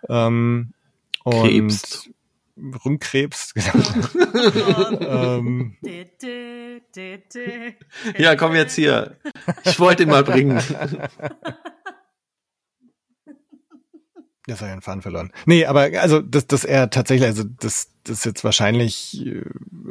[0.09, 0.73] Ähm,
[1.23, 2.09] und Krebst.
[2.83, 4.99] rumkrebst, genau.
[4.99, 5.77] ähm.
[8.17, 9.15] Ja, komm jetzt hier.
[9.63, 10.61] Ich wollte ihn mal bringen.
[14.47, 15.31] Das war ja ein Faden verloren.
[15.45, 19.43] Nee, aber also dass, dass er tatsächlich, also das, das jetzt wahrscheinlich, äh,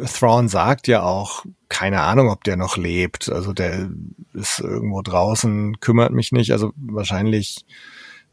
[0.07, 3.29] Thrawn sagt ja auch, keine Ahnung, ob der noch lebt.
[3.31, 3.91] Also der
[4.33, 6.51] ist irgendwo draußen, kümmert mich nicht.
[6.51, 7.65] Also wahrscheinlich,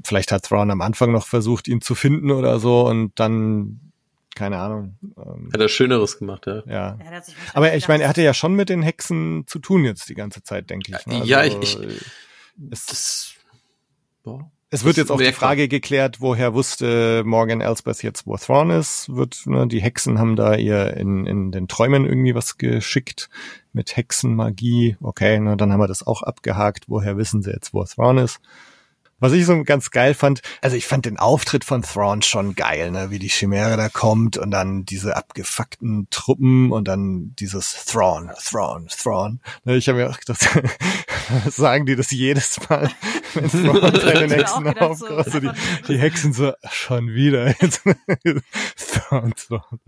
[0.03, 3.80] vielleicht hat Thrawn am Anfang noch versucht, ihn zu finden oder so und dann,
[4.34, 4.98] keine Ahnung.
[5.18, 6.64] Ähm, Hat er Schöneres gemacht, ja.
[6.68, 6.98] ja.
[7.11, 10.15] Hat Aber ich meine, er hatte ja schon mit den Hexen zu tun jetzt die
[10.15, 11.06] ganze Zeit, denke ich.
[11.06, 11.23] Ne?
[11.26, 11.94] Ja, Also, ich- äh,
[12.72, 13.34] es, Das,
[14.26, 14.39] ja.
[14.69, 15.31] Es wird jetzt auch die.
[15.31, 19.07] Frage geklärt, woher wusste Morgan Elsbeth jetzt, wo Thrawn ist.
[19.15, 23.30] Wird, ne, die Hexen haben da ihr in, in den Träumen irgendwie was geschickt
[23.72, 24.98] mit Hexenmagie.
[25.02, 26.85] Okay, ne, dann haben wir das auch abgehakt.
[26.89, 28.41] Woher wissen sie jetzt, wo Thrawn ist?
[29.19, 32.91] Was ich so ganz geil fand, also ich fand den Auftritt von Thrawn schon geil,
[32.91, 38.31] ne, wie die Chimäre da kommt und dann diese abgefuckten Truppen und dann dieses Thrawn,
[38.39, 39.39] Thrawn, Thrawn.
[39.64, 40.48] Ne, ich habe mir auch gedacht,
[41.49, 42.91] sagen die das jedes Mal,
[43.34, 45.31] wenn Thrawn bei den Hexen auch gedacht, so, aufkommt.
[45.31, 45.52] So die,
[45.88, 47.56] die Hexen so, schon wieder.
[48.77, 49.80] Thrawn, Thrawn.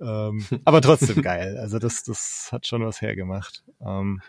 [0.00, 1.58] Ähm, aber trotzdem geil.
[1.58, 3.62] Also das, das hat schon was hergemacht.
[3.80, 4.20] Ähm,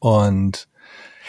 [0.00, 0.68] und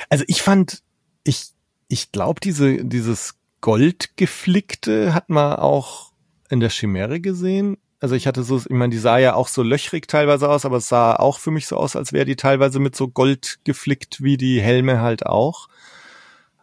[0.10, 0.82] also ich fand,
[1.24, 1.55] ich,
[1.88, 6.12] ich glaube, diese, dieses Goldgeflickte hat man auch
[6.50, 7.78] in der Chimäre gesehen.
[8.00, 10.78] Also ich hatte so, ich meine, die sah ja auch so löchrig teilweise aus, aber
[10.78, 14.22] es sah auch für mich so aus, als wäre die teilweise mit so Gold geflickt,
[14.22, 15.68] wie die Helme halt auch.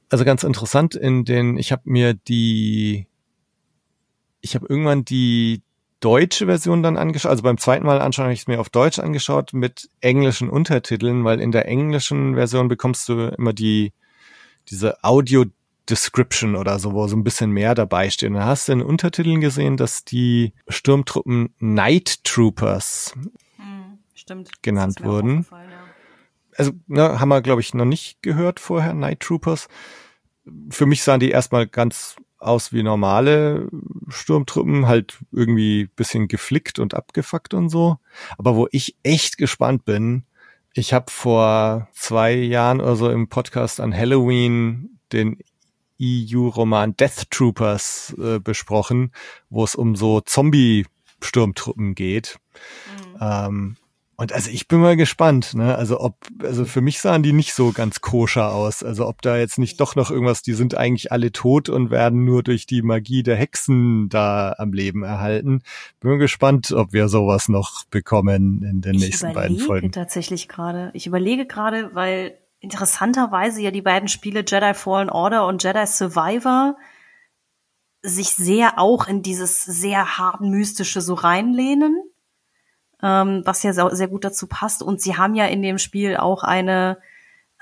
[0.08, 3.06] Also ganz interessant in den, ich habe mir die
[4.42, 5.62] ich habe irgendwann die
[6.00, 7.30] deutsche Version dann angeschaut.
[7.30, 11.24] Also beim zweiten Mal anschauen habe ich es mir auf Deutsch angeschaut mit englischen Untertiteln,
[11.24, 13.92] weil in der englischen Version bekommst du immer die
[14.68, 15.44] diese Audio
[15.90, 18.30] Description oder so, wo so ein bisschen mehr dabei steht.
[18.30, 23.14] Und da hast du in den Untertiteln gesehen, dass die Sturmtruppen Night Troopers
[23.56, 24.62] Hm, stimmt.
[24.62, 25.46] genannt wurden.
[25.50, 25.58] ja.
[26.56, 29.68] Also ne, haben wir, glaube ich, noch nicht gehört vorher, Night Troopers.
[30.70, 33.68] Für mich sahen die erstmal ganz aus wie normale
[34.08, 37.98] Sturmtruppen, halt irgendwie bisschen geflickt und abgefuckt und so.
[38.36, 40.24] Aber wo ich echt gespannt bin,
[40.74, 45.38] ich habe vor zwei Jahren oder so im Podcast an Halloween den
[46.00, 49.12] EU-Roman Death Troopers äh, besprochen,
[49.50, 52.38] wo es um so Zombie-Sturmtruppen geht.
[53.14, 53.18] Mhm.
[53.20, 53.76] Ähm,
[54.22, 55.74] und also ich bin mal gespannt, ne?
[55.74, 58.84] Also ob, also für mich sahen die nicht so ganz koscher aus.
[58.84, 62.24] Also ob da jetzt nicht doch noch irgendwas, die sind eigentlich alle tot und werden
[62.24, 65.62] nur durch die Magie der Hexen da am Leben erhalten.
[65.98, 69.90] Bin mal gespannt, ob wir sowas noch bekommen in den nächsten beiden überlege Folgen.
[69.90, 70.92] tatsächlich gerade.
[70.94, 76.76] Ich überlege gerade, weil interessanterweise ja die beiden Spiele Jedi Fallen Order und Jedi Survivor
[78.02, 82.04] sich sehr auch in dieses sehr hart mystische so reinlehnen,
[83.02, 84.82] ähm, was ja sehr, sehr gut dazu passt.
[84.82, 86.98] Und sie haben ja in dem Spiel auch eine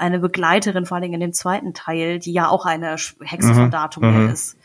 [0.01, 3.65] eine Begleiterin, vor allen Dingen in dem zweiten Teil, die ja auch eine Hexe von
[3.65, 4.31] Mhm, Datum mhm.
[4.31, 4.57] ist.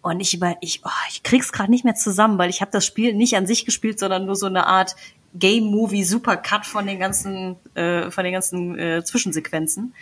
[0.00, 2.84] Und ich über ich, oh, ich krieg's gerade nicht mehr zusammen, weil ich habe das
[2.84, 4.96] Spiel nicht an sich gespielt, sondern nur so eine Art
[5.34, 9.94] Game Movie Supercut von den ganzen äh, von den ganzen äh, Zwischensequenzen.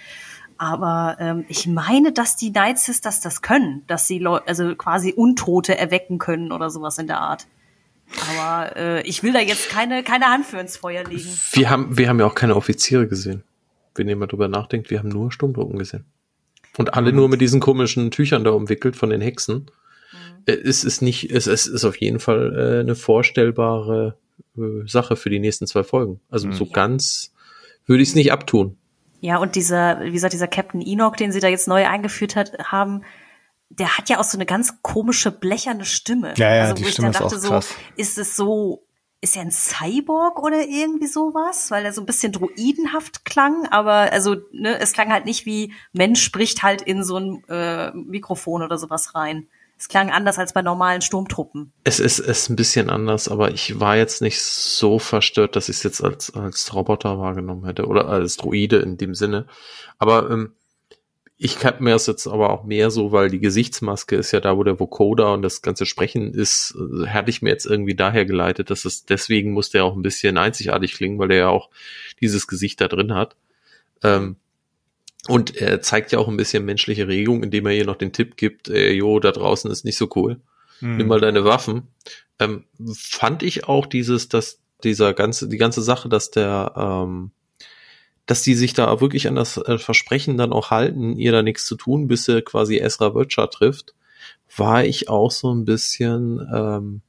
[0.56, 5.12] Aber ähm, ich meine, dass die Night Sisters das können, dass sie Leu also quasi
[5.12, 7.46] Untote erwecken können oder sowas in der Art.
[8.30, 11.28] Aber äh, ich will da jetzt keine keine Hand für ins Feuer legen.
[11.52, 13.42] Wir haben, wir haben ja auch keine Offiziere gesehen.
[13.94, 16.04] Wenn ihr mal drüber nachdenkt, wir haben nur Sturmtruppen gesehen.
[16.78, 19.70] Und alle nur mit diesen komischen Tüchern da umwickelt von den Hexen.
[20.46, 24.16] Äh, Es ist nicht, es, es ist auf jeden Fall äh, eine vorstellbare
[24.56, 26.20] äh, Sache für die nächsten zwei Folgen.
[26.30, 27.32] Also so ganz
[27.86, 28.76] würde ich es nicht abtun.
[29.20, 32.52] Ja, und dieser, wie gesagt, dieser Captain Enoch, den sie da jetzt neu eingeführt hat,
[32.58, 33.02] haben,
[33.70, 36.34] der hat ja auch so eine ganz komische blecherne Stimme.
[36.36, 37.68] Ja, ja, also, die wo ich Stimme dann ist dachte auch so, krass.
[37.97, 38.84] ist es so,
[39.20, 41.70] ist er ein Cyborg oder irgendwie sowas?
[41.70, 45.72] Weil er so ein bisschen druidenhaft klang, aber also, ne, es klang halt nicht wie
[45.92, 49.47] Mensch spricht halt in so ein äh, Mikrofon oder sowas rein.
[49.78, 51.72] Es klang anders als bei normalen Sturmtruppen.
[51.84, 55.70] Es ist, es ist ein bisschen anders, aber ich war jetzt nicht so verstört, dass
[55.70, 59.47] ich es jetzt als, als Roboter wahrgenommen hätte oder als Droide in dem Sinne.
[59.97, 60.52] Aber ähm,
[61.42, 64.56] ich kann mir das jetzt aber auch mehr so, weil die Gesichtsmaske ist ja da,
[64.56, 68.26] wo der Vocoder und das ganze Sprechen ist, äh, hatte ich mir jetzt irgendwie daher
[68.26, 71.70] geleitet, dass es deswegen muss der auch ein bisschen einzigartig klingen, weil der ja auch
[72.20, 73.36] dieses Gesicht da drin hat.
[74.02, 74.36] Ähm,
[75.28, 78.36] und er zeigt ja auch ein bisschen menschliche Regung, indem er ihr noch den Tipp
[78.36, 80.40] gibt, äh, jo, da draußen ist nicht so cool
[80.80, 81.88] nimm mal deine Waffen.
[82.38, 82.64] Ähm,
[82.94, 87.30] fand ich auch dieses, dass dieser ganze, die ganze Sache, dass der, ähm,
[88.26, 91.66] dass die sich da wirklich an das äh, Versprechen dann auch halten, ihr da nichts
[91.66, 93.94] zu tun, bis sie quasi Ezra Butcher trifft,
[94.56, 97.01] war ich auch so ein bisschen, ähm,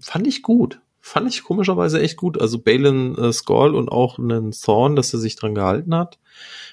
[0.00, 0.80] fand ich gut.
[1.00, 2.40] Fand ich komischerweise echt gut.
[2.40, 6.18] Also Balin äh, Skull und auch einen Thorn, dass er sich dran gehalten hat,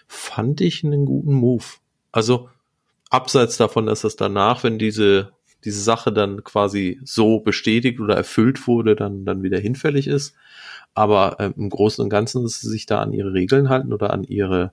[0.08, 1.66] fand ich einen guten Move.
[2.14, 2.50] Also
[3.10, 5.34] abseits davon, dass das danach, wenn diese
[5.64, 10.36] diese Sache dann quasi so bestätigt oder erfüllt wurde, dann dann wieder hinfällig ist.
[10.94, 14.12] Aber ähm, im Großen und Ganzen, dass sie sich da an ihre Regeln halten oder
[14.12, 14.72] an ihre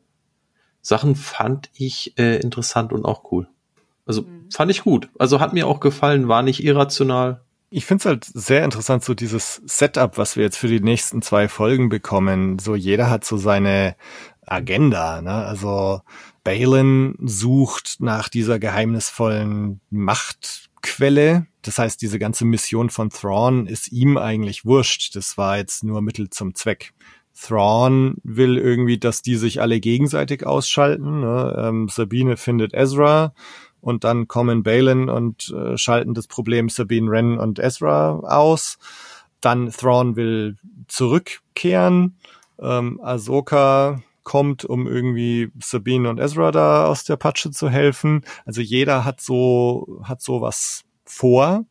[0.81, 3.49] Sachen, fand ich äh, interessant und auch cool.
[4.07, 5.11] Also fand ich gut.
[5.19, 7.43] Also hat mir auch gefallen, war nicht irrational.
[7.71, 11.21] Ich finde es halt sehr interessant, so dieses Setup, was wir jetzt für die nächsten
[11.21, 12.59] zwei Folgen bekommen.
[12.59, 13.95] So jeder hat so seine
[14.47, 15.21] Agenda.
[15.21, 15.31] Ne?
[15.31, 16.01] Also
[16.43, 19.81] Balin sucht nach dieser geheimnisvollen
[20.79, 21.47] Machtquelle.
[21.63, 25.17] Das heißt, diese ganze Mission von Thrawn ist ihm eigentlich wurscht.
[25.17, 26.95] Das war jetzt nur Mittel zum Zweck.
[27.41, 31.21] Thrawn will irgendwie, dass die sich alle gegenseitig ausschalten.
[31.21, 31.57] Ne?
[31.59, 33.33] Ähm, Sabine findet Ezra
[33.81, 38.79] und dann kommen Balin und äh, schalten das Problem Sabine Wren und Ezra aus.
[39.41, 40.57] Dann Thrawn will
[40.89, 42.17] zurückkehren.
[42.61, 48.21] Ähm, Ahsoka kommt, um irgendwie Sabine und Ezra da aus der Patsche zu helfen.
[48.45, 51.65] Also jeder hat so, hat so was vor.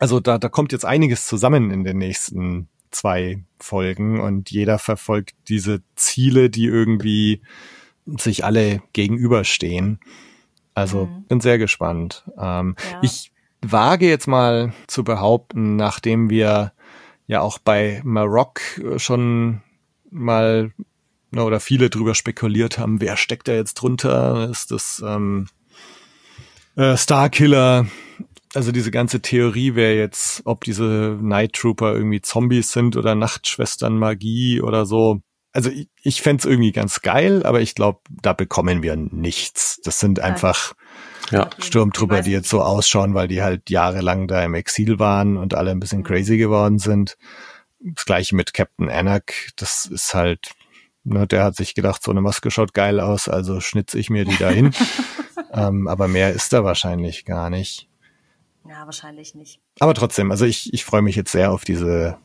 [0.00, 5.36] Also da, da kommt jetzt einiges zusammen in den nächsten zwei Folgen und jeder verfolgt
[5.48, 7.42] diese Ziele, die irgendwie
[8.18, 10.00] sich alle gegenüberstehen.
[10.74, 11.24] Also Mhm.
[11.28, 12.24] bin sehr gespannt.
[12.36, 12.98] Ähm, Ja.
[13.02, 13.30] Ich
[13.62, 16.72] wage jetzt mal zu behaupten, nachdem wir
[17.28, 18.60] ja auch bei Maroc
[18.96, 19.60] schon
[20.10, 20.72] mal
[21.30, 24.48] na, oder viele drüber spekuliert haben, wer steckt da jetzt drunter?
[24.50, 25.48] Ist das ähm,
[26.76, 27.86] äh, Starkiller
[28.54, 33.96] also diese ganze Theorie wäre jetzt, ob diese Night Trooper irgendwie Zombies sind oder Nachtschwestern
[33.96, 35.20] Magie oder so.
[35.52, 39.80] Also ich, ich fände irgendwie ganz geil, aber ich glaube, da bekommen wir nichts.
[39.82, 40.74] Das sind einfach
[41.30, 41.48] Ja.
[41.58, 45.70] Sturmtrooper, die jetzt so ausschauen, weil die halt jahrelang da im Exil waren und alle
[45.70, 47.16] ein bisschen crazy geworden sind.
[47.80, 49.52] Das gleiche mit Captain Anak.
[49.56, 50.50] Das ist halt,
[51.04, 54.24] ne, der hat sich gedacht, so eine Maske schaut geil aus, also schnitze ich mir
[54.24, 54.72] die dahin.
[55.52, 57.88] ähm, aber mehr ist da wahrscheinlich gar nicht.
[58.68, 59.60] Ja, wahrscheinlich nicht.
[59.80, 62.18] Aber trotzdem, also ich, ich freue mich jetzt sehr auf diese,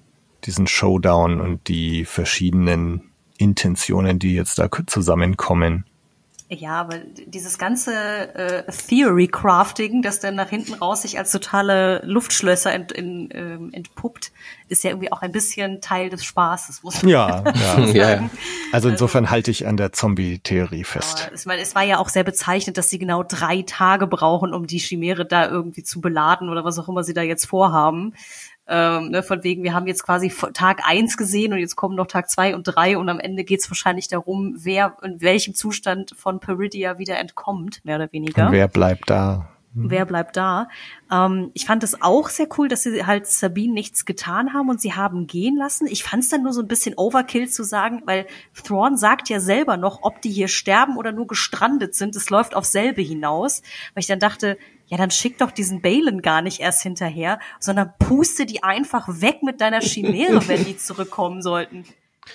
[0.43, 5.85] diesen Showdown und die verschiedenen Intentionen, die jetzt da zusammenkommen.
[6.47, 7.91] Ja, aber dieses ganze
[8.35, 14.31] äh, Theory-Crafting, das dann nach hinten raus sich als totale Luftschlösser ent, in, ähm, entpuppt,
[14.69, 17.79] ist ja irgendwie auch ein bisschen Teil des Spaßes, muss man Ja, ja.
[17.79, 18.29] Ja, ja.
[18.71, 21.31] Also insofern halte ich an der Zombie-Theorie fest.
[21.33, 24.67] Es, weil es war ja auch sehr bezeichnet, dass sie genau drei Tage brauchen, um
[24.67, 28.13] die Chimäre da irgendwie zu beladen oder was auch immer sie da jetzt vorhaben.
[28.67, 32.07] Ähm, ne, von wegen, wir haben jetzt quasi Tag eins gesehen und jetzt kommen noch
[32.07, 36.39] Tag zwei und drei und am Ende geht's wahrscheinlich darum, wer in welchem Zustand von
[36.39, 38.47] Peridia wieder entkommt, mehr oder weniger.
[38.47, 39.49] Und wer bleibt da?
[39.77, 40.69] Wer bleibt da?
[41.11, 44.79] Ähm, ich fand es auch sehr cool, dass sie halt Sabine nichts getan haben und
[44.79, 45.85] sie haben gehen lassen.
[45.87, 48.25] Ich fand es dann nur so ein bisschen Overkill zu sagen, weil
[48.63, 52.15] Thrawn sagt ja selber noch, ob die hier sterben oder nur gestrandet sind.
[52.15, 53.61] Es läuft auf selbe hinaus.
[53.93, 54.57] Weil ich dann dachte,
[54.87, 59.43] ja, dann schick doch diesen Balen gar nicht erst hinterher, sondern puste die einfach weg
[59.43, 61.85] mit deiner Chimäre, wenn die zurückkommen sollten.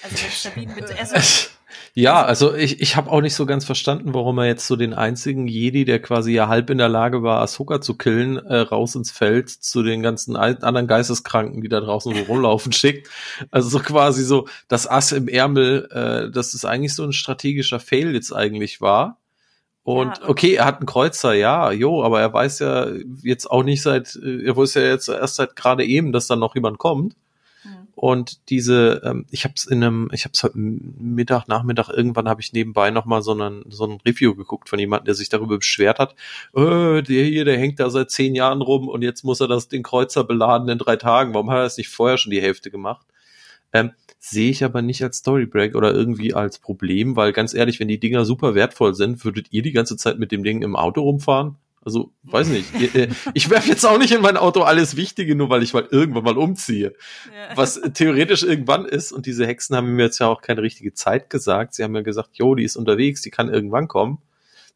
[0.03, 1.49] Also Sabine mit also,
[1.95, 4.95] Ja, also ich, ich habe auch nicht so ganz verstanden, warum er jetzt so den
[4.95, 8.95] einzigen Jedi, der quasi ja halb in der Lage war, Ahsoka zu killen, äh, raus
[8.95, 13.09] ins Feld zu den ganzen anderen Geisteskranken, die da draußen so rumlaufen, schickt.
[13.51, 17.81] Also so quasi so das Ass im Ärmel, äh, dass es eigentlich so ein strategischer
[17.81, 19.19] Fail jetzt eigentlich war.
[19.83, 22.87] Und- okay, er hat einen Kreuzer, ja, jo, aber er weiß ja
[23.23, 26.37] jetzt auch nicht seit, äh, er wusste ja jetzt erst seit gerade eben, dass da
[26.37, 27.15] noch jemand kommt.
[28.03, 32.31] Und diese, ähm, ich habe es in einem, ich habe es heute Mittag, Nachmittag irgendwann
[32.31, 35.29] habe ich nebenbei noch mal so einen so ein Review geguckt von jemandem, der sich
[35.29, 36.15] darüber beschwert hat.
[36.57, 39.69] Äh, der hier, der hängt da seit zehn Jahren rum und jetzt muss er das
[39.69, 41.35] den Kreuzer beladen in drei Tagen.
[41.35, 43.07] Warum hat er das nicht vorher schon die Hälfte gemacht?
[43.75, 47.89] Ähm, sehe ich aber nicht als Storybreak oder irgendwie als Problem, weil ganz ehrlich, wenn
[47.89, 51.03] die Dinger super wertvoll sind, würdet ihr die ganze Zeit mit dem Ding im Auto
[51.03, 51.57] rumfahren?
[51.83, 52.95] Also, weiß nicht.
[52.95, 55.89] Äh, ich werfe jetzt auch nicht in mein Auto alles Wichtige, nur weil ich mal
[55.91, 56.93] irgendwann mal umziehe.
[57.55, 60.93] Was äh, theoretisch irgendwann ist, und diese Hexen haben mir jetzt ja auch keine richtige
[60.93, 61.75] Zeit gesagt.
[61.75, 64.19] Sie haben ja gesagt, jo, die ist unterwegs, die kann irgendwann kommen.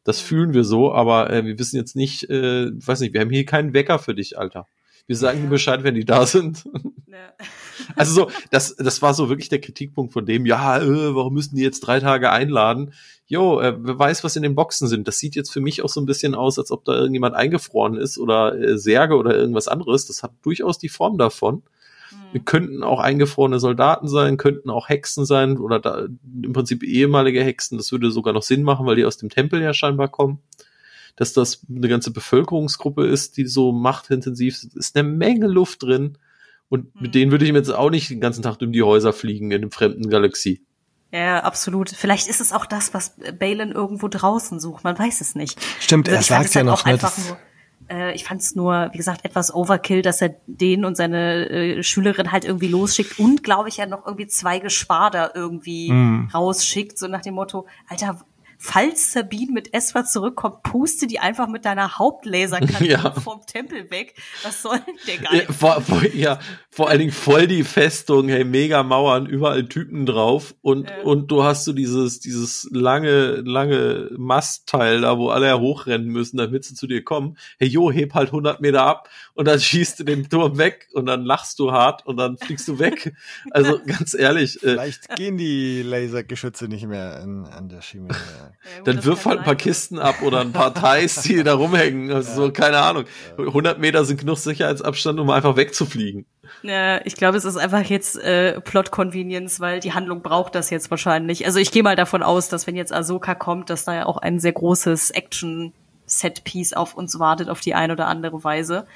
[0.05, 0.26] Das Mhm.
[0.26, 3.44] fühlen wir so, aber äh, wir wissen jetzt nicht, äh, weiß nicht, wir haben hier
[3.44, 4.66] keinen Wecker für dich, Alter.
[5.06, 5.51] Wir sagen Ja.
[5.51, 6.64] Bescheid, wenn die da sind.
[7.06, 7.18] ne.
[7.97, 11.56] Also so, das, das war so wirklich der Kritikpunkt von dem, ja, äh, warum müssen
[11.56, 12.93] die jetzt drei Tage einladen?
[13.26, 15.09] Jo, äh, wer weiß, was in den Boxen sind.
[15.09, 17.97] Das sieht jetzt für mich auch so ein bisschen aus, als ob da irgendjemand eingefroren
[17.97, 20.06] ist oder äh, Särge oder irgendwas anderes.
[20.06, 21.62] Das hat durchaus die Form davon.
[22.32, 26.06] Wir könnten auch eingefrorene Soldaten sein, könnten auch Hexen sein oder da,
[26.43, 27.76] im Prinzip ehemalige Hexen.
[27.78, 30.40] Das würde sogar noch Sinn machen, weil die aus dem Tempel ja scheinbar kommen.
[31.16, 36.18] Dass das eine ganze Bevölkerungsgruppe ist, die so machtintensiv ist, ist eine Menge Luft drin.
[36.68, 37.12] Und mit Hm.
[37.12, 39.62] denen würde ich mir jetzt auch nicht den ganzen Tag um die Häuser fliegen in
[39.62, 40.60] einem fremden Galaxie.
[41.12, 41.90] Ja, absolut.
[41.90, 44.82] Vielleicht ist es auch das, was Balin irgendwo draußen sucht.
[44.82, 45.56] Man weiß es nicht.
[45.78, 47.38] Stimmt, er Also sagt es ja halt noch, auch ne, einfach das- nur,
[47.88, 51.82] äh, ich fand es nur, wie gesagt, etwas Overkill, dass er den und seine äh,
[51.84, 56.30] Schülerin halt irgendwie losschickt und, glaube ich, ja noch irgendwie zwei Geschwader irgendwie Hm.
[56.34, 58.20] rausschickt, so nach dem Motto, Alter,
[58.66, 63.12] falls Sabine mit Esra zurückkommt, puste die einfach mit deiner Hauptlaserkanone Ja.
[63.12, 64.14] vom Tempel weg.
[64.42, 65.46] Was soll denn der Ja, geil?
[65.52, 66.38] vor, vor, ja,
[66.70, 71.02] vor allen Dingen voll die Festung, hey, mega Mauern, überall Typen drauf und, Ja.
[71.02, 76.38] und du hast so dieses, dieses lange, lange Mastteil da, wo alle ja hochrennen müssen,
[76.38, 77.36] damit sie zu dir kommen.
[77.58, 81.04] Hey, jo, heb halt 100 Meter ab und dann schießt du den Turm weg und
[81.06, 83.14] dann lachst du hart und dann fliegst du weg.
[83.50, 88.53] Also ganz ehrlich, äh, Vielleicht gehen die Lasergeschütze nicht mehr an, an der Chimäre.
[88.62, 89.55] Ja, gut, dann wirf halt ein paar.
[89.55, 92.10] Kisten ab oder ein paar Thais, die da rumhängen.
[92.10, 93.05] Also so, keine Ahnung.
[93.39, 96.26] 100 Meter sind genug Sicherheitsabstand, um einfach wegzufliegen.
[96.62, 100.90] Ja, ich glaube, es ist einfach jetzt äh, Plot-Convenience, weil die Handlung braucht das jetzt
[100.90, 101.47] wahrscheinlich.
[101.47, 104.18] Also ich gehe mal davon aus, dass wenn jetzt Ahsoka kommt, dass da ja auch
[104.18, 108.86] ein sehr großes Action-Set-Piece auf uns wartet, auf die eine oder andere Weise.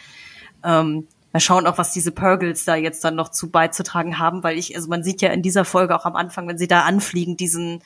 [0.64, 4.58] Ähm, mal schauen auch, was diese Purgles da jetzt dann noch zu beizutragen haben, weil
[4.58, 7.36] ich, also man sieht ja in dieser Folge auch am Anfang, wenn sie da anfliegen,
[7.36, 7.82] diesen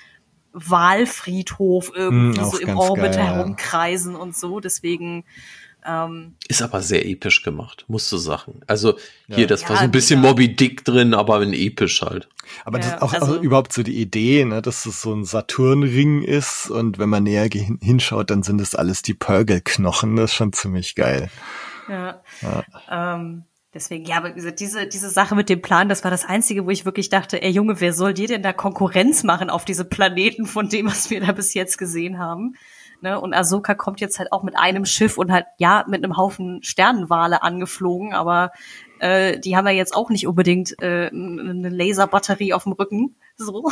[0.52, 3.24] Wahlfriedhof irgendwie auch so im Orbit geil, ja.
[3.36, 4.60] herumkreisen und so.
[4.60, 5.24] Deswegen,
[5.84, 8.60] ähm, Ist aber sehr episch gemacht, musst du sagen.
[8.66, 8.96] Also
[9.26, 9.46] hier, Ja.
[9.46, 10.30] das war Ja, so ein bisschen mega.
[10.30, 12.28] Moby Dick drin, aber in episch halt.
[12.64, 15.12] Aber das Ja, ist auch, also- auch überhaupt so die Idee, ne, dass es so
[15.14, 17.48] ein Saturnring ist und wenn man näher
[17.80, 20.16] hinschaut, dann sind das alles die Purgle-Knochen.
[20.16, 21.30] Das ist schon ziemlich geil.
[21.88, 22.22] Ja.
[22.42, 23.14] ja.
[23.14, 26.70] Ähm, deswegen, ja, aber diese, diese Sache mit dem Plan, das war das Einzige, wo
[26.70, 30.46] ich wirklich dachte, ey Junge, wer soll dir denn da Konkurrenz machen auf diese Planeten
[30.46, 32.54] von dem, was wir da bis jetzt gesehen haben?
[33.00, 33.20] Ne?
[33.20, 36.62] Und Ahsoka kommt jetzt halt auch mit einem Schiff und halt, ja, mit einem Haufen
[36.62, 38.52] Sternenwale angeflogen, aber
[39.00, 43.16] äh, die haben ja jetzt auch nicht unbedingt äh, eine Laserbatterie auf dem Rücken.
[43.36, 43.70] So.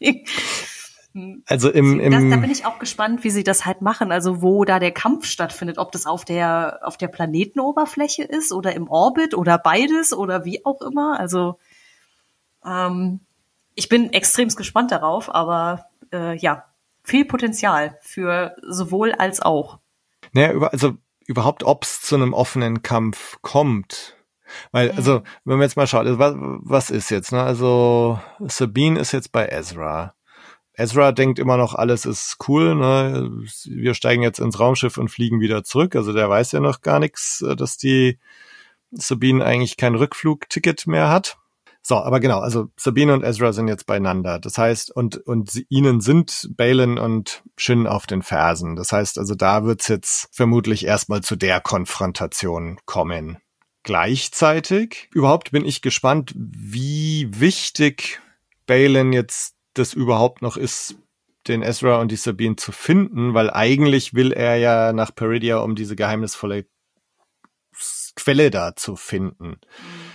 [1.46, 4.12] Also im, im das, da bin ich auch gespannt, wie sie das halt machen.
[4.12, 8.74] Also wo da der Kampf stattfindet, ob das auf der auf der Planetenoberfläche ist oder
[8.74, 11.18] im Orbit oder beides oder wie auch immer.
[11.20, 11.58] Also
[12.64, 13.20] ähm,
[13.74, 16.64] ich bin extremst gespannt darauf, aber äh, ja,
[17.02, 19.78] viel Potenzial für sowohl als auch.
[20.32, 20.94] Naja, über, also
[21.26, 24.16] überhaupt, ob es zu einem offenen Kampf kommt.
[24.70, 24.98] Weil, mhm.
[24.98, 27.42] also, wenn man jetzt mal schaut, also, was, was ist jetzt, ne?
[27.42, 30.14] Also, Sabine ist jetzt bei Ezra.
[30.74, 33.30] Ezra denkt immer noch, alles ist cool, ne?
[33.64, 35.94] Wir steigen jetzt ins Raumschiff und fliegen wieder zurück.
[35.96, 38.18] Also der weiß ja noch gar nichts, äh, dass die
[38.90, 41.38] Sabine eigentlich kein Rückflugticket mehr hat.
[41.84, 44.38] So, aber genau, also Sabine und Ezra sind jetzt beieinander.
[44.38, 48.76] Das heißt, und, und sie, ihnen sind Balin und Shin auf den Fersen.
[48.76, 53.38] Das heißt, also da wird's jetzt vermutlich erstmal zu der Konfrontation kommen.
[53.82, 58.20] Gleichzeitig, überhaupt bin ich gespannt, wie wichtig
[58.66, 60.96] Balin jetzt das überhaupt noch ist,
[61.48, 65.74] den Ezra und die Sabine zu finden, weil eigentlich will er ja nach Peridia, um
[65.74, 66.66] diese geheimnisvolle
[68.14, 69.48] Quelle da zu finden.
[69.48, 70.12] Mhm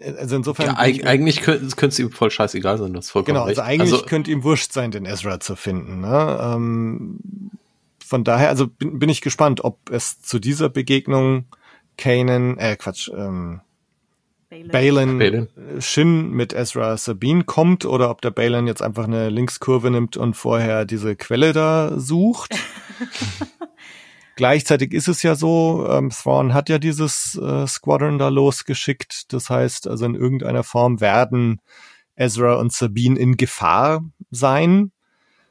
[0.00, 0.66] also insofern.
[0.66, 4.30] Ja, eigentlich könnte es ihm voll scheißegal sein, das vollkommen Genau, also eigentlich also, könnte
[4.30, 6.00] ihm wurscht sein, den Ezra zu finden.
[6.00, 6.38] Ne?
[6.42, 7.18] Ähm,
[8.04, 11.46] von daher, also bin, bin ich gespannt, ob es zu dieser Begegnung
[11.96, 13.60] Kanan, äh Quatsch, ähm,
[14.62, 15.48] Balin, Balin
[15.80, 20.34] Shin mit Ezra Sabine kommt oder ob der Balin jetzt einfach eine Linkskurve nimmt und
[20.34, 22.54] vorher diese Quelle da sucht.
[24.36, 29.32] Gleichzeitig ist es ja so, ähm, Thrawn hat ja dieses äh, Squadron da losgeschickt.
[29.32, 31.60] Das heißt, also in irgendeiner Form werden
[32.16, 34.90] Ezra und Sabine in Gefahr sein.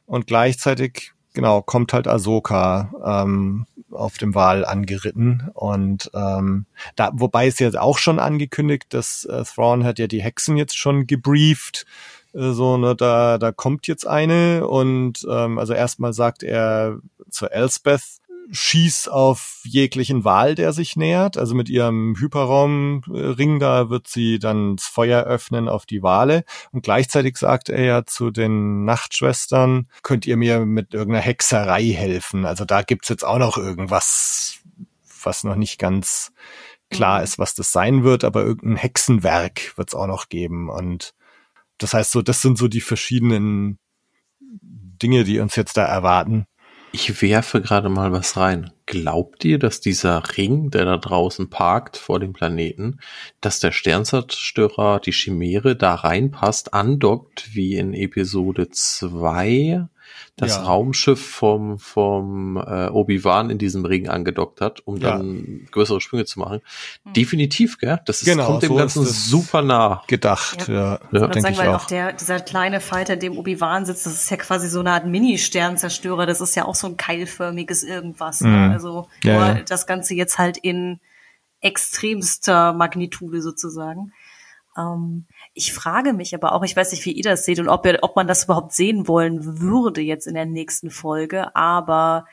[0.06, 5.50] Und gleichzeitig, genau, kommt halt Ahsoka ähm, auf dem Wal angeritten.
[5.54, 6.66] Und ähm,
[6.96, 10.78] da, wobei es ja auch schon angekündigt, dass äh, Thrawn hat ja die Hexen jetzt
[10.78, 11.86] schon gebrieft
[12.34, 17.00] äh, so, ne, da, da kommt jetzt eine und ähm, also erstmal sagt er
[17.30, 18.20] zu Elspeth,
[18.52, 21.38] schieß auf jeglichen Wal, der sich nähert.
[21.38, 26.44] Also mit ihrem Hyperraumring da wird sie dann das Feuer öffnen auf die Wale.
[26.72, 32.46] Und gleichzeitig sagt er ja zu den Nachtschwestern, könnt ihr mir mit irgendeiner Hexerei helfen?
[32.46, 34.60] Also da gibt's jetzt auch noch irgendwas,
[35.24, 36.32] was noch nicht ganz
[36.90, 37.24] klar mhm.
[37.24, 40.70] ist, was das sein wird, aber irgendein Hexenwerk wird's auch noch geben.
[40.70, 41.14] Und
[41.78, 43.80] das heißt so, das sind so die verschiedenen
[44.62, 46.46] Dinge, die uns jetzt da erwarten.
[46.96, 48.72] Ich werfe gerade mal was rein.
[48.86, 53.00] Glaubt ihr, dass dieser Ring, der da draußen parkt vor dem Planeten,
[53.42, 59.88] dass der Sternzerstörer, die Chimäre, da reinpasst, andockt wie in Episode 2
[60.36, 60.64] das ja.
[60.64, 65.18] Raumschiff vom, vom äh, Obi-Wan in diesem Ring angedockt hat, um ja.
[65.18, 66.62] dann größere Sprünge zu machen.
[67.04, 67.14] Mhm.
[67.14, 68.00] Definitiv, gell?
[68.06, 70.04] Das ist, genau, kommt dem so Ganzen super nah.
[70.08, 70.74] Gedacht, ja.
[70.74, 71.00] ja.
[71.12, 71.84] ja denke ich weil auch.
[71.84, 74.92] auch der, dieser kleine Fighter, in dem Obi-Wan sitzt, das ist ja quasi so eine
[74.92, 76.26] Art Mini-Sternzerstörer.
[76.26, 78.42] Das ist ja auch so ein keilförmiges irgendwas.
[78.42, 78.50] Ne?
[78.50, 78.56] Mhm.
[78.56, 78.74] Ne?
[78.74, 81.00] Also ja, das Ganze jetzt halt in
[81.62, 84.12] extremster Magnitude sozusagen.
[84.78, 87.86] Ähm, ich frage mich aber auch, ich weiß nicht, wie ihr das seht und ob,
[87.86, 92.26] ihr, ob man das überhaupt sehen wollen würde jetzt in der nächsten Folge, aber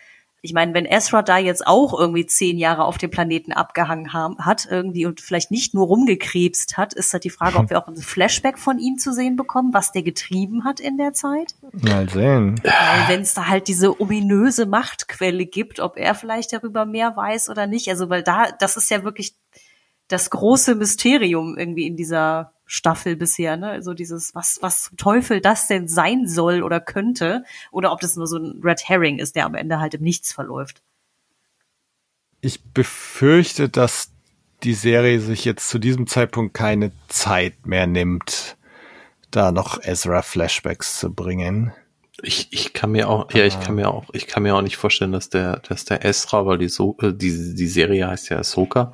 [0.43, 4.39] ich meine, wenn Ezra da jetzt auch irgendwie zehn Jahre auf dem Planeten abgehangen haben,
[4.39, 7.89] hat irgendwie und vielleicht nicht nur rumgekrebst hat, ist halt die Frage, ob wir auch
[7.89, 11.55] ein Flashback von ihm zu sehen bekommen, was der getrieben hat in der Zeit.
[11.73, 12.59] Mal sehen.
[12.63, 17.51] Weil wenn es da halt diese ominöse Machtquelle gibt, ob er vielleicht darüber mehr weiß
[17.51, 17.89] oder nicht.
[17.91, 19.35] Also weil da, das ist ja wirklich
[20.09, 23.69] das große Mysterium irgendwie in dieser Staffel bisher, ne?
[23.69, 27.43] Also dieses, was, was zum Teufel das denn sein soll oder könnte,
[27.73, 30.33] oder ob das nur so ein Red Herring ist, der am Ende halt im Nichts
[30.33, 30.81] verläuft.
[32.41, 34.13] Ich befürchte, dass
[34.63, 38.57] die Serie sich jetzt zu diesem Zeitpunkt keine Zeit mehr nimmt,
[39.33, 41.73] da noch Ezra Flashbacks zu bringen.
[42.23, 44.77] Ich, ich kann mir auch, ja, ich kann mir auch, ich kann mir auch nicht
[44.77, 48.39] vorstellen, dass der, dass der Ezra, weil die so, äh, die, die Serie heißt ja
[48.39, 48.93] Ahsoka,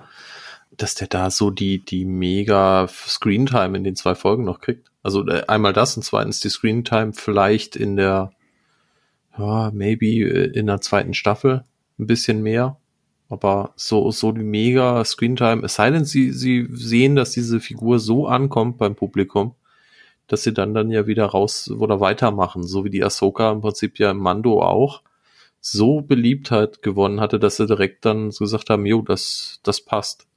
[0.77, 4.91] dass der da so die, die mega Screentime in den zwei Folgen noch kriegt.
[5.03, 8.33] Also äh, einmal das und zweitens die Screentime vielleicht in der,
[9.39, 11.65] ja, maybe äh, in der zweiten Staffel
[11.99, 12.79] ein bisschen mehr.
[13.29, 17.99] Aber so, so die mega Screentime, es sei denn, sie, sie sehen, dass diese Figur
[17.99, 19.55] so ankommt beim Publikum,
[20.29, 23.99] dass sie dann dann ja wieder raus oder weitermachen, so wie die Ahsoka im Prinzip
[23.99, 25.03] ja im Mando auch
[25.61, 30.29] so Beliebtheit gewonnen hatte, dass sie direkt dann so gesagt haben, jo, das, das passt.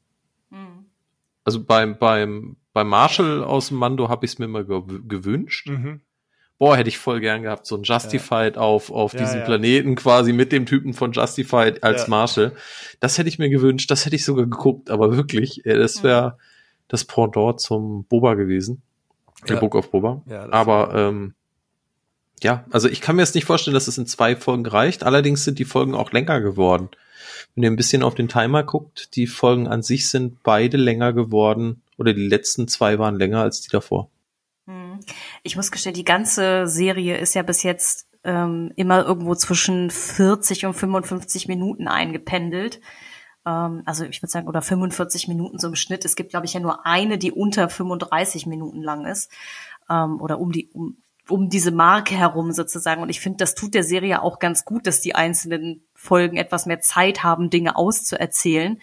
[1.43, 5.67] Also beim, beim, beim Marshall aus dem Mando habe ich es mir mal gew gewünscht.
[5.69, 6.01] Mhm.
[6.57, 9.45] Boah, hätte ich voll gern gehabt, so ein Justified auf, auf Ja, diesem ja.
[9.45, 12.09] Planeten quasi mit dem Typen von Justified als Ja.
[12.09, 12.51] Marshall.
[12.99, 16.37] Das hätte ich mir gewünscht, das hätte ich sogar geguckt, aber wirklich, äh, das wäre
[16.89, 18.81] das Pendant zum Boba gewesen.
[19.47, 19.59] Der Ja.
[19.61, 20.21] Book of Boba.
[20.25, 21.33] Ja, aber ähm,
[22.43, 25.03] ja, also ich kann mir jetzt nicht vorstellen, dass es in zwei Folgen reicht.
[25.03, 26.89] Allerdings sind die Folgen auch länger geworden.
[27.55, 31.13] Wenn ihr ein bisschen auf den Timer guckt, die Folgen an sich sind beide länger
[31.13, 34.09] geworden oder die letzten zwei waren länger als die davor.
[34.65, 34.99] Mhm.
[35.43, 40.65] Ich muss gestehen, die ganze Serie ist ja bis jetzt ähm, immer irgendwo zwischen 40
[40.65, 42.81] und 55 Minuten eingependelt.
[43.45, 46.05] Ähm, also ich würde sagen, oder 45 Minuten so im Schnitt.
[46.05, 49.31] Es gibt, glaube ich, ja nur eine, die unter 35 Minuten lang ist.
[49.89, 50.97] Ähm, oder um die, um,
[51.29, 53.01] um diese Marke herum sozusagen.
[53.01, 56.65] Und ich finde, das tut der Serie auch ganz gut, dass die einzelnen Folgen etwas
[56.65, 58.79] mehr Zeit haben, Dinge auszuerzählen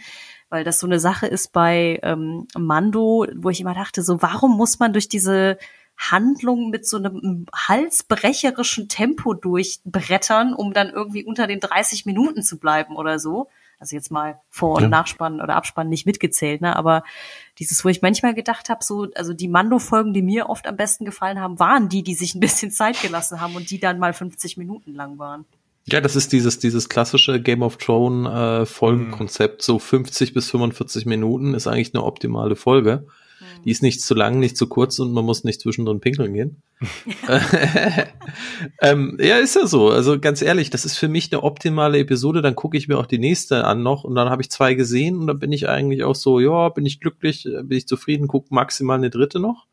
[0.49, 4.57] weil das so eine Sache ist bei ähm, Mando, wo ich immer dachte, so warum
[4.57, 5.59] muss man durch diese
[5.97, 12.59] Handlung mit so einem halsbrecherischen Tempo durchbrettern, um dann irgendwie unter den 30 Minuten zu
[12.59, 13.49] bleiben oder so.
[13.79, 14.89] Also jetzt mal Vor- und Ja.
[14.89, 16.75] Nachspann oder Abspann nicht mitgezählt, ne?
[16.77, 17.03] Aber
[17.59, 21.05] dieses, wo ich manchmal gedacht habe, so, also die Mando-Folgen, die mir oft am besten
[21.05, 24.13] gefallen haben, waren die, die sich ein bisschen Zeit gelassen haben und die dann mal
[24.13, 25.45] 50 Minuten lang waren.
[25.89, 29.63] Ja, das ist dieses, dieses klassische Game of Thrones äh, Folgenkonzept.
[29.63, 33.07] So 50 bis 45 Minuten ist eigentlich eine optimale Folge.
[33.65, 36.63] Die ist nicht zu lang, nicht zu kurz und man muss nicht zwischendrin pinkeln gehen.
[38.81, 39.91] ähm, ja, ist ja so.
[39.91, 42.43] Also ganz ehrlich, das ist für mich eine optimale Episode.
[42.43, 45.19] Dann gucke ich mir auch die nächste an noch und dann habe ich zwei gesehen
[45.19, 48.29] und dann bin ich eigentlich auch so, ja, bin ich glücklich, äh, bin ich zufrieden,
[48.29, 49.67] guck maximal eine dritte noch.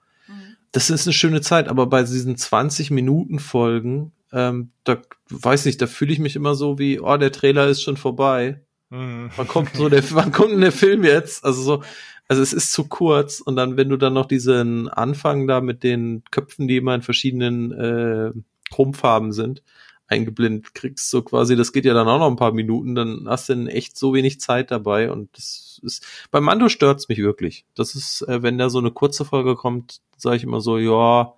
[0.74, 4.98] Das ist eine schöne Zeit, aber bei diesen 20 Minuten Folgen, ähm, da
[5.30, 8.60] weiß nicht, da fühle ich mich immer so wie, oh, der Trailer ist schon vorbei.
[8.90, 9.30] Mhm.
[9.36, 11.46] Wann kommt so der, wann kommt denn der Film jetzt?
[11.46, 11.84] Also so,
[12.28, 15.84] also es ist zu kurz und dann, wenn du dann noch diesen Anfang da mit
[15.84, 18.32] den Köpfen, die immer in verschiedenen äh,
[18.72, 19.62] Chromfarben sind,
[20.08, 23.50] eingeblendet kriegst, so quasi, das geht ja dann auch noch ein paar Minuten, dann hast
[23.50, 27.66] du dann echt so wenig Zeit dabei und das ist, bei Mando stört's mich wirklich.
[27.76, 31.34] Das ist, äh, wenn da so eine kurze Folge kommt, sage ich immer so, ja,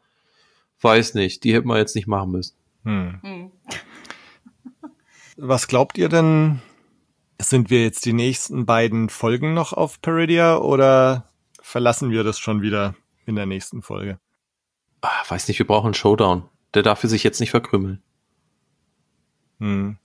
[0.81, 2.55] weiß nicht, die hätten wir jetzt nicht machen müssen.
[2.83, 3.19] Hm.
[3.21, 3.51] Hm.
[5.37, 6.61] Was glaubt ihr denn?
[7.45, 11.29] Sind wir jetzt die nächsten beiden Folgen noch auf Peridia oder
[11.61, 12.95] verlassen wir das schon wieder
[13.27, 14.19] in der nächsten Folge?
[15.01, 16.49] Ah, weiß nicht, wir brauchen einen Showdown.
[16.73, 18.01] Der darf für sich jetzt nicht verkrümmeln.
[19.59, 19.97] Hm.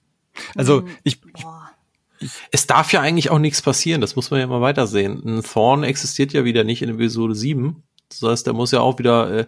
[0.54, 0.90] Also Hm.
[1.02, 1.70] ich, Boah.
[2.50, 5.22] Es darf ja eigentlich auch nichts passieren, das muss man ja mal weitersehen.
[5.24, 7.82] Ein Thorn existiert ja wieder nicht in Episode 7.
[8.10, 9.46] Das heißt, der muss ja auch wieder, äh,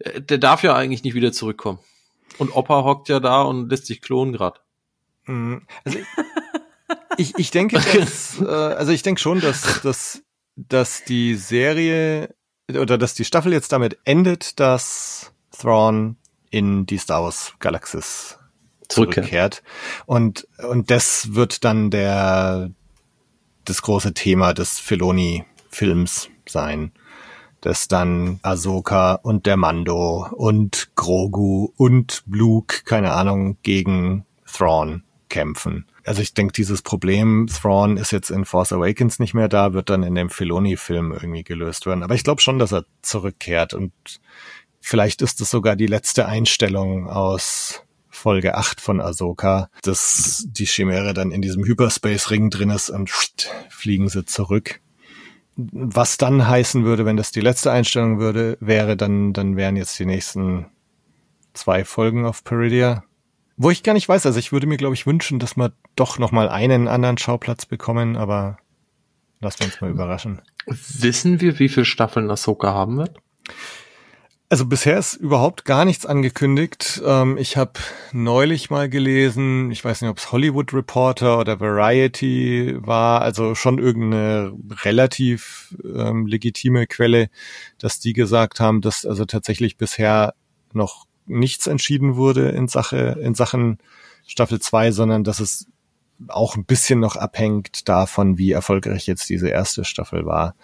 [0.00, 1.78] äh, der darf ja eigentlich nicht wieder zurückkommen.
[2.36, 4.60] Und Opa hockt ja da und lässt sich klonen grad.
[5.24, 5.98] hm, also
[7.16, 10.22] ich, ich denke, dass, äh, also ich denke schon, dass, dass,
[10.56, 12.34] dass die Serie
[12.70, 16.16] oder dass die Staffel jetzt damit endet, dass Thrawn
[16.50, 18.38] in die Star Wars Galaxis
[18.88, 19.62] Zurückkehrt.
[20.06, 22.70] Und, und das wird dann der,
[23.64, 26.92] das große Thema des Filoni-Films sein.
[27.60, 35.86] Dass dann Ahsoka und der Mando und Grogu und Luke, keine Ahnung, gegen Thrawn kämpfen.
[36.04, 39.90] Also ich denke, dieses Problem, Thrawn ist jetzt in Force Awakens nicht mehr da, wird
[39.90, 42.02] dann in dem Filoni-Film irgendwie gelöst werden.
[42.02, 43.92] Aber ich glaube schon, dass er zurückkehrt und
[44.80, 51.12] vielleicht ist es sogar die letzte Einstellung aus Folge 8 von Ahsoka, dass die Chimäre
[51.12, 54.80] dann in diesem Hyperspace-Ring drin ist und fliegen sie zurück.
[55.56, 59.98] Was dann heißen würde, wenn das die letzte Einstellung würde, wäre, dann, dann wären jetzt
[59.98, 60.66] die nächsten
[61.52, 63.04] zwei Folgen auf Peridia.
[63.56, 66.18] Wo ich gar nicht weiß, also ich würde mir, glaube ich, wünschen, dass wir doch
[66.18, 68.58] noch mal einen anderen Schauplatz bekommen, aber
[69.40, 70.42] lassen wir uns mal überraschen.
[70.66, 73.18] Wissen wir, wie viele Staffeln Ahsoka haben wird?
[74.48, 77.02] Also bisher ist überhaupt gar nichts angekündigt.
[77.04, 77.72] Ähm, ich habe
[78.12, 83.78] neulich mal gelesen, ich weiß nicht, ob es Hollywood Reporter oder Variety war, also schon
[83.78, 84.52] irgendeine
[84.84, 87.28] relativ ähm, legitime Quelle,
[87.78, 90.34] dass die gesagt haben, dass also tatsächlich bisher
[90.72, 93.78] noch nichts entschieden wurde in Sache in Sachen
[94.26, 95.66] Staffel 2, sondern dass es
[96.28, 100.54] auch ein bisschen noch abhängt davon, wie erfolgreich jetzt diese erste Staffel war.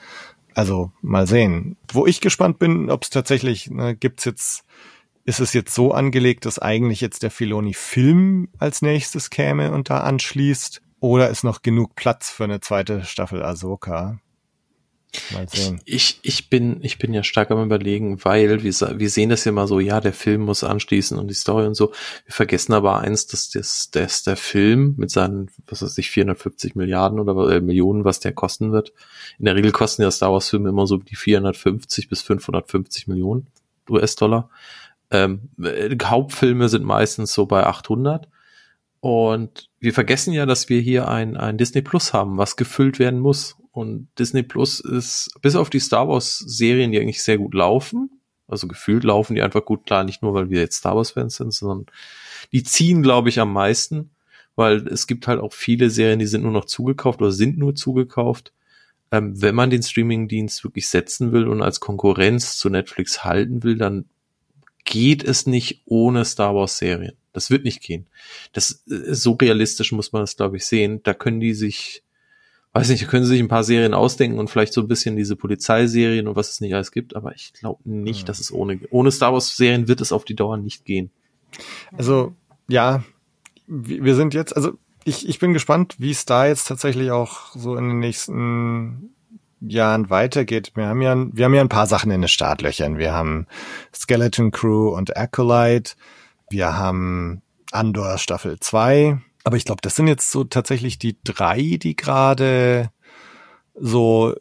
[0.54, 1.76] Also mal sehen.
[1.92, 4.64] Wo ich gespannt bin, ob es tatsächlich, ne, gibt's jetzt,
[5.24, 10.00] ist es jetzt so angelegt, dass eigentlich jetzt der Filoni-Film als nächstes käme und da
[10.00, 10.82] anschließt?
[11.00, 14.20] Oder ist noch genug Platz für eine zweite Staffel Ahsoka?
[15.32, 15.80] Mal sehen.
[15.84, 19.52] Ich, ich bin, ich bin ja stark am überlegen, weil wir, wir sehen das ja
[19.52, 21.92] mal so, ja, der Film muss anschließen und die Story und so.
[22.24, 26.76] Wir vergessen aber eins, dass das, dass der Film mit seinen, was weiß ich, 450
[26.76, 28.92] Milliarden oder äh, Millionen, was der kosten wird.
[29.38, 33.48] In der Regel kosten ja Star Wars Filme immer so die 450 bis 550 Millionen
[33.90, 34.48] US-Dollar.
[35.10, 38.28] Ähm, äh, Hauptfilme sind meistens so bei 800.
[39.00, 43.20] Und wir vergessen ja, dass wir hier ein, ein Disney Plus haben, was gefüllt werden
[43.20, 43.56] muss.
[43.72, 48.10] Und Disney Plus ist, bis auf die Star Wars Serien, die eigentlich sehr gut laufen,
[48.46, 51.36] also gefühlt laufen die einfach gut, klar, nicht nur, weil wir jetzt Star Wars Fans
[51.36, 51.86] sind, sondern
[52.52, 54.10] die ziehen, glaube ich, am meisten,
[54.56, 57.74] weil es gibt halt auch viele Serien, die sind nur noch zugekauft oder sind nur
[57.74, 58.52] zugekauft.
[59.10, 63.76] Ähm, wenn man den Streaming-Dienst wirklich setzen will und als Konkurrenz zu Netflix halten will,
[63.76, 64.04] dann
[64.84, 67.16] geht es nicht ohne Star Wars Serien.
[67.32, 68.06] Das wird nicht gehen.
[68.52, 71.02] Das äh, so realistisch muss man das, glaube ich, sehen.
[71.02, 72.02] Da können die sich,
[72.74, 75.36] weiß nicht, können sie sich ein paar Serien ausdenken und vielleicht so ein bisschen diese
[75.36, 78.24] Polizeiserien und was es nicht alles gibt, aber ich glaube nicht, Ja.
[78.26, 81.10] dass es ohne, ohne Star Wars Serien wird es auf die Dauer nicht gehen.
[81.96, 82.34] Also,
[82.68, 83.04] ja,
[83.66, 84.72] wir wir sind jetzt, also
[85.04, 89.10] ich, ich bin gespannt, wie es da jetzt tatsächlich auch so in den nächsten
[89.60, 90.72] Jahren weitergeht.
[90.74, 92.98] Wir haben ja, wir haben ja ein paar Sachen in den Startlöchern.
[92.98, 93.46] Wir haben
[93.94, 95.92] Skeleton Crew und Acolyte.
[96.50, 99.18] Wir haben Andor Staffel 2.
[99.44, 102.90] Aber ich glaube, das sind jetzt so tatsächlich die drei, die gerade
[103.74, 104.34] so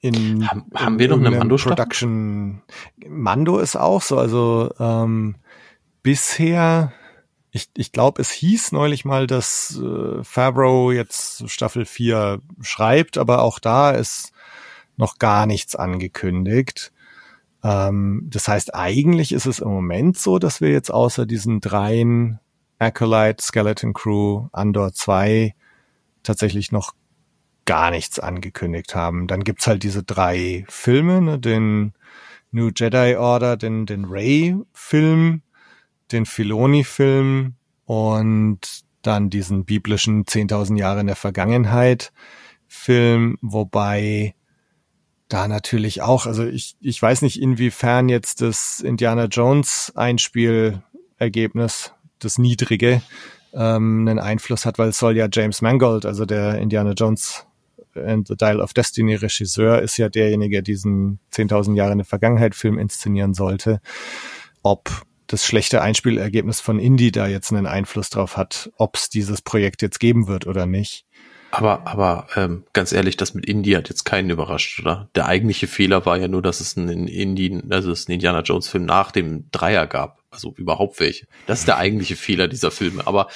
[0.00, 1.76] in Haben- haben in wir noch eine Mando-Staffel?
[1.76, 2.62] Production.
[3.06, 5.36] Mando ist auch so, also ähm,
[6.02, 6.92] bisher,
[7.50, 13.42] ich, ich glaube, es hieß neulich mal, dass äh, Favreau jetzt Staffel 4 schreibt, aber
[13.42, 14.32] auch da ist
[14.96, 16.92] noch gar nichts angekündigt.
[17.62, 22.40] Ähm, das heißt, eigentlich ist es im Moment so, dass wir jetzt außer diesen dreien
[22.82, 25.54] Acolyte, Skeleton Crew, Andor 2
[26.22, 26.94] tatsächlich noch
[27.64, 29.26] gar nichts angekündigt haben.
[29.26, 31.94] Dann gibt's halt diese drei Filme, ne, den
[32.50, 35.42] New Jedi Order, den, den Ray-Film,
[36.10, 37.54] den Filoni-Film
[37.86, 38.60] und
[39.02, 42.12] dann diesen biblischen 10.000 Jahre in der Vergangenheit
[42.68, 44.34] Film, wobei
[45.28, 51.92] da natürlich auch, also ich, ich weiß nicht, inwiefern jetzt das Indiana Jones Einspielergebnis,
[52.24, 53.02] das niedrige,
[53.54, 57.46] ähm, einen Einfluss hat, weil es soll ja James Mangold, also der Indiana Jones
[57.94, 62.06] and the Dial of Destiny Regisseur, ist ja derjenige, der diesen 10.000 Jahre in der
[62.06, 63.80] Vergangenheit Film inszenieren sollte.
[64.62, 64.90] Ob
[65.26, 69.82] das schlechte Einspielergebnis von Indie da jetzt einen Einfluss drauf hat, ob es dieses Projekt
[69.82, 71.06] jetzt geben wird oder nicht.
[71.50, 75.10] Aber, aber ähm, ganz ehrlich, das mit Indie hat jetzt keinen überrascht, oder?
[75.14, 78.68] Der eigentliche Fehler war ja nur, dass es einen Indie, also es einen Indiana Jones
[78.68, 80.21] Film nach dem Dreier gab.
[80.32, 81.26] Also überhaupt welche.
[81.46, 83.06] Das ist der eigentliche Fehler dieser Filme.
[83.06, 83.28] Aber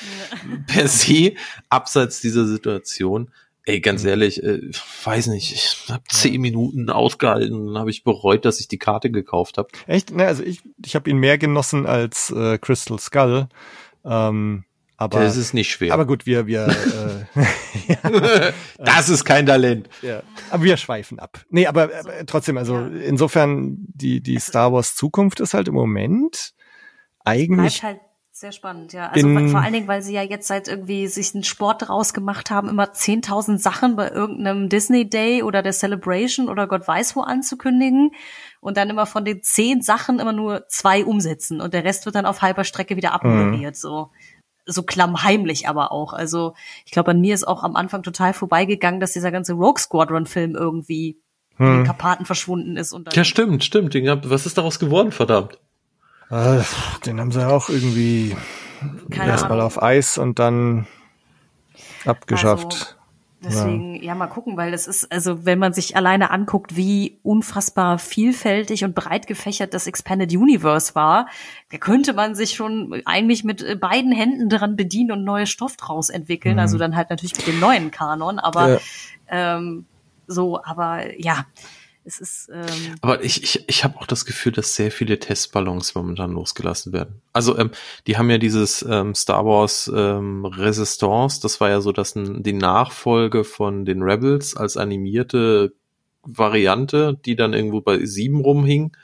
[0.66, 1.34] per se,
[1.68, 3.30] abseits dieser Situation,
[3.64, 4.62] ey, ganz ehrlich, äh,
[5.04, 9.10] weiß nicht, ich habe zehn Minuten ausgehalten und habe ich bereut, dass ich die Karte
[9.10, 9.68] gekauft habe.
[9.86, 10.10] Echt?
[10.10, 13.48] Ne, also ich, ich habe ihn mehr genossen als äh, Crystal Skull.
[14.04, 14.64] Ähm,
[14.96, 15.92] aber, Das ist nicht schwer.
[15.92, 16.66] aber gut, wir, wir,
[17.34, 17.42] äh,
[18.78, 19.90] das ist kein Talent.
[20.00, 21.44] ja, aber wir schweifen ab.
[21.50, 22.86] Nee, aber, aber trotzdem, also Ja.
[23.04, 26.54] insofern, die, die Star Wars Zukunft ist halt im Moment
[27.26, 28.00] eigentlich Bleibt halt
[28.32, 29.08] sehr spannend, ja.
[29.08, 32.12] Also In- vor allen Dingen, weil sie ja jetzt seit irgendwie sich einen Sport draus
[32.12, 37.16] gemacht haben, immer 10.000 Sachen bei irgendeinem Disney Day oder der Celebration oder Gott weiß
[37.16, 38.10] wo anzukündigen
[38.60, 42.14] und dann immer von den zehn Sachen immer nur zwei umsetzen und der Rest wird
[42.14, 44.10] dann auf halber Strecke wieder abmoderiert, so.
[44.68, 46.12] So klammheimlich aber auch.
[46.12, 46.54] Also
[46.84, 50.26] ich glaube, an mir ist auch am Anfang total vorbeigegangen, dass dieser ganze Rogue Squadron
[50.26, 51.20] Film irgendwie
[51.58, 52.92] in den hm, Karpaten verschwunden ist.
[52.92, 53.94] Und dann Ja, stimmt, stimmt.
[53.94, 55.58] Den was ist daraus geworden, verdammt?
[56.30, 56.62] Äh,
[57.04, 58.36] den haben sie auch irgendwie
[59.10, 60.86] erstmal auf Eis und dann
[62.04, 62.96] abgeschafft.
[63.44, 64.14] Deswegen, ja.
[64.14, 68.94] mal gucken, weil es ist, also wenn man sich alleine anguckt, wie unfassbar vielfältig und
[68.94, 71.28] breit gefächert das Expanded Universe war,
[71.70, 75.76] da könnte man sich schon eigentlich mit äh, beiden Händen dran bedienen und neue Stoff
[75.76, 76.54] draus entwickeln.
[76.54, 76.60] Mhm.
[76.60, 78.78] Also dann halt natürlich mit dem neuen Kanon, aber Ja.
[79.28, 79.84] ähm,
[80.26, 81.44] so, aber ja,
[82.06, 82.66] es ist ähm,
[83.00, 87.20] Aber ich, ich, ich habe auch das Gefühl, dass sehr viele Testballons momentan losgelassen werden.
[87.32, 87.70] Also ähm,
[88.06, 92.42] die haben ja dieses ähm, Star Wars ähm, Resistance, das war ja so dass n-
[92.42, 95.72] die Nachfolge von den Rebels als animierte
[96.22, 98.96] Variante, die dann irgendwo bei sieben rumhing.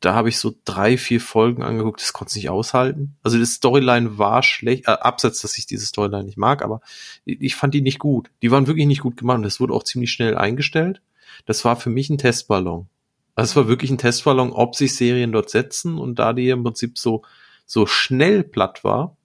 [0.00, 3.14] Da habe ich so drei, vier Folgen angeguckt, das konnte ich nicht aushalten.
[3.22, 6.80] Also die Storyline war schlecht, äh, abseits, dass ich diese Storyline nicht mag, aber
[7.24, 8.30] ich ich fand die nicht gut.
[8.42, 11.00] Die waren wirklich nicht gut gemacht und das wurde auch ziemlich schnell eingestellt.
[11.46, 12.88] Das war für mich ein Testballon.
[13.34, 16.64] Also es war wirklich ein Testballon, ob sich Serien dort setzen und da die im
[16.64, 17.22] Prinzip so,
[17.64, 19.16] so schnell platt war,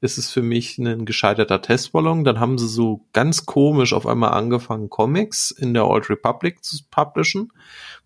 [0.00, 2.24] ist es für mich ein gescheiterter Testballon.
[2.24, 6.76] Dann haben sie so ganz komisch auf einmal angefangen, Comics in der Old Republic zu
[6.90, 7.52] publishen,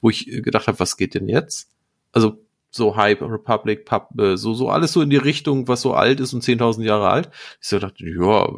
[0.01, 1.71] wo ich gedacht habe, was geht denn jetzt?
[2.13, 2.39] Also
[2.71, 6.21] so Hype Republic, Pub, äh, so, so alles so in die Richtung, was so alt
[6.21, 7.31] ist und 10.000 Jahre alt.
[7.61, 8.49] Ich so dachte, ja,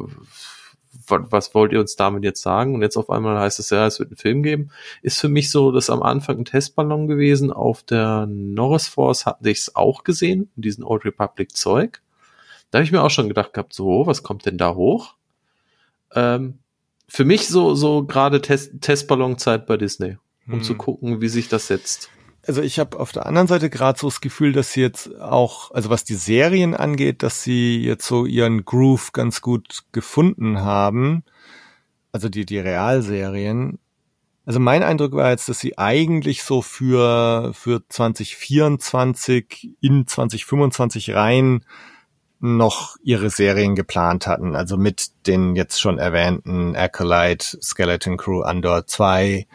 [1.11, 2.75] was wollt ihr uns damit jetzt sagen?
[2.75, 4.71] Und jetzt auf einmal heißt es ja, es wird einen Film geben.
[5.01, 7.51] Ist für mich so, dass am Anfang ein Testballon gewesen.
[7.51, 12.01] Auf der Norris Force hatte ich es auch gesehen, diesen Old Republic Zeug.
[12.71, 15.15] Da habe ich mir auch schon gedacht gehabt, so, was kommt denn da hoch?
[16.13, 16.59] Ähm,
[17.07, 20.17] für mich so, so gerade Test, Testballonzeit bei Disney,
[20.47, 20.63] um hm.
[20.63, 22.09] zu gucken, wie sich das setzt.
[22.45, 25.71] Also ich habe auf der anderen Seite gerade so das Gefühl, dass sie jetzt auch,
[25.71, 31.23] also was die Serien angeht, dass sie jetzt so ihren Groove ganz gut gefunden haben.
[32.11, 33.77] Also die, die Realserien.
[34.45, 41.63] Also mein Eindruck war jetzt, dass sie eigentlich so für, für 2024 in 2025 rein
[42.39, 44.55] noch ihre Serien geplant hatten.
[44.55, 49.45] Also mit den jetzt schon erwähnten Acolyte, Skeleton Crew, Andor 2.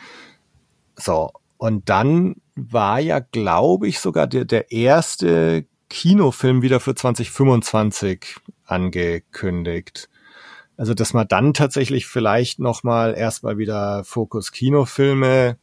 [0.94, 1.32] So.
[1.58, 10.08] Und dann war ja, glaube ich, sogar der, der erste Kinofilm wieder für 2025 angekündigt.
[10.76, 15.58] Also, dass man dann tatsächlich vielleicht nochmal erstmal wieder Fokus Kinofilme,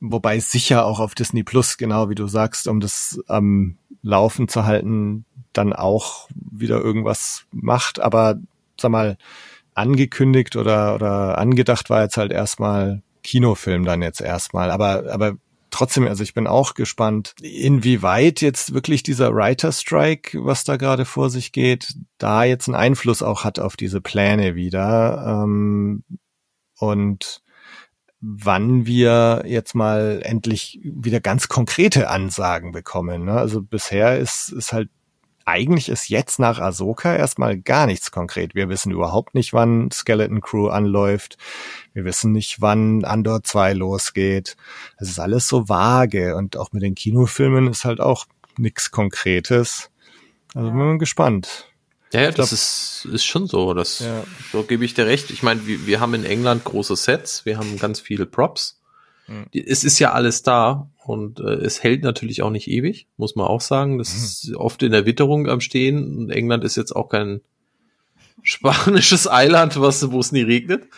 [0.00, 4.64] wobei sicher auch auf Disney Plus, genau wie du sagst, um das am Laufen zu
[4.64, 8.00] halten, dann auch wieder irgendwas macht.
[8.00, 8.40] Aber
[8.78, 9.16] sag mal,
[9.74, 14.70] angekündigt oder, oder angedacht war jetzt halt erstmal Kinofilm dann jetzt erstmal.
[14.70, 15.36] Aber, aber
[15.70, 21.04] trotzdem, also ich bin auch gespannt, inwieweit jetzt wirklich dieser Writer Strike, was da gerade
[21.04, 25.42] vor sich geht, da jetzt einen Einfluss auch hat auf diese Pläne wieder.
[25.44, 26.04] Ähm,
[26.78, 27.42] und
[28.20, 33.24] wann wir jetzt mal endlich wieder ganz konkrete Ansagen bekommen.
[33.24, 33.32] Ne?
[33.32, 34.90] Also bisher ist, ist halt
[35.50, 38.54] eigentlich ist jetzt nach Ahsoka erstmal gar nichts konkret.
[38.54, 41.36] Wir wissen überhaupt nicht, wann Skeleton Crew anläuft.
[41.92, 44.56] Wir wissen nicht, wann Andor 2 losgeht.
[44.98, 49.90] Es ist alles so vage und auch mit den Kinofilmen ist halt auch nichts Konkretes.
[50.54, 51.66] Also bin mal gespannt.
[52.12, 53.74] Ja, ja das ist, ist schon so.
[53.74, 54.24] Das, ja.
[54.52, 55.30] So gebe ich dir recht.
[55.30, 58.79] Ich meine, wir, wir haben in England große Sets, wir haben ganz viele Props.
[59.30, 59.46] Mhm.
[59.52, 63.46] Es ist ja alles da und äh, es hält natürlich auch nicht ewig, muss man
[63.46, 63.98] auch sagen.
[63.98, 64.24] Das mhm.
[64.24, 66.18] ist oft in der Witterung am Stehen.
[66.18, 67.40] Und England ist jetzt auch kein
[68.42, 70.88] spanisches Eiland, was, wo es nie regnet.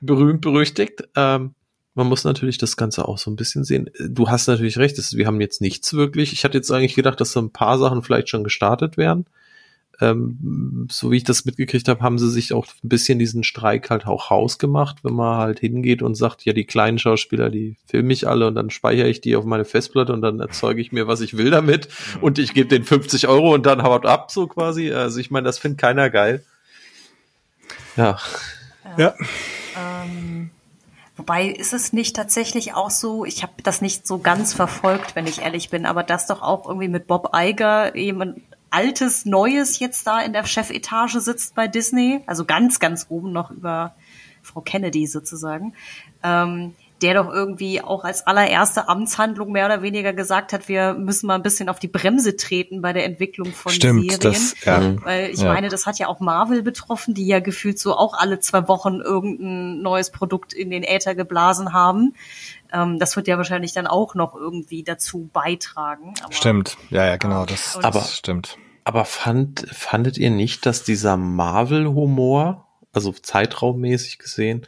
[0.00, 1.02] Berühmt, berüchtigt.
[1.14, 1.54] Ähm,
[1.94, 3.90] man muss natürlich das Ganze auch so ein bisschen sehen.
[3.98, 6.32] Du hast natürlich recht, wir haben jetzt nichts wirklich.
[6.32, 9.26] Ich hatte jetzt eigentlich gedacht, dass so ein paar Sachen vielleicht schon gestartet werden
[10.00, 13.90] ähm, so wie ich das mitgekriegt habe, haben sie sich auch ein bisschen diesen Streik
[13.90, 18.12] halt auch rausgemacht, wenn man halt hingeht und sagt, ja, die kleinen Schauspieler, die filme
[18.12, 21.06] ich alle und dann speichere ich die auf meine Festplatte und dann erzeuge ich mir,
[21.06, 21.88] was ich will damit
[22.20, 24.90] und ich gebe den 50 Euro und dann haut ab, so quasi.
[24.92, 26.44] Also ich meine, das findet keiner geil.
[27.96, 28.18] Ja.
[28.96, 29.14] Ja.
[29.76, 30.50] Ähm,
[31.16, 35.26] wobei ist es nicht tatsächlich auch so, ich habe das nicht so ganz verfolgt, wenn
[35.26, 38.40] ich ehrlich bin, aber das doch auch irgendwie mit Bob Iger jemand
[38.70, 43.50] altes Neues jetzt da in der Chefetage sitzt bei Disney, also ganz, ganz oben noch
[43.50, 43.94] über
[44.42, 45.74] Frau Kennedy sozusagen,
[46.22, 51.26] ähm, der doch irgendwie auch als allererste Amtshandlung mehr oder weniger gesagt hat, wir müssen
[51.26, 54.20] mal ein bisschen auf die Bremse treten bei der Entwicklung von Stimmt, Serien.
[54.20, 55.04] Das, ja.
[55.04, 55.52] Weil ich ja.
[55.52, 59.00] meine, das hat ja auch Marvel betroffen, die ja gefühlt so auch alle zwei Wochen
[59.00, 62.14] irgendein neues Produkt in den Äther geblasen haben.
[62.72, 66.14] Ähm, das wird ja wahrscheinlich dann auch noch irgendwie dazu beitragen.
[66.22, 68.58] Aber, stimmt, ja, ja, genau, das, das aber, stimmt.
[68.84, 74.66] Aber fand, fandet ihr nicht, dass dieser Marvel-Humor, also zeitraummäßig gesehen,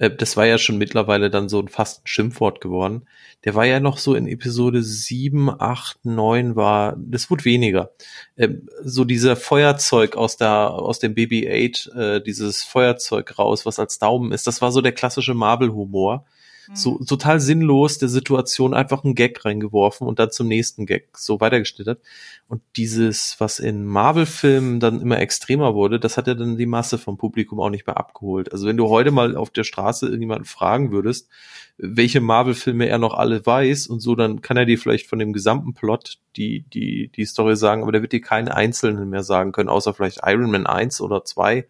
[0.00, 3.06] äh, das war ja schon mittlerweile dann so ein fast ein Schimpfwort geworden.
[3.44, 7.92] Der war ja noch so in Episode 7, 8, 9 war, das wurde weniger.
[8.36, 13.98] Ähm, so dieser Feuerzeug aus der, aus dem BB-8, äh, dieses Feuerzeug raus, was als
[13.98, 16.24] Daumen ist, das war so der klassische Marvel-Humor
[16.72, 17.06] so mhm.
[17.06, 22.00] total sinnlos der Situation einfach einen Gag reingeworfen und dann zum nächsten Gag so weitergeschnittert.
[22.48, 26.98] Und dieses, was in Marvel-Filmen dann immer extremer wurde, das hat ja dann die Masse
[26.98, 28.52] vom Publikum auch nicht mehr abgeholt.
[28.52, 31.28] Also wenn du heute mal auf der Straße irgendjemanden fragen würdest,
[31.76, 35.32] welche Marvel-Filme er noch alle weiß und so, dann kann er dir vielleicht von dem
[35.32, 39.52] gesamten Plot die, die, die Story sagen, aber der wird dir keinen einzelnen mehr sagen
[39.52, 41.66] können, außer vielleicht Iron Man 1 oder 2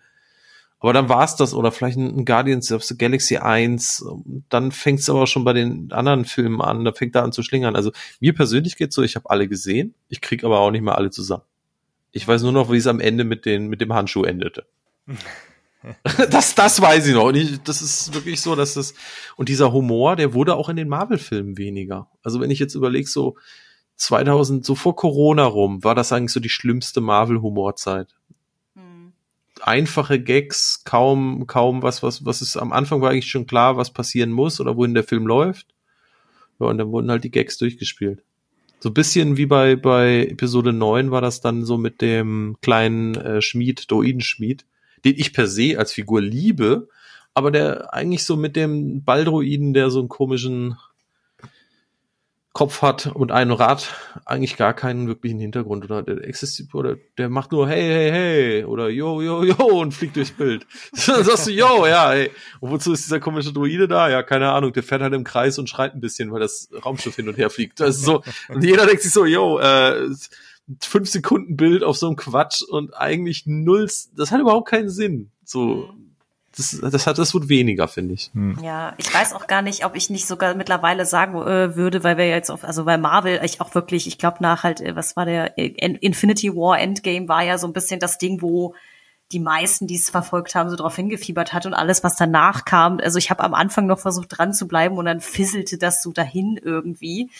[0.80, 4.04] aber dann war's das oder vielleicht ein Guardians of the Galaxy 1.
[4.48, 7.76] Dann fängt's aber schon bei den anderen Filmen an, da fängt er an zu schlingern.
[7.76, 10.96] Also mir persönlich geht's so, ich habe alle gesehen, ich krieg aber auch nicht mehr
[10.96, 11.42] alle zusammen.
[12.12, 14.64] Ich weiß nur noch, wie es am Ende mit, den, mit dem Handschuh endete.
[16.30, 17.24] das, das weiß ich noch.
[17.24, 18.94] Und ich, das ist wirklich so, dass das,
[19.36, 22.08] und dieser Humor, der wurde auch in den Marvel-Filmen weniger.
[22.22, 23.36] Also wenn ich jetzt überlege, so
[23.96, 28.14] 2000, so vor Corona rum, war das eigentlich so die schlimmste Marvel-Humorzeit
[29.62, 33.92] einfache Gags, kaum, kaum was, was, was ist am Anfang war eigentlich schon klar, was
[33.92, 35.68] passieren muss oder wohin der Film läuft.
[36.58, 38.22] Ja, und dann wurden halt die Gags durchgespielt.
[38.80, 43.14] So ein bisschen wie bei, bei Episode 9 war das dann so mit dem kleinen
[43.14, 44.64] äh, Schmied, Droidenschmied,
[45.04, 46.88] den ich per se als Figur liebe,
[47.34, 50.76] aber der eigentlich so mit dem Baldroiden, der so einen komischen
[52.52, 53.94] Kopf hat und ein Rad
[54.24, 58.64] eigentlich gar keinen wirklichen Hintergrund oder der existiert oder der macht nur hey hey hey
[58.64, 60.66] oder yo yo yo und fliegt durchs Bild.
[61.06, 64.10] Dann sagst du yo ja hey und wozu ist dieser komische Druide da?
[64.10, 64.72] Ja keine Ahnung.
[64.72, 67.50] Der fährt halt im Kreis und schreit ein bisschen, weil das Raumschiff hin und her
[67.50, 67.78] fliegt.
[67.78, 70.08] Das ist so und jeder denkt sich so yo äh,
[70.80, 73.88] fünf Sekunden Bild auf so einem Quatsch und eigentlich null.
[74.16, 75.30] Das hat überhaupt keinen Sinn.
[75.44, 75.88] So
[76.56, 78.30] das, das hat das wird weniger, finde ich.
[78.34, 78.58] Hm.
[78.62, 82.16] Ja, ich weiß auch gar nicht, ob ich nicht sogar mittlerweile sagen äh, würde, weil
[82.16, 85.14] wir jetzt auf, also weil Marvel ich auch wirklich, ich glaube nach halt, äh, was
[85.16, 85.68] war der äh,
[86.00, 88.74] Infinity War Endgame war ja so ein bisschen das Ding, wo
[89.32, 92.98] die meisten, die es verfolgt haben, so drauf hingefiebert hat und alles, was danach kam.
[92.98, 96.10] Also ich habe am Anfang noch versucht dran zu bleiben und dann fisselte das so
[96.10, 97.30] dahin irgendwie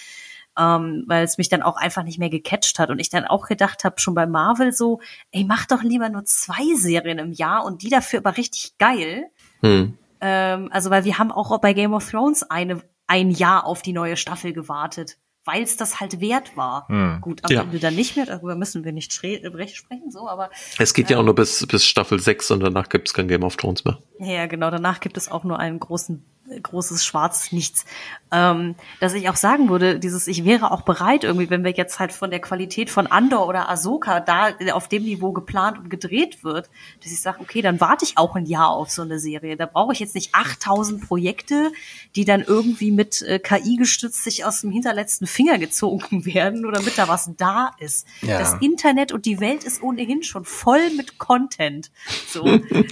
[0.59, 3.47] ähm, weil es mich dann auch einfach nicht mehr gecatcht hat und ich dann auch
[3.47, 5.01] gedacht habe, schon bei Marvel so,
[5.32, 9.27] ey, mach doch lieber nur zwei Serien im Jahr und die dafür aber richtig geil.
[9.60, 9.97] Hm.
[10.20, 13.93] Ähm, also weil wir haben auch bei Game of Thrones eine ein Jahr auf die
[13.93, 16.86] neue Staffel gewartet weil es das halt wert war.
[16.89, 17.18] Hm.
[17.20, 17.62] Gut, am ja.
[17.62, 20.51] Ende dann nicht mehr, darüber müssen wir nicht sprechen, so, aber.
[20.78, 23.43] Es geht ja auch nur bis, bis Staffel 6 und danach gibt es kein Game
[23.43, 23.98] of Thrones mehr.
[24.18, 26.24] Ja, genau, danach gibt es auch nur einen großen
[26.62, 27.85] großes schwarzes Nichts.
[28.32, 31.98] Ähm, dass ich auch sagen würde, dieses, ich wäre auch bereit, irgendwie, wenn wir jetzt
[31.98, 36.44] halt von der Qualität von Andor oder Ahsoka da auf dem Niveau geplant und gedreht
[36.44, 36.70] wird,
[37.02, 39.56] dass ich sage, okay, dann warte ich auch ein Jahr auf so eine Serie.
[39.56, 41.72] Da brauche ich jetzt nicht 8000 Projekte,
[42.14, 46.72] die dann irgendwie mit äh, KI gestützt sich aus dem hinterletzten Finger gezogen werden, nur
[46.72, 48.06] damit da was da ist.
[48.20, 48.39] Ja.
[48.39, 51.90] Das Internet und die Welt ist ohnehin schon voll mit Content.
[52.28, 52.44] So.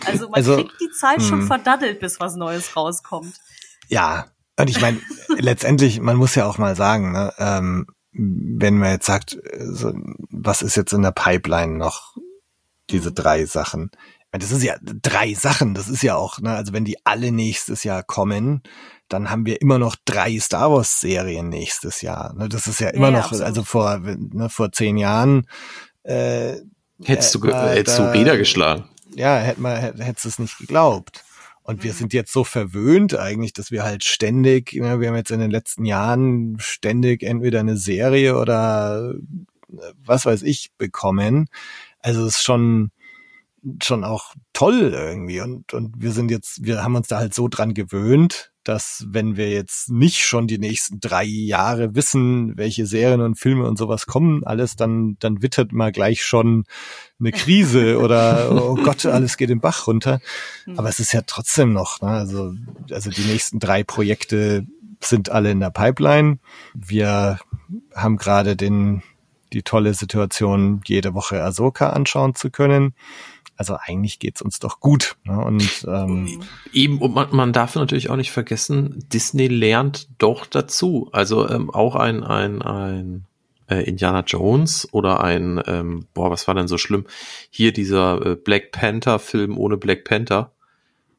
[0.05, 1.47] Also man also, kriegt die Zeit schon hm.
[1.47, 3.35] verdaddelt, bis was Neues rauskommt.
[3.89, 4.27] Ja,
[4.59, 5.01] und ich meine,
[5.39, 9.93] letztendlich, man muss ja auch mal sagen, ne, ähm, wenn man jetzt sagt, so,
[10.31, 12.17] was ist jetzt in der Pipeline noch,
[12.91, 13.91] diese drei Sachen.
[14.33, 17.85] Das ist ja drei Sachen, das ist ja auch, ne, also wenn die alle nächstes
[17.85, 18.63] Jahr kommen,
[19.09, 22.35] dann haben wir immer noch drei Star Wars Serien nächstes Jahr.
[22.35, 23.47] Ne, das ist ja immer ja, noch, absolut.
[23.47, 25.49] also vor, ne, vor zehn Jahren,
[26.03, 26.57] äh,
[27.03, 28.85] hättest du, hättest du Räder geschlagen.
[29.15, 31.25] Ja, hätte man, hättest du es nicht geglaubt.
[31.69, 31.97] Und wir mhm.
[31.97, 35.51] sind jetzt so verwöhnt eigentlich, dass wir halt ständig, ne, wir haben jetzt in den
[35.51, 39.13] letzten Jahren ständig entweder eine Serie oder
[39.71, 41.51] äh, was weiß ich bekommen.
[41.99, 42.91] Also es ist schon,
[43.83, 45.43] schon auch toll irgendwie.
[45.43, 49.37] Und, und wir sind jetzt, wir haben uns da halt so dran gewöhnt, dass wenn
[49.39, 54.05] wir jetzt nicht schon die nächsten drei Jahre wissen, welche Serien und Filme und sowas
[54.05, 56.65] kommen, alles, dann, dann wittert mal gleich schon
[57.19, 60.21] eine Krise oder oh Gott, alles geht den Bach runter.
[60.65, 60.79] Hm.
[60.79, 62.09] Aber es ist ja trotzdem noch, ne?
[62.09, 62.53] also,
[62.91, 64.67] also die nächsten drei Projekte
[65.01, 66.39] sind alle in der Pipeline.
[66.75, 67.39] Wir
[67.95, 69.03] haben gerade den,
[69.55, 72.95] die tolle Situation, jede Woche Ahsoka anschauen zu können.
[73.59, 75.17] Also eigentlich geht's uns doch gut.
[75.25, 75.37] Ne?
[75.37, 81.09] Und ähm, eben, und man, man darf natürlich auch nicht vergessen, Disney lernt doch dazu.
[81.11, 83.25] Also ähm, auch ein, ein, ein
[83.69, 87.05] äh, Indiana Jones oder ein, ähm, boah, was war denn so schlimm?
[87.51, 90.53] Hier dieser äh, Black Panther-Film ohne Black Panther.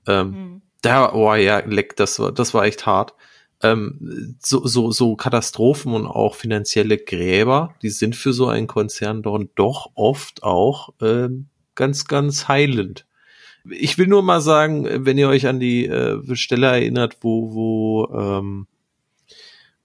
[0.07, 0.61] Ähm, mhm.
[0.81, 3.15] Da, oh ja, leck, das war, das war echt hart.
[3.61, 9.21] Ähm, so, so, so Katastrophen und auch finanzielle Gräber, die sind für so einen Konzern
[9.21, 11.48] doch oft auch ähm,
[11.79, 13.05] ganz, ganz heilend.
[13.63, 18.13] Ich will nur mal sagen, wenn ihr euch an die äh, Stelle erinnert, wo, wo,
[18.13, 18.67] ähm,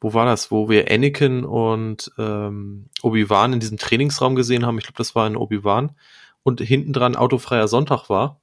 [0.00, 4.84] wo war das, wo wir Anakin und ähm, Obi-Wan in diesem Trainingsraum gesehen haben, ich
[4.84, 5.92] glaube, das war in Obi-Wan,
[6.42, 8.40] und hinten dran autofreier Sonntag war.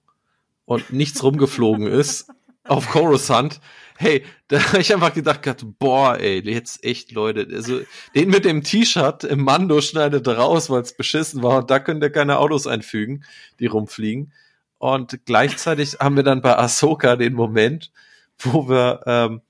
[0.63, 2.29] Und nichts rumgeflogen ist
[2.63, 3.59] auf Coruscant,
[3.97, 5.41] hey, da habe ich einfach gedacht,
[5.79, 7.81] boah, ey, jetzt echt Leute, also
[8.15, 12.03] den mit dem T-Shirt im Mando schneidet raus, weil es beschissen war und da könnt
[12.03, 13.23] ihr keine Autos einfügen,
[13.59, 14.31] die rumfliegen.
[14.77, 17.91] Und gleichzeitig haben wir dann bei Ahsoka den Moment,
[18.39, 19.41] wo wir, ähm,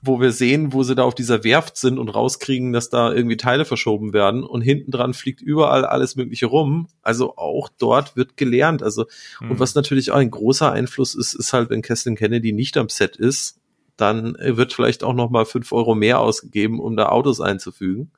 [0.00, 3.36] wo wir sehen, wo sie da auf dieser Werft sind und rauskriegen, dass da irgendwie
[3.36, 6.86] Teile verschoben werden und hinten dran fliegt überall alles Mögliche rum.
[7.02, 8.82] Also auch dort wird gelernt.
[8.82, 9.06] Also,
[9.40, 9.50] mhm.
[9.50, 12.88] und was natürlich auch ein großer Einfluss ist, ist halt, wenn Kathleen Kennedy nicht am
[12.88, 13.59] Set ist
[14.00, 18.10] dann wird vielleicht auch noch mal fünf Euro mehr ausgegeben, um da Autos einzufügen.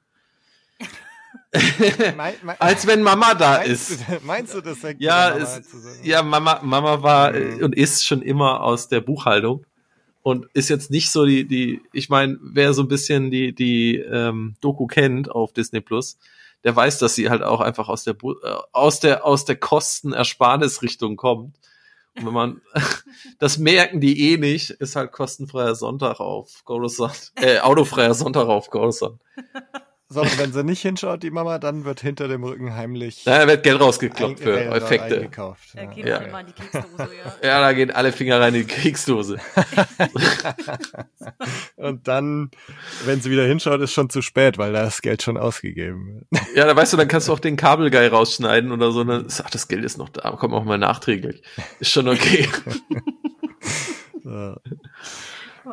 [2.17, 4.01] mein, mein, Als wenn Mama da meinst ist.
[4.01, 4.79] Du, meinst du das?
[4.99, 7.63] Ja, Mama es, ja, Mama, Mama war mhm.
[7.63, 9.65] und ist schon immer aus der Buchhaltung
[10.23, 13.97] und ist jetzt nicht so die, die, ich meine, wer so ein bisschen die, die
[13.97, 16.19] ähm, Doku kennt auf Disney Plus,
[16.65, 19.57] der weiß, dass sie halt auch einfach aus der Bu- äh, aus der aus der
[19.57, 21.57] Kostenersparnisrichtung kommt.
[22.17, 22.61] Und wenn man
[23.39, 28.71] das merken die eh nicht, ist halt kostenfreier Sonntag auf Coruscant, äh, autofreier Sonntag auf
[28.71, 29.21] Coruscant.
[30.13, 33.47] So, und wenn sie nicht hinschaut, die Mama, dann wird hinter dem Rücken heimlich Da
[33.49, 35.17] wird Geld rausgekloppt ein- für äh, Effekte.
[35.17, 35.69] eingekauft.
[35.75, 36.17] Da Ja, gehen Ja.
[36.19, 37.09] in die Keksdose,
[37.43, 37.43] ja.
[37.49, 39.39] Ja, da gehen alle Finger rein in die Kriegsdose.
[41.77, 42.51] Und dann,
[43.05, 46.43] wenn sie wieder hinschaut, ist schon zu spät, weil da das Geld schon ausgegeben wird.
[46.55, 49.05] Ja, da weißt du, dann kannst du auch den Kabelguy rausschneiden oder so.
[49.05, 51.43] Dann, ach, das Geld ist noch da, komm auch mal nachträglich.
[51.81, 52.47] Ist schon okay.
[54.23, 54.57] So.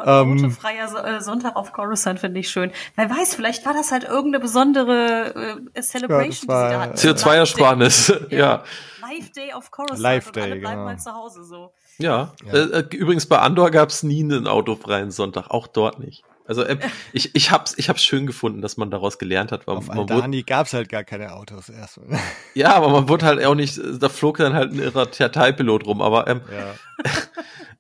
[0.06, 2.72] Ähm, Ähm, freier äh, Sonntag auf Coruscant finde ich schön.
[2.96, 7.30] Wer weiß, vielleicht war das halt irgendeine besondere äh, Celebration, war die sie da hatten.
[7.30, 8.14] CO2-Ersparnis.
[8.30, 8.64] Ja.
[9.02, 10.86] Live Day auf Coruscant Live und Day, alle bleiben genau.
[10.86, 11.74] mal zu Hause so.
[11.98, 12.34] Ja.
[12.46, 12.54] Ja.
[12.54, 16.24] Äh, äh, übrigens bei Andor gab's nie einen autofreien Sonntag, auch dort nicht.
[16.48, 16.78] Also äh,
[17.14, 19.68] ich, ich hab's, ich hab's schön gefunden, dass man daraus gelernt hat.
[19.68, 22.20] Weil Auf man wurde, Aldani gab's halt gar keine Autos erstmal.
[22.54, 26.02] ja, aber man wurde halt auch nicht, da flog dann halt ein irrer Teilpilot rum.
[26.02, 27.12] Aber ähm, Ja.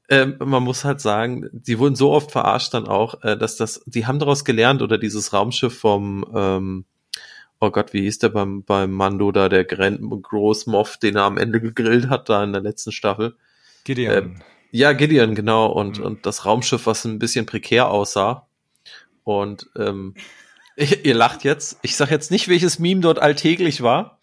[0.10, 3.82] Ähm, man muss halt sagen, die wurden so oft verarscht dann auch, äh, dass das,
[3.86, 6.86] die haben daraus gelernt oder dieses Raumschiff vom, ähm,
[7.60, 11.38] oh Gott, wie hieß der beim, beim Mando da, der Grand Großmoff, den er am
[11.38, 13.36] Ende gegrillt hat, da in der letzten Staffel.
[13.84, 14.42] Gideon.
[14.72, 16.06] Ja, Gideon, genau, und, Mhm.
[16.06, 18.48] und das Raumschiff, was ein bisschen prekär aussah.
[19.24, 20.16] Und ähm,
[20.76, 21.80] ihr, ihr lacht jetzt.
[21.82, 24.20] Ich sag jetzt nicht, welches Meme dort alltäglich war.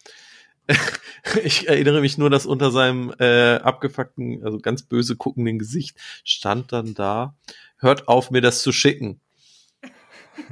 [1.43, 6.71] ich erinnere mich nur, dass unter seinem äh, abgefuckten, also ganz böse guckenden Gesicht stand
[6.71, 7.35] dann da,
[7.77, 9.19] hört auf, mir das zu schicken.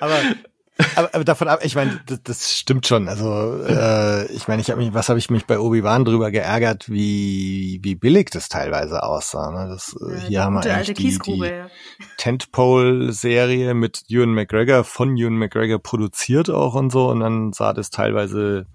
[0.00, 0.20] aber,
[0.96, 3.08] aber, aber davon ab, ich meine, das, das stimmt schon.
[3.08, 6.30] Also äh, ich meine, ich habe mich, was habe ich mich bei Obi Wan drüber
[6.30, 9.50] geärgert, wie wie billig das teilweise aussah.
[9.50, 9.70] Ne?
[9.70, 11.68] Das, äh, hier die haben wir eigentlich alte die, die ja.
[12.16, 17.90] Tentpole-Serie mit Ewan McGregor von Ewan McGregor produziert auch und so und dann sah das
[17.90, 18.66] teilweise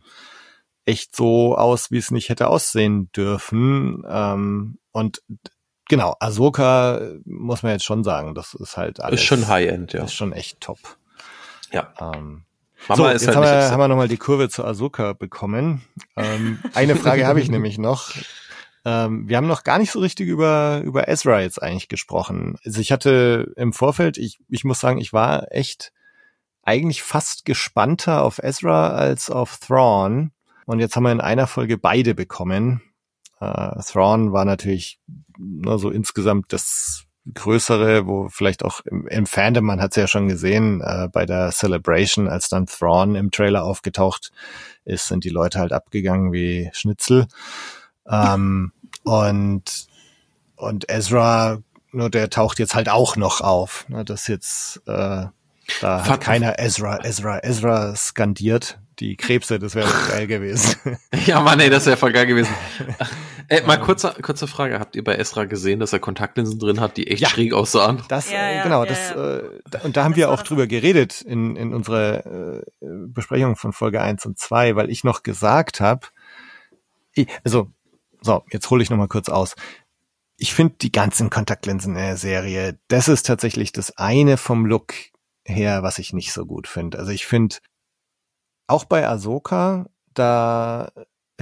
[0.86, 4.04] echt so aus, wie es nicht hätte aussehen dürfen.
[4.10, 5.22] Ähm, und
[5.88, 9.22] genau, Ahsoka äh, muss man jetzt schon sagen, das ist halt alles.
[9.22, 10.04] Ist schon High-End, ja.
[10.04, 10.80] Ist schon echt top.
[11.74, 11.94] Ja.
[12.00, 12.44] Ähm,
[12.88, 15.82] Mama so, ist jetzt halt haben, wir, haben wir nochmal die Kurve zu Ahsoka bekommen.
[16.16, 18.12] Ähm, eine Frage habe ich nämlich noch.
[18.86, 22.58] Ähm, wir haben noch gar nicht so richtig über, über Ezra jetzt eigentlich gesprochen.
[22.66, 25.94] Also ich hatte im Vorfeld, ich, ich muss sagen, ich war echt
[26.64, 30.32] eigentlich fast gespannter auf Ezra als auf Thrawn.
[30.66, 32.82] Und jetzt haben wir in einer Folge beide bekommen.
[33.40, 35.00] Äh, Thrawn war natürlich
[35.38, 40.08] nur so insgesamt das größere, wo vielleicht auch im, im Fandom, man hat es ja
[40.08, 44.32] schon gesehen, äh, bei der Celebration, als dann Thrawn im Trailer aufgetaucht
[44.86, 47.28] ist, sind die Leute halt abgegangen wie Schnitzel.
[48.10, 48.72] Ähm,
[49.04, 49.64] und,
[50.58, 51.60] und Ezra,
[51.92, 53.86] nur der taucht jetzt halt auch noch auf.
[53.88, 55.32] Ne, das jetzt, äh, da
[55.82, 58.80] hat Fand- keiner Ezra, Ezra, Ezra skandiert.
[59.00, 60.76] Die Krebse, das wäre geil gewesen.
[61.26, 62.54] Ja, Mann, ey, das wäre voll geil gewesen.
[63.50, 64.80] äh, mal kurze, kurze Frage.
[64.80, 67.30] Habt ihr bei Esra gesehen, dass er Kontaktlinsen drin hat, die echt Ja.
[67.30, 68.02] schräg aussahen?
[68.08, 69.38] Das, Ja, äh, ja, genau, ja, das, ja.
[69.38, 73.74] Äh, und da haben Das wir auch drüber geredet in, in unserer äh, Besprechung von
[73.74, 76.08] Folge 1 und 2, weil ich noch gesagt habe,
[77.44, 77.72] also,
[78.22, 79.56] so, jetzt hole ich noch mal kurz aus.
[80.38, 84.94] Ich finde die ganzen Kontaktlinsen in der Serie, das ist tatsächlich das eine vom Look
[85.46, 86.98] her, was ich nicht so gut finde.
[86.98, 87.58] Also ich finde,
[88.68, 90.92] auch bei Ahsoka, da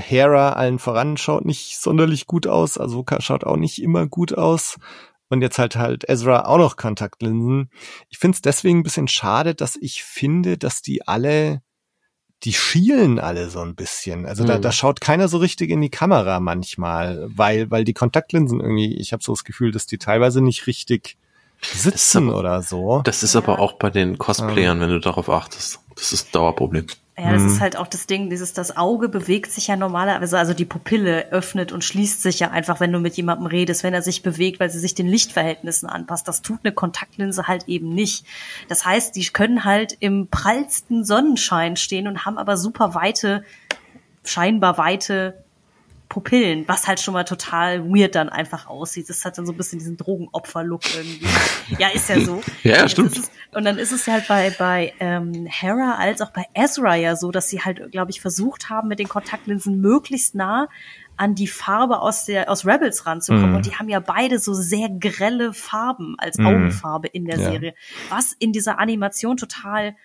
[0.02, 2.78] Hera allen voran schaut nicht sonderlich gut aus.
[2.78, 4.78] Ahsoka schaut auch nicht immer gut aus.
[5.30, 7.70] Und jetzt halt halt Ezra auch noch Kontaktlinsen.
[8.10, 11.62] Ich finde es deswegen ein bisschen schade, dass ich finde, dass die alle,
[12.44, 14.26] die schielen alle so ein bisschen.
[14.26, 14.62] Also da, Hm.
[14.62, 19.14] da schaut keiner so richtig in die Kamera manchmal, weil, weil die Kontaktlinsen irgendwie, ich
[19.14, 21.16] habe so das Gefühl, dass die teilweise nicht richtig
[21.62, 23.02] sitzen aber- oder so.
[23.06, 25.80] Das ist aber auch bei den Cosplayern, wenn du darauf achtest.
[25.96, 26.88] Das ist ein Dauerproblem.
[27.22, 27.48] Ja, das Mhm.
[27.50, 31.32] ist halt auch das Ding, dieses, das Auge bewegt sich ja normalerweise, also die Pupille
[31.32, 34.60] öffnet und schließt sich ja einfach, wenn du mit jemandem redest, wenn er sich bewegt,
[34.60, 36.28] weil sie sich den Lichtverhältnissen anpasst.
[36.28, 38.26] Das tut eine Kontaktlinse halt eben nicht.
[38.70, 43.44] Das heißt, die können halt im prallsten Sonnenschein stehen und haben aber super weite,
[44.24, 45.44] scheinbar weite
[46.12, 49.08] Pupillen, was halt schon mal total weird dann einfach aussieht.
[49.10, 51.26] Das hat dann so ein bisschen diesen Drogenopfer-Look irgendwie.
[51.80, 52.42] ja, ist ja so.
[52.64, 53.18] Ja, jetzt stimmt.
[53.18, 57.16] es- Und dann ist es halt bei, bei ähm, Hera als auch bei Ezra ja
[57.16, 60.68] so, dass sie halt, glaube ich, versucht haben, mit den Kontaktlinsen möglichst nah
[61.16, 63.52] an die Farbe aus der aus Rebels ranzukommen.
[63.52, 63.56] Mhm.
[63.56, 66.46] Und die haben ja beide so sehr grelle Farben als Mhm.
[66.48, 67.52] Augenfarbe in der Ja.
[67.52, 67.74] Serie,
[68.10, 69.96] was in dieser Animation total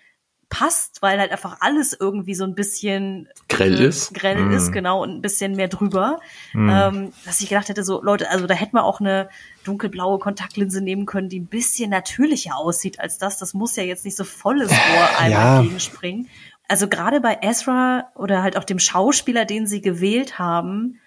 [0.49, 4.15] passt, weil halt einfach alles irgendwie so ein bisschen Grell äh, ist.
[4.15, 4.53] grell Mm.
[4.53, 6.21] ist, genau, und ein bisschen mehr drüber.
[6.53, 6.69] Mm.
[6.71, 9.29] Ähm, dass ich gedacht hätte, so Leute, also da hätte man auch eine
[9.65, 13.39] dunkelblaue Kontaktlinse nehmen können, die ein bisschen natürlicher aussieht als das.
[13.39, 15.57] Das muss ja jetzt nicht so volles Rohr einmal Ja.
[15.59, 16.29] entgegenspringen.
[16.69, 21.01] Also gerade bei Ezra oder halt auch dem Schauspieler, den sie gewählt haben,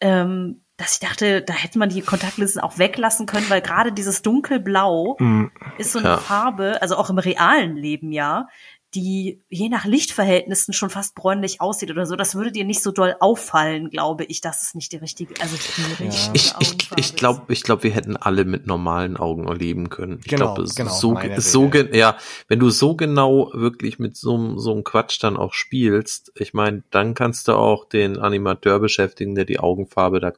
[0.00, 4.20] ähm, dass ich dachte, da hätte man die Kontaktlinsen auch weglassen können, weil gerade dieses
[4.20, 5.46] dunkelblau Mm.
[5.78, 6.16] ist so eine Ja.
[6.18, 8.48] Farbe, also auch im realen Leben ja,
[8.96, 12.16] die je nach Lichtverhältnissen schon fast bräunlich aussieht oder so.
[12.16, 15.54] Das würde dir nicht so doll auffallen, glaube ich, dass es nicht die richtige, also
[15.56, 19.46] die richtige Ich, ich, Augenfarbe ich glaube, ich glaube, wir hätten alle mit normalen Augen
[19.54, 20.20] leben können.
[20.24, 22.16] Ich Genau, glaube, genau, ist so, ist so, ja,
[22.48, 26.54] wenn du so genau wirklich mit so, einem- so einem Quatsch dann auch spielst, ich
[26.54, 30.32] meine, dann kannst du auch den Animateur beschäftigen, der die Augenfarbe da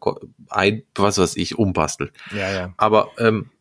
[0.51, 2.13] ein, was weiß ich, umbastelt.
[2.35, 2.75] Ja, ja.
[2.77, 3.58] Aber ähm, ist.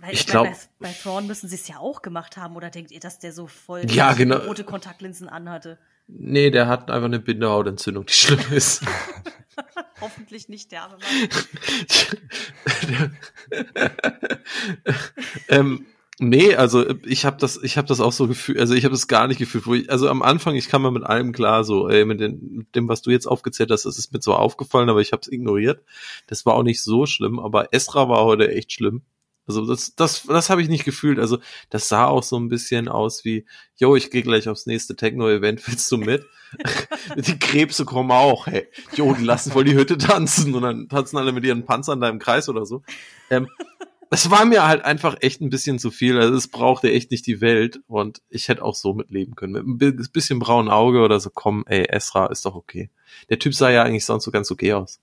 [0.00, 0.44] Weil ich meine, glaub-
[0.78, 3.32] bei, bei Thrawn müssen sie es ja auch gemacht haben, oder denkt ihr, dass der
[3.32, 4.36] so voll Ja, genau.
[4.38, 5.78] rote Kontaktlinsen anhatte?
[6.10, 8.82] nee, der hat einfach eine Bindehautentzündung, die schlimm ist.
[10.00, 11.28] Hoffentlich nicht der arme Mann.
[15.48, 15.86] ähm,
[16.18, 19.08] nee, also ich habe das, ich habe das auch so gefühlt, also ich habe das
[19.08, 21.88] gar nicht gefühlt, wo ich, also am Anfang, ich kam mal mit allem klar, so
[21.88, 24.88] ey, mit, den, mit dem, was du jetzt aufgezählt hast, das ist mir so aufgefallen,
[24.88, 25.82] aber ich habe es ignoriert.
[26.26, 29.02] Das war auch nicht so schlimm, aber Esra war heute echt schlimm.
[29.48, 31.18] Also das, das, das habe ich nicht gefühlt.
[31.18, 31.38] Also
[31.70, 33.44] das sah auch so ein bisschen aus wie,
[33.76, 36.24] yo, ich gehe gleich aufs nächste Techno-Event, willst du mit?
[37.16, 38.66] die Krebse kommen auch, hey.
[38.94, 42.08] Jo, die lassen voll die Hütte tanzen und dann tanzen alle mit ihren Panzern da
[42.08, 42.82] im Kreis oder so.
[43.30, 43.48] Ähm,
[44.10, 46.18] es war mir halt einfach echt ein bisschen zu viel.
[46.18, 49.52] Also es brauchte echt nicht die Welt und ich hätte auch so mitleben können.
[49.52, 52.88] Mit ein bi- bisschen braunen Auge oder so, komm, ey, Esra ist doch okay.
[53.28, 55.00] Der Typ sah ja eigentlich sonst so ganz okay aus.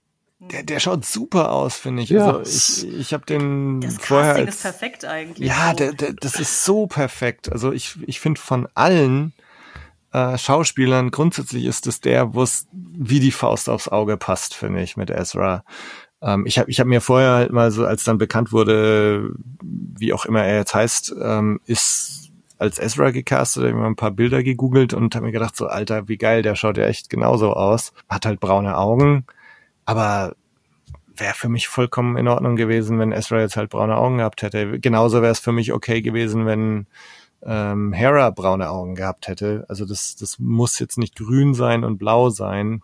[0.51, 2.09] Der, der schaut super aus, finde ich.
[2.09, 2.37] Ja.
[2.37, 5.47] Also ich, ich habe den Das vorher Casting als, ist perfekt eigentlich.
[5.47, 5.77] Ja, so.
[5.77, 7.51] der, der, das ist so perfekt.
[7.51, 9.33] Also ich, ich finde von allen
[10.11, 14.81] äh, Schauspielern grundsätzlich ist es der, wo es wie die Faust aufs Auge passt, finde
[14.81, 15.65] ich, mit Ezra.
[16.21, 19.31] Ähm, ich habe ich hab mir vorher halt mal so, als dann bekannt wurde,
[19.61, 23.97] wie auch immer er jetzt heißt, ähm, ist als Ezra gecastet, hab ich mal ein
[23.97, 27.09] paar Bilder gegoogelt und habe mir gedacht, so Alter, wie geil, der schaut ja echt
[27.09, 27.91] genauso aus.
[28.07, 29.25] Hat halt braune Augen,
[29.85, 30.35] aber
[31.15, 34.79] wäre für mich vollkommen in Ordnung gewesen, wenn Ezra jetzt halt braune Augen gehabt hätte.
[34.79, 36.87] Genauso wäre es für mich okay gewesen, wenn
[37.43, 39.65] ähm, Hera braune Augen gehabt hätte.
[39.69, 42.81] Also das, das muss jetzt nicht grün sein und blau sein.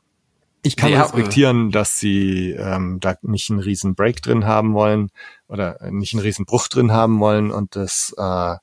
[0.64, 5.10] Ich kann Ja, respektieren, dass sie ähm, da nicht einen riesen Break drin haben wollen
[5.48, 8.56] oder nicht einen riesen Bruch drin haben wollen und das äh,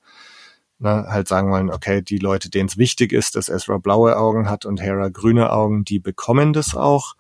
[0.79, 4.49] ne, halt sagen wollen, okay, die Leute, denen es wichtig ist, dass Ezra blaue Augen
[4.49, 7.15] hat und Hera grüne Augen, die bekommen das auch.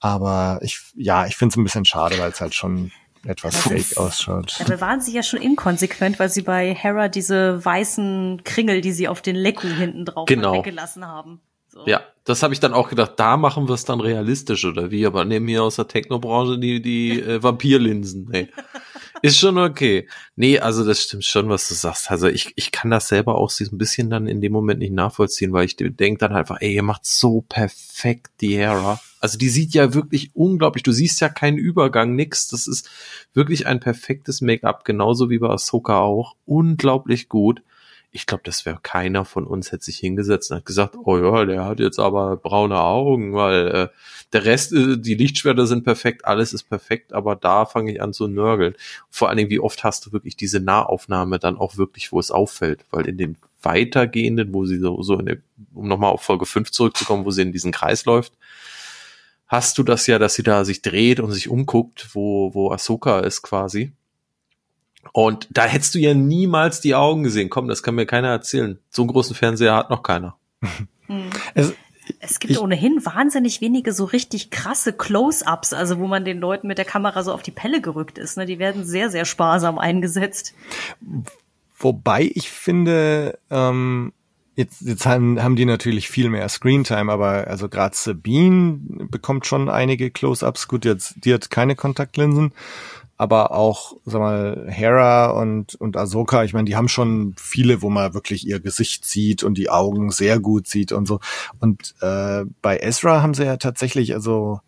[0.00, 2.92] Aber ich, ja, ich finde es ein bisschen schade, weil es halt schon
[3.26, 4.56] etwas Das fake ist- ausschaut.
[4.60, 9.08] Dabei waren sie ja schon inkonsequent, weil sie bei Hera diese weißen Kringel, die sie
[9.08, 10.52] auf den Leku hinten drauf Genau.
[10.54, 11.40] weggelassen haben.
[11.66, 11.84] So.
[11.86, 15.04] Ja, das habe ich dann auch gedacht, da machen wir es dann realistisch oder wie,
[15.04, 18.28] aber nehmen hier aus der Technobranche die, die äh, Vampirlinsen.
[18.30, 18.48] Nee.
[19.22, 20.08] Ist schon okay.
[20.36, 22.10] Nee, also das stimmt schon, was du sagst.
[22.10, 24.92] Also ich, ich kann das selber auch so ein bisschen dann in dem Moment nicht
[24.92, 29.00] nachvollziehen, weil ich denke dann einfach, ey, ihr macht so perfekt die Hera.
[29.20, 32.48] Also die sieht ja wirklich unglaublich, du siehst ja keinen Übergang, nix.
[32.48, 32.88] Das ist
[33.34, 36.36] wirklich ein perfektes Make-up, genauso wie bei Ahsoka auch.
[36.46, 37.62] Unglaublich gut
[38.10, 41.44] ich glaube, das wäre keiner von uns hätte sich hingesetzt und hat gesagt, oh ja,
[41.44, 43.88] der hat jetzt aber braune Augen, weil äh,
[44.32, 48.12] der Rest, äh, die Lichtschwerter sind perfekt, alles ist perfekt, aber da fange ich an
[48.12, 48.74] zu nörgeln.
[49.10, 52.30] Vor allen Dingen, wie oft hast du wirklich diese Nahaufnahme dann auch wirklich, wo es
[52.30, 55.38] auffällt, weil in den weitergehenden, wo sie so, so in der,
[55.74, 58.32] um nochmal auf Folge 5 zurückzukommen, wo sie in diesen Kreis läuft,
[59.46, 63.20] hast du das ja, dass sie da sich dreht und sich umguckt, wo, wo Ahsoka
[63.20, 63.92] ist quasi.
[65.12, 67.48] Und da hättest du ja niemals die Augen gesehen.
[67.48, 68.78] Komm, das kann mir keiner erzählen.
[68.90, 70.36] So einen großen Fernseher hat noch keiner.
[71.10, 71.30] Hm.
[71.54, 71.72] Es,
[72.20, 76.66] Es gibt Ich- ohnehin wahnsinnig wenige so richtig krasse Close-ups, also wo man den Leuten
[76.68, 78.36] mit der Kamera so auf die Pelle gerückt ist.
[78.36, 78.46] Ne?
[78.46, 80.54] Die werden sehr, sehr sparsam eingesetzt.
[81.78, 84.12] Wobei ich finde, ähm,
[84.56, 88.80] jetzt, jetzt haben, haben die natürlich viel mehr Screentime, aber also gerade Sabine
[89.10, 90.66] bekommt schon einige Close-ups.
[90.66, 92.52] Gut, jetzt die hat keine Kontaktlinsen,
[93.18, 97.90] aber auch, sag mal, Hera und und Ahsoka, ich meine, die haben schon viele, wo
[97.90, 101.18] man wirklich ihr Gesicht sieht und die Augen sehr gut sieht und so.
[101.58, 104.60] Und äh, bei Ezra haben sie ja tatsächlich, also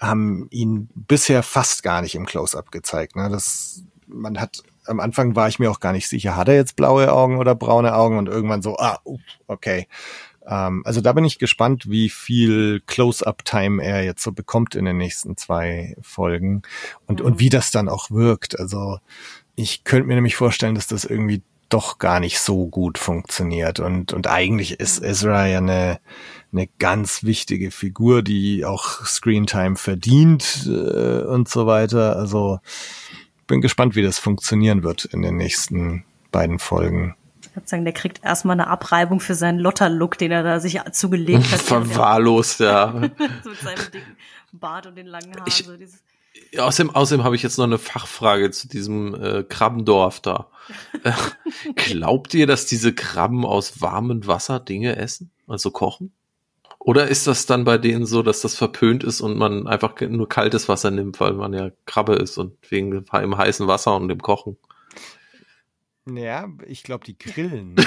[0.00, 3.16] haben ihn bisher fast gar nicht im Close-up gezeigt.
[3.16, 3.28] Ne?
[3.28, 6.74] Das, man hat am Anfang war ich mir auch gar nicht sicher, hat er jetzt
[6.74, 8.98] blaue Augen oder braune Augen und irgendwann so, ah,
[9.46, 9.86] okay.
[10.46, 14.96] Ähm, also da bin ich gespannt, wie viel Close-up-Time er jetzt so bekommt in den
[14.96, 16.62] nächsten zwei Folgen
[17.06, 17.26] und, Mhm.
[17.26, 18.58] und wie das dann auch wirkt.
[18.58, 18.98] Also
[19.54, 23.80] ich könnte mir nämlich vorstellen, dass das irgendwie doch gar nicht so gut funktioniert.
[23.80, 26.00] Und, und eigentlich ist Ezra ja eine,
[26.52, 32.16] eine ganz wichtige Figur, die auch Screentime verdient äh, und so weiter.
[32.16, 32.60] Also
[33.46, 37.14] bin gespannt, wie das funktionieren wird in den nächsten beiden Folgen.
[37.52, 40.80] Ich würde sagen, der kriegt erstmal eine Abreibung für seinen Lotter-Look, den er da sich
[40.92, 41.60] zugelegt hat.
[41.60, 42.86] Verwahrlost, ja.
[42.96, 44.16] Mit seinem dicken
[44.52, 45.44] Bart und den langen Haaren.
[45.46, 45.72] Ich- so
[46.50, 50.48] Ja, Außerdem, außerdem habe ich jetzt noch eine Fachfrage zu diesem äh, Krabbendorf da.
[51.04, 51.12] Äh,
[51.74, 55.30] Glaubt ihr, dass diese Krabben aus warmem Wasser Dinge essen?
[55.46, 56.10] Also kochen?
[56.78, 60.26] Oder ist das dann bei denen so, dass das verpönt ist und man einfach nur
[60.26, 64.22] kaltes Wasser nimmt, weil man ja Krabbe ist und wegen dem heißen Wasser und dem
[64.22, 64.56] Kochen?
[66.08, 67.76] Ja, ich glaube, die grillen.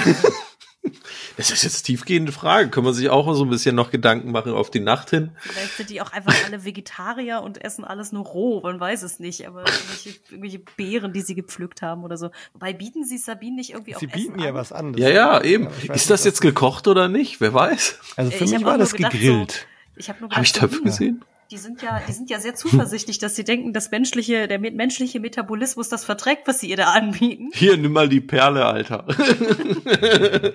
[1.36, 2.70] Das ist jetzt tiefgehende Frage.
[2.70, 5.32] Kann man sich auch so ein bisschen noch Gedanken machen auf die Nacht hin?
[5.40, 9.18] vielleicht sind die auch einfach alle Vegetarier und essen alles nur roh, man weiß es
[9.18, 12.30] nicht, aber irgendwelche, irgendwelche Beeren, die sie gepflückt haben oder so.
[12.52, 14.54] Wobei bieten sie Sabine nicht irgendwie Sie auch bieten Essen ja an?
[14.54, 14.92] was an.
[14.92, 15.66] Das Ja, ja, eben.
[15.66, 17.40] weiß Ist das jetzt gekocht oder nicht?
[17.40, 17.98] Wer weiß?
[18.16, 19.66] Also für Ich mich hab war das gedacht, gegrillt.
[19.96, 21.24] Ich habe nur Habe ich Töpfe so, gesehen?
[21.50, 25.20] Die sind ja, die sind ja sehr zuversichtlich, dass sie denken, das menschliche, der menschliche
[25.20, 27.50] Metabolismus das verträgt, was sie ihr da anbieten.
[27.54, 29.06] Hier, nimm mal die Perle, Alter.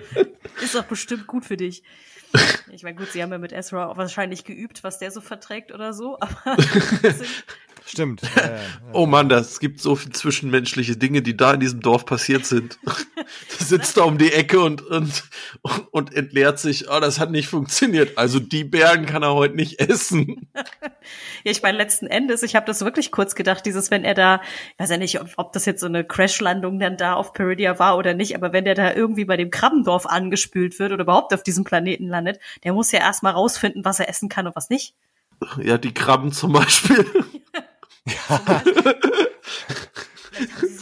[0.62, 1.82] Ist doch bestimmt gut für dich.
[2.70, 5.72] Ich meine, gut, sie haben ja mit Ezra auch wahrscheinlich geübt, was der so verträgt
[5.72, 6.56] oder so, aber
[7.02, 7.28] das sind,
[7.86, 8.22] Stimmt.
[8.36, 8.60] Ja, ja, ja.
[8.92, 12.78] Oh Mann, das gibt so viel zwischenmenschliche Dinge, die da in diesem Dorf passiert sind.
[13.58, 15.24] Da sitzt da um die Ecke und, und,
[15.90, 18.18] und entleert sich, oh, das hat nicht funktioniert.
[18.18, 20.48] Also die Bären kann er heute nicht essen.
[20.54, 24.40] ja, ich meine, letzten Endes, ich habe das wirklich kurz gedacht, dieses, wenn er da,
[24.72, 27.78] ich weiß ja nicht, ob, ob das jetzt so eine Crashlandung dann da auf Peridia
[27.78, 31.32] war oder nicht, aber wenn der da irgendwie bei dem Krabbendorf angespült wird oder überhaupt
[31.34, 34.70] auf diesem Planeten landet, der muss ja erstmal rausfinden, was er essen kann und was
[34.70, 34.94] nicht.
[35.60, 37.06] Ja, die Krabben zum Beispiel.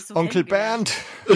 [0.07, 0.45] So Onkel.
[0.45, 0.93] Bernd.
[1.27, 1.35] Wo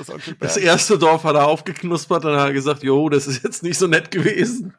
[0.00, 3.62] ist Onkel Das erste Dorf hat er aufgeknuspert und hat gesagt, jo, das ist jetzt
[3.62, 4.74] nicht so nett gewesen.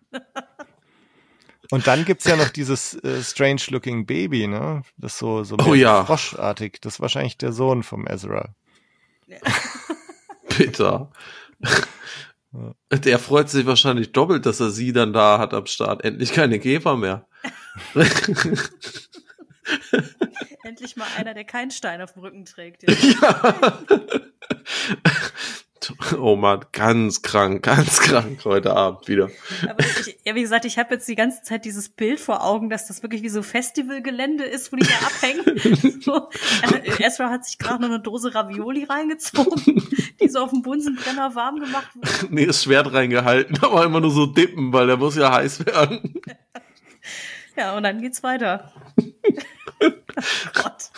[1.71, 4.81] Und dann gibt's ja noch dieses äh, strange-looking Baby, ne?
[4.97, 6.03] Das so, so Oh ja.
[6.05, 6.79] froschartig.
[6.81, 8.55] Das ist wahrscheinlich der Sohn vom Ezra.
[10.57, 11.11] Bitter.
[12.91, 16.03] Der freut sich wahrscheinlich doppelt, dass er sie dann da hat am Start.
[16.03, 17.27] Endlich keine Käfer mehr.
[20.63, 22.83] Endlich mal einer, der keinen Stein auf dem Rücken trägt.
[23.21, 23.79] Ja.
[26.17, 29.29] Oh Mann, ganz krank, ganz krank heute Abend wieder.
[29.63, 32.69] Aber ich, ja, wie gesagt, ich habe jetzt die ganze Zeit dieses Bild vor Augen,
[32.69, 35.99] dass das wirklich wie so Festivalgelände ist, wo die da abhängen.
[36.01, 36.29] So,
[36.61, 39.87] äh, Ezra hat sich gerade noch eine Dose Ravioli reingezogen,
[40.21, 42.09] die so auf dem Bunsenbrenner warm gemacht wurde.
[42.29, 46.21] Nee, das Schwert reingehalten, aber immer nur so dippen, weil der muss ja heiß werden.
[47.59, 48.71] Ja, und dann geht's weiter.
[49.81, 49.91] oh
[50.53, 50.91] Gott.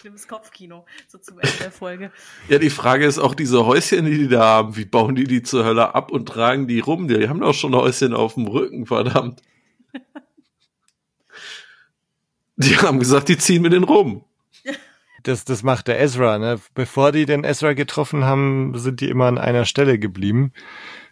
[0.00, 2.10] Schlimmes Kopfkino, so zum Ende der Folge.
[2.48, 5.42] Ja, die Frage ist auch diese Häuschen, die die da haben, wie bauen die die
[5.42, 7.06] zur Hölle ab und tragen die rum?
[7.06, 9.42] Die haben doch schon Häuschen auf dem Rücken, verdammt.
[12.56, 14.24] Die haben gesagt, die ziehen mit den rum.
[15.22, 16.60] Das, das macht der Ezra, ne?
[16.74, 20.52] Bevor die den Ezra getroffen haben, sind die immer an einer Stelle geblieben.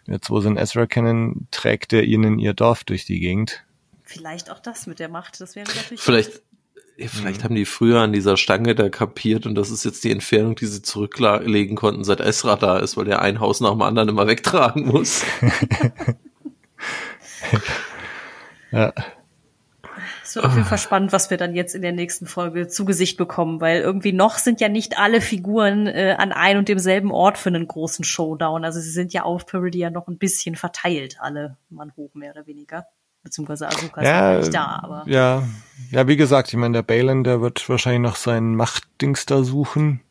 [0.07, 3.63] Jetzt, wo sie einen Ezra kennen, trägt er ihnen ihr Dorf durch die Gegend.
[4.11, 6.01] Vielleicht auch das mit der Macht, das wäre natürlich.
[6.01, 6.41] Vielleicht,
[6.97, 10.55] vielleicht haben die früher an dieser Stange da kapiert und das ist jetzt die Entfernung,
[10.55, 14.09] die sie zurücklegen konnten, seit Esra da ist, weil der ein Haus nach dem anderen
[14.09, 15.23] immer wegtragen muss.
[18.71, 18.93] Ja.
[20.23, 22.85] Es wird auf jeden Fall spannend, was wir dann jetzt in der nächsten Folge zu
[22.85, 27.11] Gesicht bekommen, weil irgendwie noch sind ja nicht alle Figuren äh, an ein und demselben
[27.11, 28.63] Ort für einen großen Showdown.
[28.63, 32.47] Also sie sind ja auf Peridia noch ein bisschen verteilt, alle Mann hoch mehr oder
[32.47, 32.87] weniger.
[33.23, 35.43] Beziehungsweise Asuka ist Ja, ja nicht da, aber ja,
[35.91, 40.01] ja, wie gesagt, ich meine, der Balin, der wird wahrscheinlich noch sein Machtdings da suchen.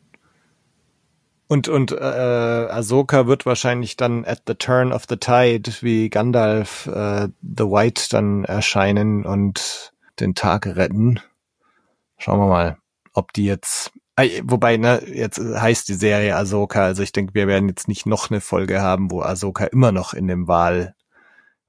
[1.47, 6.87] Und, und äh, Ahsoka wird wahrscheinlich dann at the turn of the tide wie Gandalf
[6.87, 11.19] äh, the White dann erscheinen und den Tag retten.
[12.17, 12.77] Schauen wir mal,
[13.13, 17.47] ob die jetzt äh, Wobei, ne, jetzt heißt die Serie Ahsoka, also ich denke, wir
[17.47, 20.95] werden jetzt nicht noch eine Folge haben, wo Ahsoka immer noch in dem Wal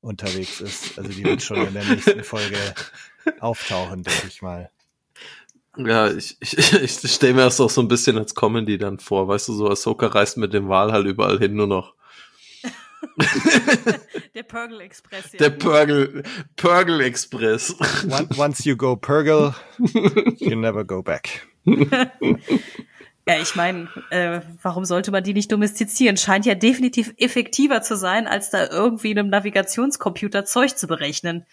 [0.03, 0.99] unterwegs ist.
[0.99, 2.59] Also die wird schon in der nächsten Folge
[3.41, 4.71] auftauchen, denke ich mal.
[5.77, 9.29] Ja, ich, ich, ich stelle mir das auch so ein bisschen als Comedy dann vor.
[9.29, 11.95] Weißt du, so Ahsoka reist mit dem Wal halt überall hin nur noch.
[14.35, 15.39] der Purgle Express, ja.
[15.39, 16.23] Der Purgle,
[16.57, 17.75] Purgle Express.
[18.37, 19.55] Once you go Purgle,
[20.39, 21.47] you never go back.
[23.27, 26.17] Ja, ich meine, äh, warum sollte man die nicht domestizieren?
[26.17, 31.47] Scheint ja definitiv effektiver zu sein, als da irgendwie einem Navigationscomputer Zeug zu berechnen.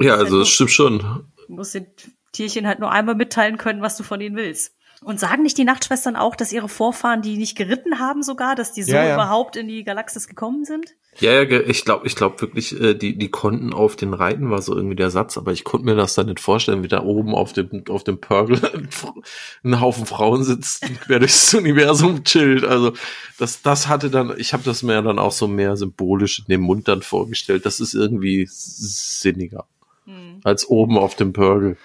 [0.00, 0.98] Ja, also das stimmt schon.
[1.46, 1.86] Du musst den
[2.32, 4.74] Tierchen halt nur einmal mitteilen können, was du von ihnen willst.
[5.04, 8.72] Und sagen nicht die Nachtschwestern auch, dass ihre Vorfahren die nicht geritten haben sogar, dass
[8.72, 9.14] die so Ja, ja.
[9.14, 10.94] überhaupt in die Galaxis gekommen sind?
[11.20, 14.60] Ja, ja, ich glaube, ich glaube wirklich, äh, die, die konnten auf den reiten, war
[14.62, 17.34] so irgendwie der Satz, aber ich konnte mir das dann nicht vorstellen, wie da oben
[17.34, 18.58] auf dem, auf dem Purgle
[19.62, 22.64] ein Haufen Frauen sitzt, quer durchs Universum chillt.
[22.64, 22.94] Also
[23.38, 26.62] das, das hatte dann, ich habe das mir dann auch so mehr symbolisch in dem
[26.62, 27.64] Mund dann vorgestellt.
[27.66, 29.66] Das ist irgendwie sinniger
[30.06, 30.40] Hm.
[30.44, 31.76] als oben auf dem Purgle.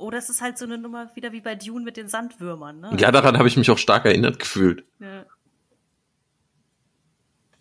[0.00, 2.96] Oder es ist halt so eine Nummer wieder wie bei Dune mit den Sandwürmern, ne?
[2.98, 4.84] Ja, daran habe ich mich auch stark erinnert gefühlt.
[4.98, 5.26] Ja.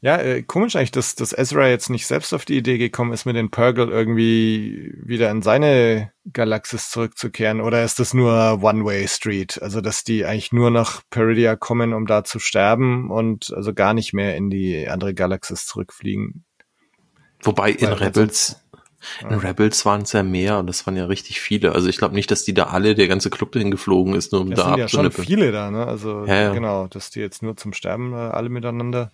[0.02, 3.26] Ja, äh, komisch eigentlich, dass, dass Ezra jetzt nicht selbst auf die Idee gekommen ist,
[3.26, 7.60] mit den Purgle irgendwie wieder in seine Galaxis zurückzukehren.
[7.60, 9.62] Oder ist das nur One-Way-Street?
[9.62, 13.94] Also, dass die eigentlich nur nach Peridia kommen, um da zu sterben und also gar
[13.94, 16.46] nicht mehr in die andere Galaxis zurückfliegen.
[17.42, 18.62] Wobei in Weil Rebels,
[19.22, 21.74] in Rebels waren es ja mehr und das waren ja richtig viele.
[21.74, 24.42] Also ich glaube nicht, dass die da alle, der ganze Club dahin geflogen ist, nur
[24.42, 25.28] um Es da sind ja schon abzunippeln.
[25.28, 25.86] viele da, ne?
[25.86, 26.54] Also Ja, ja.
[26.54, 29.12] genau, dass die jetzt nur zum Sterben äh, alle miteinander.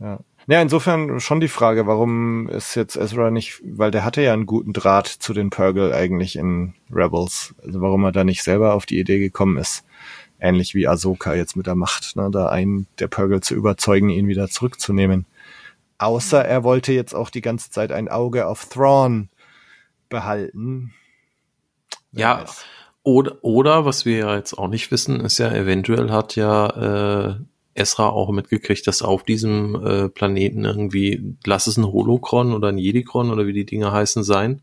[0.00, 0.18] Ja.
[0.48, 4.46] Ja, insofern schon die Frage, warum ist jetzt Ezra nicht, weil der hatte ja einen
[4.46, 7.54] guten Draht zu den Purgle eigentlich in Rebels.
[7.64, 9.84] Also warum er da nicht selber auf die Idee gekommen ist,
[10.40, 14.26] ähnlich wie Ahsoka jetzt mit der Macht, ne, da einen der Purgle zu überzeugen, ihn
[14.26, 15.26] wieder zurückzunehmen.
[16.02, 19.28] Außer er wollte jetzt auch die ganze Zeit ein Auge auf Thrawn
[20.08, 20.92] behalten.
[22.10, 22.64] Wer Ja, weiß.
[23.04, 27.34] oder, oder was wir ja jetzt auch nicht wissen, ist ja, eventuell hat ja äh,
[27.74, 32.78] Esra auch mitgekriegt, dass auf diesem äh, Planeten irgendwie, lass es ein Holocron oder ein
[32.78, 34.62] Jedikron oder wie die Dinge heißen sein,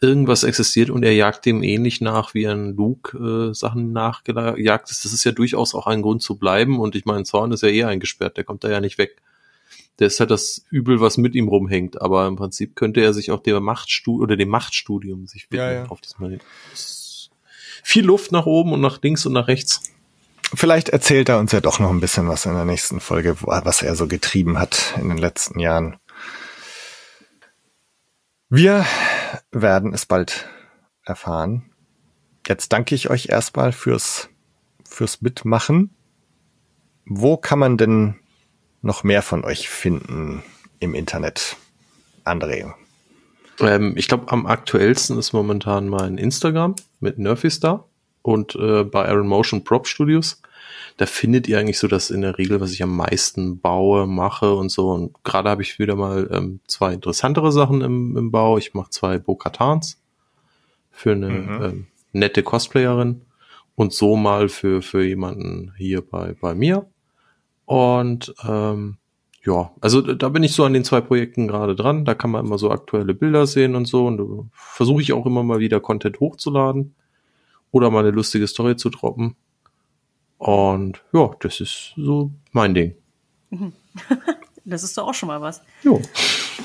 [0.00, 5.04] irgendwas existiert und er jagt dem ähnlich nach, wie ein Luke äh, Sachen nachgejagt ist.
[5.04, 7.70] Das ist ja durchaus auch ein Grund zu bleiben und ich meine, Zorn ist ja
[7.70, 9.20] eh eingesperrt, der kommt da ja nicht weg.
[10.00, 13.30] Der ist halt das Übel, was mit ihm rumhängt, aber im Prinzip könnte er sich
[13.30, 15.84] auch dem Machtstudium oder dem Machtstudium sich widmen Ja, ja.
[15.86, 16.44] auf diesem Planeten.
[17.82, 19.92] Viel Luft nach oben und nach links und nach rechts.
[20.54, 23.82] Vielleicht erzählt er uns ja doch noch ein bisschen was in der nächsten Folge, was
[23.82, 25.96] er so getrieben hat in den letzten Jahren.
[28.48, 28.84] Wir
[29.52, 30.48] werden es bald
[31.04, 31.70] erfahren.
[32.48, 34.28] Jetzt danke ich euch erstmal fürs,
[34.84, 35.94] fürs Mitmachen.
[37.04, 38.19] Wo kann man denn
[38.82, 40.42] noch mehr von euch finden
[40.78, 41.56] im Internet?
[42.24, 42.72] André.
[43.60, 47.86] Ähm, ich glaube, am aktuellsten ist momentan mein Instagram mit Nerfistar
[48.22, 50.40] und äh, bei Iron Motion Prop Studios.
[50.96, 54.54] Da findet ihr eigentlich so das in der Regel, was ich am meisten baue, mache
[54.54, 54.90] und so.
[54.90, 58.58] Und gerade habe ich wieder mal ähm, zwei interessantere Sachen im, im Bau.
[58.58, 60.00] Ich mache zwei Bo-Katans
[60.90, 61.62] für eine Mhm.
[61.62, 63.22] ähm, nette Cosplayerin
[63.76, 66.86] und so mal für, für jemanden hier bei, bei mir.
[67.70, 68.96] Und ähm,
[69.46, 72.04] ja, also da bin ich so an den zwei Projekten gerade dran.
[72.04, 74.08] Da kann man immer so aktuelle Bilder sehen und so.
[74.08, 76.96] Und da versuche ich auch immer mal wieder Content hochzuladen
[77.70, 79.36] oder mal eine lustige Story zu droppen.
[80.38, 82.96] Und ja, das ist so mein Ding.
[84.66, 85.62] Das ist doch auch schon mal was.
[85.82, 86.02] Jo.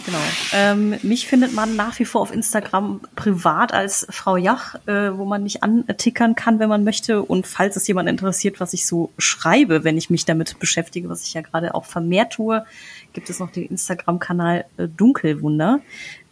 [0.06, 0.18] Genau.
[0.54, 5.26] Ähm, mich findet man nach wie vor auf Instagram privat als Frau Jach, äh, wo
[5.26, 7.24] man mich antickern kann, wenn man möchte.
[7.24, 11.24] Und falls es jemand interessiert, was ich so schreibe, wenn ich mich damit beschäftige, was
[11.24, 12.66] ich ja gerade auch vermehrt tue,
[13.14, 15.80] gibt es noch den Instagram-Kanal äh, Dunkelwunder.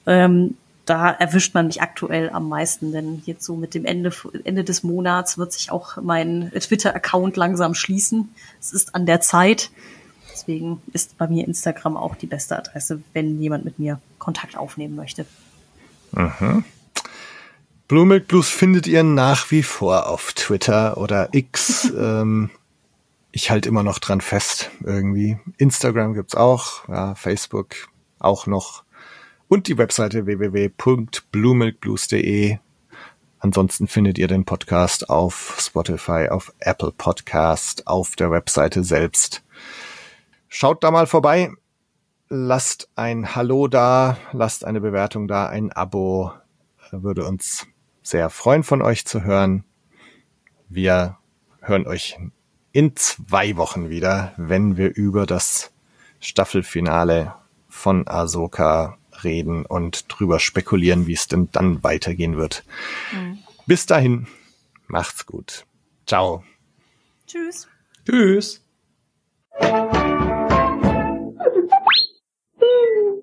[0.05, 4.11] Ähm, da erwischt man mich aktuell am meisten, denn jetzt so mit dem Ende,
[4.43, 8.29] Ende des Monats wird sich auch mein Twitter-Account langsam schließen.
[8.59, 9.71] Es ist an der Zeit.
[10.43, 14.97] Deswegen ist bei mir Instagram auch die beste Adresse, wenn jemand mit mir Kontakt aufnehmen
[14.97, 15.25] möchte.
[17.87, 21.89] Blue Milk Blues findet ihr nach wie vor auf Twitter oder X.
[21.97, 22.49] ähm,
[23.31, 25.37] ich halte immer noch dran fest, irgendwie.
[25.57, 27.75] Instagram gibt's auch, ja, Facebook
[28.19, 28.83] auch noch.
[29.47, 32.57] Und die Webseite www.bluemilkblues.de.
[33.39, 39.42] Ansonsten findet ihr den Podcast auf Spotify, auf Apple Podcast, auf der Webseite selbst.
[40.55, 41.51] Schaut da mal vorbei.
[42.29, 46.31] Lasst ein Hallo da, lasst eine Bewertung da, ein Abo.
[46.91, 47.65] Würde uns
[48.03, 49.63] sehr freuen, von euch zu hören.
[50.69, 51.17] Wir
[51.59, 52.19] hören euch
[52.71, 55.71] in zwei Wochen wieder, wenn wir über das
[56.19, 57.33] Staffelfinale
[57.67, 62.63] von Ahsoka reden und drüber spekulieren, wie es denn dann weitergehen wird.
[63.65, 64.27] Bis dahin,
[64.85, 65.65] macht's gut.
[66.05, 66.43] Ciao.
[67.25, 67.67] Tschüss.
[68.05, 68.61] Tschüss.
[72.73, 73.22] Woo!